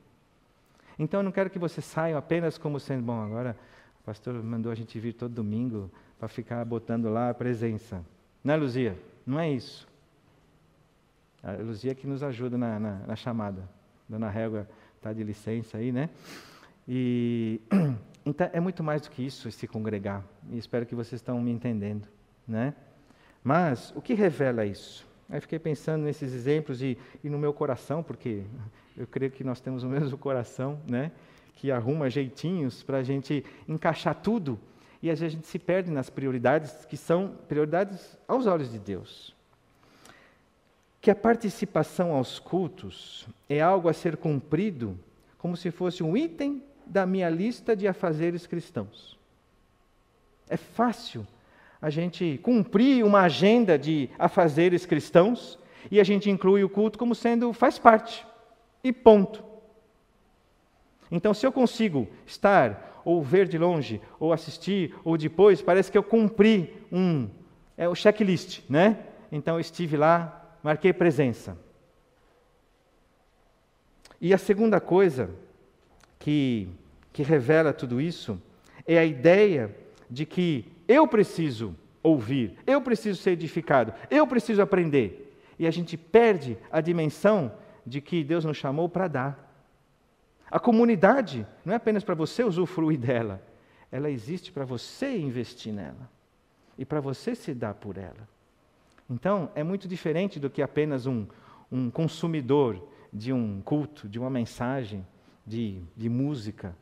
Então 0.99 1.21
eu 1.21 1.25
não 1.25 1.33
quero 1.33 1.49
que 1.49 1.59
você 1.59 1.81
saia 1.81 2.19
apenas 2.19 2.59
como 2.59 2.79
sendo, 2.79 3.05
bom, 3.05 3.23
agora 3.23 3.57
o 4.03 4.05
pastor 4.05 4.35
mandou 4.35 4.71
a 4.71 4.75
gente 4.75 5.01
vir 5.01 5.15
todo 5.15 5.33
domingo 5.33 5.91
para 6.19 6.29
ficar 6.29 6.63
botando 6.67 7.09
lá 7.09 7.31
a 7.31 7.35
presença. 7.35 8.05
Não 8.47 8.55
é, 8.55 8.57
Luzia? 8.59 8.97
Não 9.27 9.41
é 9.41 9.51
isso. 9.51 9.89
A 11.43 11.51
Luzia 11.55 11.97
que 11.97 12.07
nos 12.07 12.23
ajuda 12.23 12.57
na, 12.57 12.79
na, 12.79 12.99
na 12.99 13.17
chamada. 13.17 13.69
Dona 14.09 14.31
Régua 14.31 14.69
está 14.97 15.13
de 15.13 15.25
licença 15.25 15.79
aí, 15.79 15.91
né? 15.91 16.11
E 16.87 17.61
então 18.25 18.49
é 18.53 18.61
muito 18.61 18.85
mais 18.85 19.03
do 19.03 19.11
que 19.11 19.27
isso, 19.27 19.49
esse 19.49 19.67
congregar. 19.67 20.25
E 20.49 20.59
espero 20.59 20.87
que 20.87 20.95
vocês 20.95 21.21
estão 21.21 21.41
me 21.41 21.51
entendendo, 21.51 22.07
né? 22.47 22.73
Mas 23.43 23.93
o 23.97 24.01
que 24.01 24.15
revela 24.15 24.65
isso? 24.65 25.05
Aí 25.29 25.41
fiquei 25.41 25.59
pensando 25.59 26.05
nesses 26.05 26.33
exemplos 26.33 26.81
e, 26.81 26.97
e 27.25 27.29
no 27.29 27.41
meu 27.41 27.53
coração, 27.53 28.01
porque 28.01 28.45
eu 28.97 29.09
creio 29.09 29.33
que 29.33 29.43
nós 29.43 29.61
temos 29.61 29.83
o 29.83 29.89
mesmo 29.89 30.17
coração, 30.19 30.79
né? 30.89 31.11
Que 31.57 31.73
arruma 31.73 32.09
jeitinhos 32.09 32.85
para 32.85 32.99
a 32.99 33.03
gente 33.03 33.45
encaixar 33.67 34.15
tudo 34.15 34.57
e 35.03 35.11
às 35.11 35.21
vezes 35.21 35.35
a 35.35 35.37
gente 35.37 35.47
se 35.47 35.59
perde 35.59 35.91
nas 35.91 36.11
prioridades 36.11 36.85
que 36.87 36.97
são 36.97 37.37
prioridades 37.49 38.19
aos 38.27 38.47
olhos 38.47 38.71
de 38.71 38.79
Deus. 38.79 39.35
Que 41.01 41.11
a 41.11 41.15
participação 41.15 42.13
aos 42.13 42.39
cultos 42.39 43.27
é 43.49 43.61
algo 43.61 43.89
a 43.89 43.93
ser 43.93 44.17
cumprido 44.17 44.99
como 45.39 45.57
se 45.57 45.71
fosse 45.71 46.03
um 46.03 46.17
item 46.17 46.63
da 46.85 47.07
minha 47.07 47.29
lista 47.29 47.77
de 47.77 47.87
afazeres 47.87 48.47
cristãos. 48.47 49.17
É 50.49 50.57
fácil 50.57 51.27
a 51.81 51.91
gente 51.91 52.39
cumprir 52.43 53.05
uma 53.05 53.23
agenda 53.23 53.79
de 53.79 54.09
afazeres 54.19 54.87
cristãos 54.87 55.59
e 55.91 56.01
a 56.01 56.05
gente 56.05 56.31
inclui 56.31 56.65
o 56.65 56.69
culto 56.69 56.99
como 56.99 57.15
sendo 57.15 57.53
faz 57.53 57.79
parte. 57.79 58.27
E 58.83 58.93
ponto. 58.93 59.45
Então, 61.11 61.33
se 61.33 61.47
eu 61.47 61.53
consigo 61.53 62.09
estar, 62.27 62.96
ou 63.07 63.23
ver 63.23 63.47
de 63.47 63.57
longe, 63.57 64.01
ou 64.19 64.33
assistir, 64.33 64.93
ou 65.05 65.17
depois, 65.17 65.63
parece 65.63 65.93
que 65.93 65.97
eu 65.97 66.03
cumpri 66.03 66.75
um. 66.91 67.29
É 67.79 67.89
o 67.89 67.95
checklist, 67.95 68.63
né? 68.69 68.99
Então, 69.31 69.55
eu 69.55 69.61
estive 69.61 69.97
lá, 69.97 70.59
marquei 70.61 70.93
presença. 70.93 71.57
E 74.21 74.35
a 74.35 74.39
segunda 74.39 74.81
coisa 74.81 75.31
que, 76.19 76.69
que 77.13 77.23
revela 77.23 77.73
tudo 77.73 78.01
isso 78.01 78.43
é 78.85 78.99
a 78.99 79.05
ideia 79.05 79.73
de 80.11 80.27
que 80.27 80.65
eu 80.89 81.07
preciso 81.07 81.77
ouvir, 82.03 82.59
eu 82.67 82.81
preciso 82.81 83.23
ser 83.23 83.31
edificado, 83.31 83.95
eu 84.11 84.27
preciso 84.27 84.61
aprender. 84.61 85.41
E 85.61 85.67
a 85.67 85.71
gente 85.71 85.97
perde 85.97 86.59
a 86.73 86.81
dimensão 86.81 87.53
de 87.87 88.01
que 88.01 88.25
Deus 88.25 88.45
nos 88.45 88.57
chamou 88.57 88.89
para 88.89 89.07
dar. 89.07 89.46
A 90.51 90.61
comunidade 90.61 91.47
não 91.65 91.73
é 91.73 91.77
apenas 91.77 92.05
para 92.05 92.15
você 92.15 92.45
usufruir 92.45 92.99
dela, 92.99 93.43
ela 93.91 94.11
existe 94.11 94.53
para 94.53 94.65
você 94.65 95.19
investir 95.19 95.73
nela 95.73 96.11
e 96.79 96.85
para 96.85 97.01
você 97.01 97.35
se 97.35 97.55
dar 97.55 97.75
por 97.75 97.97
ela. 97.97 98.29
Então, 99.09 99.51
é 99.55 99.63
muito 99.63 99.87
diferente 99.89 100.39
do 100.39 100.51
que 100.51 100.63
apenas 100.63 101.07
um, 101.07 101.27
um 101.71 101.91
consumidor 101.91 102.89
de 103.13 103.33
um 103.33 103.61
culto, 103.63 104.09
de 104.09 104.19
uma 104.19 104.31
mensagem, 104.31 105.07
de, 105.47 105.81
de 105.97 106.09
música, 106.09 106.77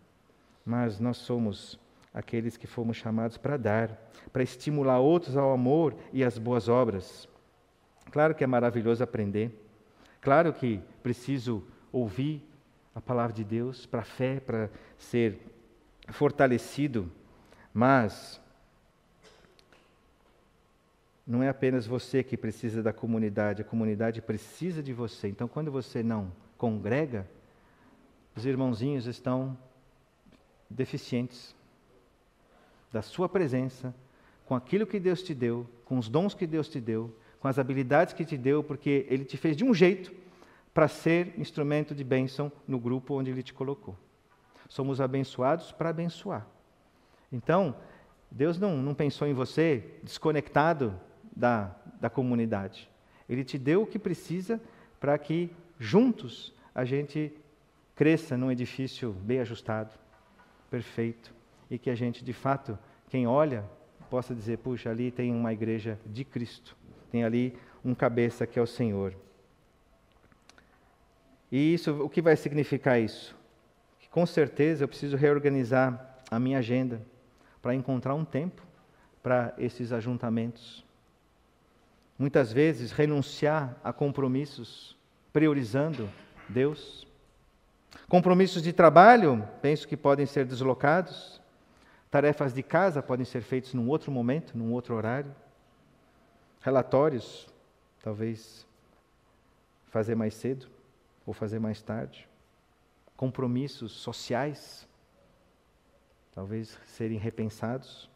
mas 0.65 0.99
nós 0.99 1.19
somos 1.19 1.79
aqueles 2.13 2.57
que 2.57 2.67
fomos 2.67 2.97
chamados 2.97 3.37
para 3.37 3.57
dar, 3.57 4.11
para 4.33 4.43
estimular 4.43 4.99
outros 4.99 5.37
ao 5.37 5.53
amor 5.53 5.95
e 6.13 6.25
às 6.25 6.39
boas 6.39 6.69
obras. 6.69 7.29
Claro 8.11 8.35
que 8.35 8.45
é 8.45 8.47
maravilhoso 8.47 9.03
aprender, 9.03 9.51
claro 10.21 10.53
que 10.53 10.81
preciso 11.03 11.63
ouvir 11.93 12.43
a 12.95 13.01
palavra 13.01 13.35
de 13.35 13.43
Deus 13.43 13.87
para 13.87 14.01
a 14.01 14.05
fé, 14.05 14.39
para 14.39 14.71
ser 14.97 15.39
fortalecido, 16.11 17.11
mas 17.73 18.41
não 21.27 21.43
é 21.43 21.49
apenas 21.49 21.87
você 21.87 22.23
que 22.23 22.37
precisa 22.37 22.83
da 22.83 22.93
comunidade, 22.93 23.63
a 23.63 23.65
comunidade 23.65 24.21
precisa 24.23 24.83
de 24.83 24.93
você. 24.93 25.29
Então, 25.29 25.49
quando 25.49 25.73
você 25.73 26.03
não 26.03 26.31
congrega, 26.57 27.27
os 28.37 28.45
irmãozinhos 28.45 29.07
estão 29.07 29.57
deficientes 30.69 31.55
da 32.93 33.03
sua 33.03 33.29
presença, 33.29 33.95
com 34.47 34.55
aquilo 34.55 34.87
que 34.87 35.01
Deus 35.01 35.23
te 35.23 35.35
deu, 35.35 35.67
com 35.85 35.99
os 35.99 36.09
dons 36.09 36.35
que 36.35 36.47
Deus 36.47 36.69
te 36.69 36.81
deu, 36.81 37.17
com 37.41 37.49
as 37.49 37.59
habilidades 37.59 38.13
que 38.13 38.25
te 38.25 38.37
deu, 38.37 38.63
porque 38.63 39.07
Ele 39.09 39.25
te 39.25 39.37
fez 39.37 39.57
de 39.57 39.65
um 39.65 39.75
jeito 39.75 40.24
para 40.75 40.89
ser 40.89 41.39
instrumento 41.39 41.95
de 41.95 42.03
bênção 42.05 42.51
no 42.67 42.79
grupo 42.79 43.15
onde 43.15 43.31
Ele 43.31 43.43
te 43.43 43.55
colocou. 43.55 43.97
Somos 44.69 45.01
abençoados 45.01 45.71
para 45.71 45.91
abençoar. 45.91 46.47
Então, 47.33 47.77
Deus 48.31 48.59
não, 48.59 48.77
não 48.77 48.95
pensou 48.95 49.29
em 49.29 49.33
você 49.33 49.99
desconectado 50.03 50.99
da, 51.35 51.75
da 52.01 52.11
comunidade. 52.11 52.91
Ele 53.29 53.45
te 53.45 53.57
deu 53.57 53.83
o 53.83 53.87
que 53.87 53.99
precisa 53.99 54.61
para 54.99 55.17
que 55.17 55.51
juntos 55.79 56.53
a 56.75 56.85
gente 56.85 57.33
cresça 57.95 58.37
num 58.37 58.51
edifício 58.51 59.13
bem 59.13 59.39
ajustado, 59.41 59.95
perfeito, 60.71 61.33
e 61.71 61.79
que 61.79 61.89
a 61.89 61.95
gente, 61.95 62.25
de 62.25 62.33
fato, 62.33 62.77
quem 63.09 63.27
olha, 63.27 63.65
possa 64.11 64.35
dizer: 64.35 64.59
puxa, 64.59 64.91
ali 64.91 65.11
tem 65.11 65.33
uma 65.33 65.53
igreja 65.53 65.99
de 66.05 66.25
Cristo, 66.25 66.77
tem 67.11 67.23
ali 67.25 67.57
um 67.85 67.95
cabeça 67.95 68.47
que 68.47 68.59
é 68.59 68.63
o 68.63 68.67
Senhor. 68.67 69.15
E 71.55 71.73
isso, 71.73 72.03
o 72.03 72.09
que 72.09 72.21
vai 72.21 72.35
significar 72.35 73.01
isso? 73.01 73.33
Que 74.01 74.09
com 74.09 74.27
certeza 74.27 74.83
eu 74.83 74.89
preciso 74.89 75.17
reorganizar 75.17 76.19
a 76.29 76.37
minha 76.37 76.59
agenda 76.59 77.01
para 77.63 77.73
encontrar 77.73 78.13
um 78.17 78.25
tempo 78.25 78.61
para 79.23 79.55
esses 79.57 79.93
ajuntamentos. 79.93 80.85
Muitas 82.19 82.53
vezes 82.53 82.91
renunciar 82.91 83.77
a 83.85 83.93
compromissos, 83.93 84.99
priorizando 85.33 86.11
Deus. 86.49 87.07
Compromissos 88.09 88.61
de 88.61 88.73
trabalho, 88.73 89.49
penso 89.63 89.87
que 89.87 89.97
podem 89.97 90.27
ser 90.27 90.45
deslocados. 90.45 91.41
Tarefas 92.11 92.53
de 92.53 92.65
casa 92.65 93.01
podem 93.01 93.25
ser 93.25 93.43
feitas 93.43 93.75
num 93.75 93.89
outro 93.89 94.11
momento, 94.11 94.59
num 94.59 94.73
outro 94.73 94.97
horário. 94.97 95.33
Relatórios, 96.61 97.49
talvez 98.03 98.67
fazer 99.87 100.17
mais 100.17 100.35
cedo 100.35 100.74
ou 101.27 101.33
fazer 101.33 101.59
mais 101.59 101.81
tarde. 101.83 102.29
Compromissos 103.17 103.93
sociais, 103.93 104.89
talvez 106.35 106.79
serem 106.87 107.19
repensados. 107.19 108.11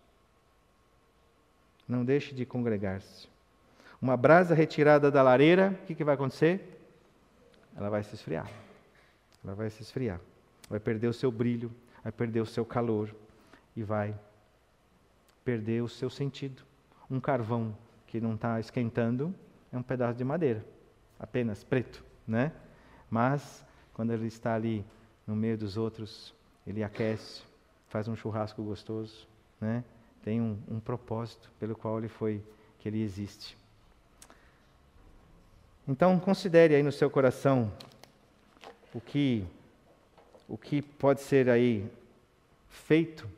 Não 1.87 2.05
deixe 2.05 2.35
de 2.35 2.45
congregar-se. 2.45 3.29
Uma 4.01 4.17
brasa 4.17 4.55
retirada 4.55 5.11
da 5.11 5.23
lareira, 5.23 5.77
o 5.83 5.87
que, 5.87 5.95
que 5.95 6.05
vai 6.05 6.15
acontecer? 6.15 6.81
Ela 7.77 7.89
vai 7.89 8.03
se 8.03 8.15
esfriar. 8.15 8.51
Ela 9.45 9.55
vai 9.55 9.71
se 9.71 9.83
esfriar. 9.83 10.21
Vai 10.69 10.79
perder 10.79 11.09
o 11.09 11.13
seu 11.13 11.31
brilho, 11.31 11.73
vai 12.03 12.13
perder 12.13 12.41
o 12.41 12.47
seu 12.47 12.65
calor 12.65 13.15
e 13.75 13.83
vai 13.83 14.15
perder 15.45 15.83
o 15.83 15.89
seu 15.89 16.11
sentido. 16.11 16.63
Um 17.11 17.19
carvão 17.19 17.75
que 18.07 18.21
não 18.21 18.35
está 18.35 18.61
esquentando 18.61 19.35
é 19.73 19.79
um 19.79 19.83
pedaço 19.83 20.19
de 20.19 20.25
madeira, 20.25 20.65
apenas 21.19 21.65
preto, 21.65 22.05
né? 22.27 22.53
Mas 23.11 23.65
quando 23.95 24.13
ele 24.13 24.27
está 24.27 24.55
ali 24.55 24.85
no 25.27 25.35
meio 25.35 25.57
dos 25.57 25.77
outros, 25.77 26.35
ele 26.67 26.83
aquece, 26.83 27.43
faz 27.89 28.09
um 28.09 28.17
churrasco 28.17 28.63
gostoso, 28.63 29.27
né? 29.61 29.85
Tem 30.23 30.41
um, 30.41 30.59
um 30.69 30.81
propósito 30.81 31.51
pelo 31.59 31.75
qual 31.75 31.99
ele 31.99 32.09
foi, 32.09 32.43
que 32.79 32.89
ele 32.89 33.03
existe. 33.03 33.57
Então 35.87 36.19
considere 36.21 36.75
aí 36.75 36.83
no 36.83 36.93
seu 36.93 37.11
coração 37.11 37.73
o 38.93 39.01
que 39.01 39.47
o 40.47 40.57
que 40.57 40.81
pode 40.81 41.21
ser 41.21 41.49
aí 41.51 41.91
feito 42.69 43.29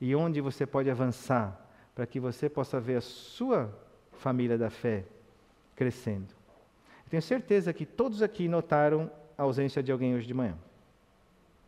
e 0.00 0.14
onde 0.14 0.40
você 0.40 0.66
pode 0.66 0.90
avançar 0.90 1.68
para 1.94 2.06
que 2.06 2.18
você 2.18 2.48
possa 2.48 2.80
ver 2.80 2.96
a 2.96 3.00
sua 3.00 3.72
família 4.12 4.58
da 4.58 4.70
fé 4.70 5.04
crescendo. 5.76 6.37
Tenho 7.08 7.22
certeza 7.22 7.72
que 7.72 7.86
todos 7.86 8.22
aqui 8.22 8.48
notaram 8.48 9.10
a 9.36 9.42
ausência 9.42 9.82
de 9.82 9.90
alguém 9.90 10.14
hoje 10.14 10.26
de 10.26 10.34
manhã. 10.34 10.54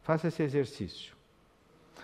Faça 0.02 0.28
esse 0.28 0.42
exercício. 0.42 1.14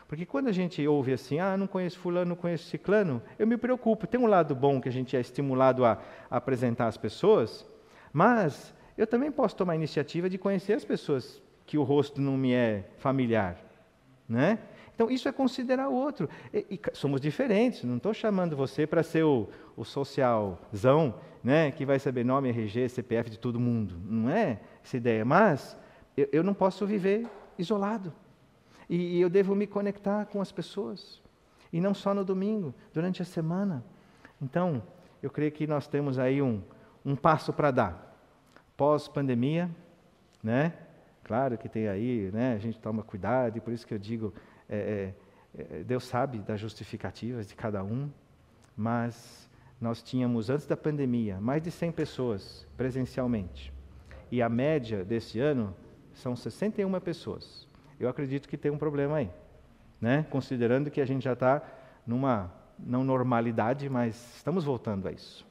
Porque 0.09 0.24
quando 0.24 0.49
a 0.49 0.53
gente 0.53 0.87
ouve 0.87 1.12
assim, 1.12 1.41
ah, 1.41 1.57
não 1.57 1.66
conheço 1.66 1.99
fulano, 1.99 2.30
não 2.30 2.37
conheço 2.37 2.64
ciclano, 2.64 3.20
eu 3.39 3.47
me 3.47 3.57
preocupo. 3.57 4.07
Tem 4.07 4.20
um 4.20 4.26
lado 4.26 4.55
bom 4.55 4.80
que 4.80 4.89
a 4.89 4.93
gente 4.93 5.16
é 5.16 5.20
estimulado 5.20 5.84
a, 5.84 6.01
apresentar 6.30 6.87
às 6.87 6.97
pessoas, 6.97 7.66
mas 8.12 8.72
eu 8.97 9.07
também 9.07 9.32
posso 9.32 9.57
tomar 9.57 9.72
a 9.72 9.76
iniciativa 9.76 10.30
de 10.30 10.39
conhecer 10.39 10.74
as 10.74 10.84
pessoas 10.84 11.43
que 11.66 11.76
o 11.76 11.82
rosto 11.82 12.20
não 12.20 12.37
me 12.37 12.53
é 12.53 12.89
familiar, 12.99 13.57
né? 14.28 14.61
Então, 14.97 15.11
isso 15.11 15.28
é 15.28 15.32
considerar 15.32 15.90
o 15.90 15.94
outro. 15.94 16.26
E, 16.53 16.66
e 16.70 16.80
somos 16.94 17.20
diferentes, 17.20 17.84
não 17.84 17.99
estou 17.99 18.14
chamando 18.14 18.57
você 18.57 18.86
para 18.86 19.03
ser 19.03 19.24
o, 19.24 19.47
o 19.76 19.84
socialzão, 19.84 21.14
né, 21.44 21.70
que 21.70 21.84
vai 21.84 21.99
saber 21.99 22.24
nome, 22.24 22.49
RG, 22.49 22.88
CPF 22.88 23.28
de 23.28 23.38
todo 23.38 23.61
mundo. 23.61 23.94
Não 24.03 24.30
é 24.30 24.59
essa 24.82 24.97
ideia. 24.97 25.22
Mas 25.22 25.76
eu, 26.16 26.26
eu 26.32 26.42
não 26.42 26.55
posso 26.55 26.86
viver 26.86 27.28
isolado. 27.59 28.11
E, 28.88 29.18
e 29.18 29.20
eu 29.20 29.28
devo 29.28 29.55
me 29.55 29.66
conectar 29.66 30.24
com 30.24 30.40
as 30.40 30.51
pessoas. 30.51 31.22
E 31.70 31.78
não 31.78 31.92
só 31.92 32.14
no 32.14 32.24
domingo, 32.24 32.74
durante 32.94 33.20
a 33.20 33.24
semana. 33.24 33.84
Então, 34.40 34.82
eu 35.22 35.28
creio 35.28 35.53
que 35.53 35.66
nós 35.66 35.86
temos 35.86 36.18
aí 36.18 36.40
um, 36.40 36.62
um 37.05 37.14
passo 37.14 37.53
para 37.53 37.70
dar. 37.70 38.16
Pós-pandemia, 38.78 39.70
né? 40.42 40.72
Claro 41.22 41.59
que 41.59 41.68
tem 41.68 41.86
aí, 41.86 42.30
né? 42.32 42.55
A 42.55 42.59
gente 42.59 42.78
toma 42.78 43.03
cuidado, 43.03 43.59
e 43.59 43.61
por 43.61 43.74
isso 43.74 43.86
que 43.86 43.92
eu 43.92 43.99
digo, 43.99 44.32
é, 44.69 45.14
é, 45.57 45.62
é, 45.62 45.85
Deus 45.85 46.05
sabe 46.05 46.39
das 46.39 46.61
justificativas 46.61 47.47
de 47.47 47.55
cada 47.55 47.83
um, 47.83 48.11
mas 48.77 49.49
nós 49.81 50.03
tínhamos, 50.03 50.51
antes 50.51 50.67
da 50.67 50.77
pandemia, 50.77 51.41
mais 51.41 51.62
de 51.62 51.71
100 51.71 51.93
pessoas 51.93 52.67
presencialmente. 52.77 53.73
E 54.31 54.43
a 54.43 54.49
média 54.49 55.05
desse 55.05 55.39
ano 55.39 55.75
são 56.14 56.35
61 56.35 56.99
pessoas. 57.01 57.69
Eu 57.99 58.09
acredito 58.09 58.49
que 58.49 58.57
tem 58.57 58.71
um 58.71 58.79
problema 58.79 59.17
aí, 59.17 59.31
né? 60.01 60.27
considerando 60.31 60.91
que 60.91 61.01
a 61.01 61.07
gente 61.07 61.23
já 61.23 61.35
está 61.35 61.62
numa 62.07 62.53
não 62.79 63.05
normalidade, 63.05 63.89
mas 63.89 64.37
estamos 64.37 64.64
voltando 64.64 65.09
a 65.09 65.12
isso. 65.12 65.47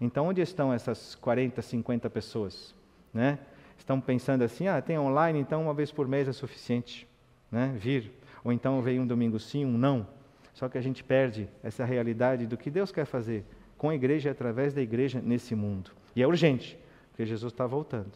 Então, 0.00 0.26
onde 0.26 0.40
estão 0.40 0.72
essas 0.72 1.14
40, 1.14 1.62
50 1.62 2.10
pessoas? 2.10 2.74
Né? 3.14 3.38
Estão 3.78 4.00
pensando 4.00 4.42
assim, 4.42 4.66
ah, 4.66 4.82
tem 4.82 4.98
online, 4.98 5.38
então 5.38 5.62
uma 5.62 5.74
vez 5.74 5.92
por 5.92 6.08
mês 6.08 6.26
é 6.26 6.32
suficiente 6.32 7.08
né? 7.52 7.74
vir. 7.76 8.10
Ou 8.44 8.52
então 8.52 8.82
vem 8.82 9.00
um 9.00 9.06
domingo 9.06 9.38
sim, 9.38 9.64
um 9.64 9.78
não. 9.78 10.06
Só 10.52 10.68
que 10.68 10.76
a 10.76 10.80
gente 10.80 11.02
perde 11.02 11.48
essa 11.62 11.84
realidade 11.84 12.46
do 12.46 12.56
que 12.56 12.70
Deus 12.70 12.92
quer 12.92 13.04
fazer 13.04 13.44
com 13.78 13.88
a 13.88 13.94
igreja 13.94 14.28
e 14.28 14.32
através 14.32 14.72
da 14.74 14.80
igreja 14.80 15.20
nesse 15.20 15.54
mundo. 15.54 15.90
E 16.14 16.22
é 16.22 16.26
urgente, 16.26 16.78
porque 17.10 17.24
Jesus 17.24 17.52
está 17.52 17.66
voltando. 17.66 18.12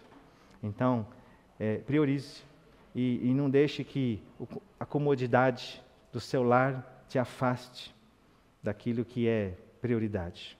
Então, 0.62 1.06
é, 1.58 1.78
priorize 1.78 2.42
e, 2.94 3.30
e 3.30 3.34
não 3.34 3.48
deixe 3.48 3.82
que 3.82 4.22
a 4.78 4.86
comodidade 4.86 5.82
do 6.12 6.20
seu 6.20 6.42
lar 6.42 7.04
te 7.08 7.18
afaste 7.18 7.94
daquilo 8.62 9.04
que 9.04 9.28
é 9.28 9.54
prioridade. 9.80 10.58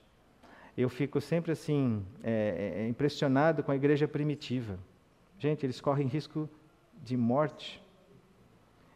Eu 0.77 0.89
fico 0.89 1.19
sempre 1.19 1.51
assim, 1.51 2.05
é, 2.23 2.83
é, 2.83 2.87
impressionado 2.87 3.63
com 3.63 3.71
a 3.71 3.75
igreja 3.75 4.07
primitiva. 4.07 4.77
Gente, 5.39 5.65
eles 5.65 5.81
correm 5.81 6.07
risco 6.07 6.49
de 7.03 7.17
morte 7.17 7.81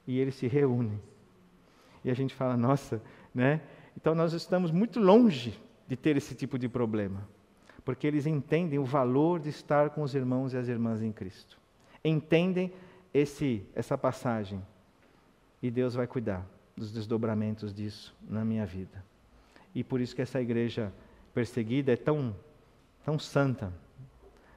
e 0.08 0.20
eles 0.20 0.36
se 0.36 0.47
reúnem. 0.47 0.99
E 2.04 2.10
a 2.10 2.14
gente 2.14 2.34
fala, 2.34 2.58
nossa, 2.58 3.02
né? 3.34 3.62
Então 3.95 4.16
nós 4.16 4.34
estamos 4.34 4.72
muito 4.72 4.99
longe 4.99 5.60
de 5.88 5.95
ter 5.95 6.16
esse 6.18 6.34
tipo 6.34 6.58
de 6.58 6.70
problema, 6.70 7.28
porque 7.84 8.08
eles 8.08 8.26
entendem 8.26 8.80
o 8.80 8.86
valor 8.86 9.39
de 9.39 9.49
estar 9.49 9.89
com 9.89 10.02
os 10.02 10.16
irmãos 10.16 10.54
e 10.54 10.58
as 10.58 10.68
irmãs 10.68 11.02
em 11.02 11.12
Cristo. 11.12 11.60
Entendem 12.04 12.72
esse 13.14 13.64
essa 13.76 13.97
passagem. 13.97 14.62
E 15.62 15.70
Deus 15.70 15.93
vai 15.93 16.08
cuidar 16.08 16.47
dos 16.76 16.91
desdobramentos 16.91 17.74
disso 17.74 18.16
na 18.28 18.43
minha 18.43 18.66
vida. 18.66 19.04
E 19.76 19.84
por 19.84 20.02
isso 20.02 20.16
que 20.16 20.22
essa 20.22 20.41
igreja 20.41 20.91
perseguida 21.34 21.93
é 21.93 21.95
tão, 21.95 22.36
tão 23.06 23.20
santa, 23.20 23.72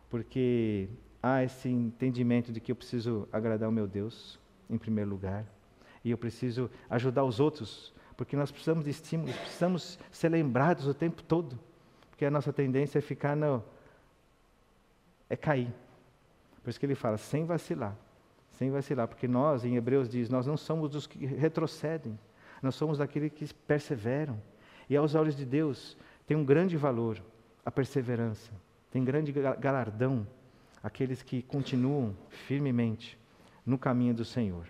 porque 0.09 0.88
há 1.22 1.42
esse 1.45 1.68
entendimento 1.68 2.53
de 2.53 2.61
que 2.61 2.72
eu 2.72 2.76
preciso 2.76 3.28
agradar 3.32 3.68
o 3.68 3.72
meu 3.72 3.86
Deus, 3.86 4.38
em 4.75 4.79
primeiro 4.79 5.11
lugar, 5.11 5.45
e 6.05 6.11
eu 6.11 6.18
preciso 6.18 6.70
ajudar 6.91 7.25
os 7.25 7.41
outros, 7.41 7.93
porque 8.16 8.37
nós 8.37 8.51
precisamos 8.51 8.85
de 8.85 8.91
estímulos, 8.91 9.35
precisamos 9.37 9.99
ser 10.11 10.29
lembrados 10.29 10.87
o 10.87 10.95
tempo 10.95 11.22
todo, 11.22 11.59
porque 12.11 12.25
a 12.25 12.31
nossa 12.31 12.53
tendência 12.53 12.99
é 12.99 13.03
ficar 13.03 13.37
no. 13.37 13.62
é 15.29 15.37
cair. 15.37 15.72
Por 16.62 16.70
isso 16.70 16.79
que 16.79 16.87
ele 16.87 16.95
fala, 16.95 17.16
sem 17.16 17.45
vacilar 17.45 17.97
sem 18.55 18.70
vacilar, 18.70 19.09
porque 19.09 19.27
nós, 19.27 19.64
em 19.64 19.77
Hebreus 19.77 20.09
diz, 20.09 20.29
nós 20.29 20.47
não 20.47 20.57
somos 20.57 20.91
dos 20.91 21.07
que 21.07 21.27
retrocedem, 21.27 22.18
nós 22.62 22.75
somos 22.75 22.99
daqueles 22.99 23.33
que 23.33 23.53
perseveram. 23.53 24.41
E 24.89 24.97
aos 24.97 25.14
olhos 25.14 25.37
de 25.37 25.45
Deus 25.45 25.97
tem 26.27 26.37
um 26.37 26.45
grande 26.45 26.77
valor 26.77 27.20
a 27.64 27.70
perseverança, 27.70 28.53
tem 28.91 29.05
grande 29.05 29.33
galardão 29.33 30.27
aqueles 30.83 31.22
que 31.22 31.43
continuam 31.43 32.14
firmemente 32.47 33.18
no 33.65 33.79
caminho 33.79 34.15
do 34.15 34.25
Senhor. 34.25 34.67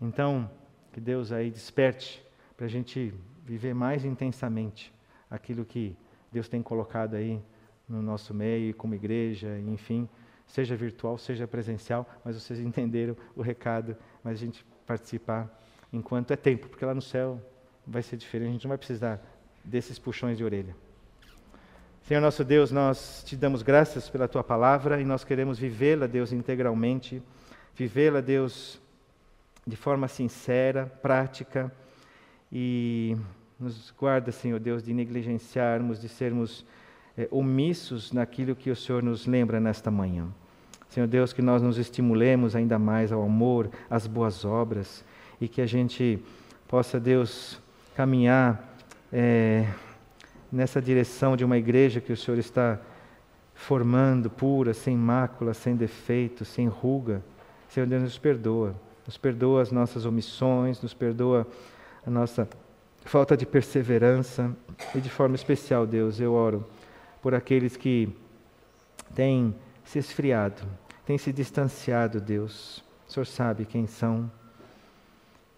Então, 0.00 0.50
que 0.92 1.00
Deus 1.00 1.32
aí 1.32 1.50
desperte 1.50 2.24
para 2.56 2.66
a 2.66 2.68
gente 2.68 3.12
viver 3.44 3.74
mais 3.74 4.04
intensamente 4.04 4.92
aquilo 5.30 5.64
que 5.64 5.96
Deus 6.30 6.48
tem 6.48 6.62
colocado 6.62 7.14
aí 7.14 7.40
no 7.88 8.00
nosso 8.00 8.32
meio, 8.32 8.74
como 8.74 8.94
igreja, 8.94 9.58
enfim 9.60 10.08
seja 10.46 10.76
virtual, 10.76 11.18
seja 11.18 11.46
presencial, 11.46 12.08
mas 12.24 12.40
vocês 12.40 12.60
entenderam 12.60 13.16
o 13.34 13.42
recado, 13.42 13.96
mas 14.22 14.34
a 14.34 14.44
gente 14.44 14.64
participar 14.86 15.48
enquanto 15.92 16.32
é 16.32 16.36
tempo, 16.36 16.68
porque 16.68 16.84
lá 16.84 16.94
no 16.94 17.02
céu 17.02 17.40
vai 17.86 18.02
ser 18.02 18.16
diferente, 18.16 18.48
a 18.48 18.52
gente 18.52 18.64
não 18.64 18.70
vai 18.70 18.78
precisar 18.78 19.20
desses 19.64 19.98
puxões 19.98 20.36
de 20.36 20.44
orelha. 20.44 20.74
Senhor 22.02 22.20
nosso 22.20 22.44
Deus, 22.44 22.70
nós 22.70 23.22
te 23.24 23.34
damos 23.34 23.62
graças 23.62 24.10
pela 24.10 24.28
tua 24.28 24.44
palavra 24.44 25.00
e 25.00 25.04
nós 25.04 25.24
queremos 25.24 25.58
vivê-la, 25.58 26.06
Deus, 26.06 26.32
integralmente, 26.32 27.22
vivê-la, 27.76 28.20
Deus, 28.20 28.80
de 29.66 29.76
forma 29.76 30.08
sincera, 30.08 30.86
prática 31.02 31.72
e 32.52 33.16
nos 33.58 33.92
guarda, 33.98 34.30
Senhor 34.30 34.60
Deus, 34.60 34.82
de 34.82 34.92
negligenciarmos, 34.92 36.00
de 36.00 36.08
sermos 36.08 36.64
é, 37.16 37.28
omissos 37.30 38.12
naquilo 38.12 38.54
que 38.54 38.70
o 38.70 38.76
Senhor 38.76 39.02
nos 39.02 39.26
lembra 39.26 39.60
nesta 39.60 39.90
manhã. 39.90 40.28
Senhor 40.88 41.06
Deus, 41.06 41.32
que 41.32 41.42
nós 41.42 41.60
nos 41.62 41.78
estimulemos 41.78 42.54
ainda 42.54 42.78
mais 42.78 43.10
ao 43.10 43.22
amor, 43.22 43.70
às 43.90 44.06
boas 44.06 44.44
obras 44.44 45.04
e 45.40 45.48
que 45.48 45.60
a 45.60 45.66
gente 45.66 46.22
possa, 46.68 47.00
Deus, 47.00 47.60
caminhar 47.96 48.76
é, 49.12 49.66
nessa 50.50 50.80
direção 50.80 51.36
de 51.36 51.44
uma 51.44 51.58
igreja 51.58 52.00
que 52.00 52.12
o 52.12 52.16
Senhor 52.16 52.38
está 52.38 52.80
formando, 53.54 54.30
pura, 54.30 54.72
sem 54.74 54.96
mácula, 54.96 55.54
sem 55.54 55.74
defeito, 55.74 56.44
sem 56.44 56.68
ruga. 56.68 57.22
Senhor 57.74 57.86
Deus, 57.86 58.04
nos 58.04 58.18
perdoa. 58.18 58.72
Nos 59.04 59.18
perdoa 59.18 59.60
as 59.60 59.72
nossas 59.72 60.06
omissões, 60.06 60.80
nos 60.80 60.94
perdoa 60.94 61.44
a 62.06 62.08
nossa 62.08 62.48
falta 63.04 63.36
de 63.36 63.44
perseverança. 63.44 64.54
E 64.94 65.00
de 65.00 65.10
forma 65.10 65.34
especial, 65.34 65.84
Deus, 65.84 66.20
eu 66.20 66.34
oro 66.34 66.64
por 67.20 67.34
aqueles 67.34 67.76
que 67.76 68.08
têm 69.12 69.52
se 69.84 69.98
esfriado, 69.98 70.62
têm 71.04 71.18
se 71.18 71.32
distanciado, 71.32 72.20
Deus. 72.20 72.78
O 73.08 73.12
Senhor 73.12 73.26
sabe 73.26 73.64
quem 73.64 73.88
são. 73.88 74.30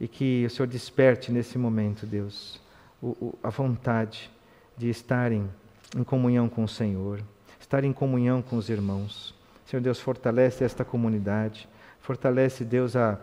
E 0.01 0.09
que 0.09 0.47
o 0.47 0.51
Senhor 0.51 0.67
desperte 0.67 1.31
nesse 1.31 1.59
momento, 1.59 2.07
Deus, 2.07 2.59
o, 3.03 3.09
o, 3.09 3.39
a 3.43 3.51
vontade 3.51 4.31
de 4.75 4.89
estarem 4.89 5.51
em 5.95 6.03
comunhão 6.03 6.49
com 6.49 6.65
o 6.65 6.69
Senhor, 6.69 7.21
estar 7.61 7.85
em 7.85 7.93
comunhão 7.93 8.41
com 8.41 8.57
os 8.57 8.71
irmãos. 8.71 9.35
Senhor 9.67 9.83
Deus, 9.83 10.01
fortalece 10.01 10.65
esta 10.65 10.83
comunidade, 10.83 11.69
fortalece, 12.07 12.65
Deus, 12.65 12.95
a, 12.95 13.19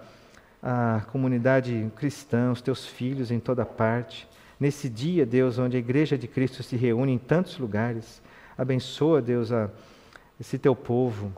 a 0.61 1.01
comunidade 1.09 1.89
cristã, 1.95 2.51
os 2.51 2.61
teus 2.61 2.85
filhos 2.85 3.31
em 3.31 3.39
toda 3.39 3.65
parte. 3.65 4.27
Nesse 4.59 4.89
dia, 4.89 5.25
Deus, 5.25 5.57
onde 5.57 5.77
a 5.77 5.79
igreja 5.79 6.17
de 6.17 6.27
Cristo 6.27 6.61
se 6.61 6.75
reúne 6.75 7.13
em 7.13 7.17
tantos 7.17 7.57
lugares, 7.57 8.21
Abençoa, 8.57 9.21
Deus, 9.21 9.51
a, 9.51 9.69
esse 10.39 10.57
teu 10.57 10.75
povo. 10.75 11.33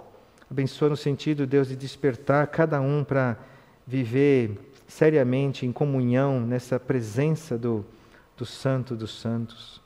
Abençoa 0.50 0.90
no 0.90 0.98
sentido, 0.98 1.46
Deus, 1.46 1.68
de 1.68 1.76
despertar 1.76 2.48
cada 2.48 2.82
um 2.82 3.04
para 3.04 3.38
viver 3.86 4.74
seriamente 4.88 5.66
em 5.66 5.72
comunhão 5.72 6.42
nessa 6.42 6.80
presença 6.80 7.58
do, 7.58 7.86
do 8.36 8.46
Santo 8.46 8.96
dos 8.96 9.20
Santos. 9.20 9.80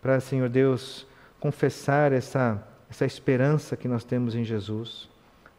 Para, 0.00 0.20
Senhor 0.20 0.48
Deus, 0.48 1.06
confessar 1.40 2.12
essa, 2.12 2.66
essa 2.88 3.04
esperança 3.04 3.76
que 3.76 3.88
nós 3.88 4.04
temos 4.04 4.34
em 4.34 4.44
Jesus. 4.44 5.12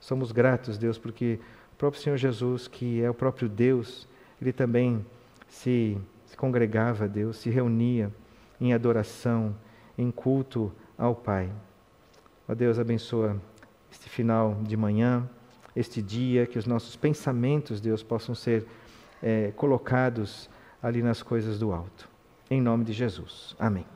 Somos 0.05 0.31
gratos, 0.31 0.77
Deus, 0.77 0.99
porque 0.99 1.39
o 1.73 1.75
próprio 1.77 1.99
Senhor 1.99 2.15
Jesus, 2.15 2.67
que 2.67 3.01
é 3.01 3.09
o 3.09 3.13
próprio 3.13 3.49
Deus, 3.49 4.07
ele 4.39 4.53
também 4.53 5.03
se, 5.47 5.97
se 6.27 6.37
congregava, 6.37 7.07
Deus, 7.07 7.37
se 7.37 7.49
reunia 7.49 8.13
em 8.61 8.71
adoração, 8.71 9.55
em 9.97 10.11
culto 10.11 10.71
ao 10.95 11.15
Pai. 11.15 11.51
Ó 12.47 12.53
Deus, 12.53 12.77
abençoa 12.77 13.41
este 13.91 14.07
final 14.07 14.53
de 14.61 14.77
manhã, 14.77 15.27
este 15.75 16.03
dia, 16.03 16.45
que 16.45 16.59
os 16.59 16.67
nossos 16.67 16.95
pensamentos, 16.95 17.81
Deus, 17.81 18.03
possam 18.03 18.35
ser 18.35 18.63
é, 19.23 19.51
colocados 19.55 20.47
ali 20.83 21.01
nas 21.01 21.23
coisas 21.23 21.57
do 21.57 21.73
alto. 21.73 22.07
Em 22.47 22.61
nome 22.61 22.85
de 22.85 22.93
Jesus. 22.93 23.55
Amém. 23.57 23.87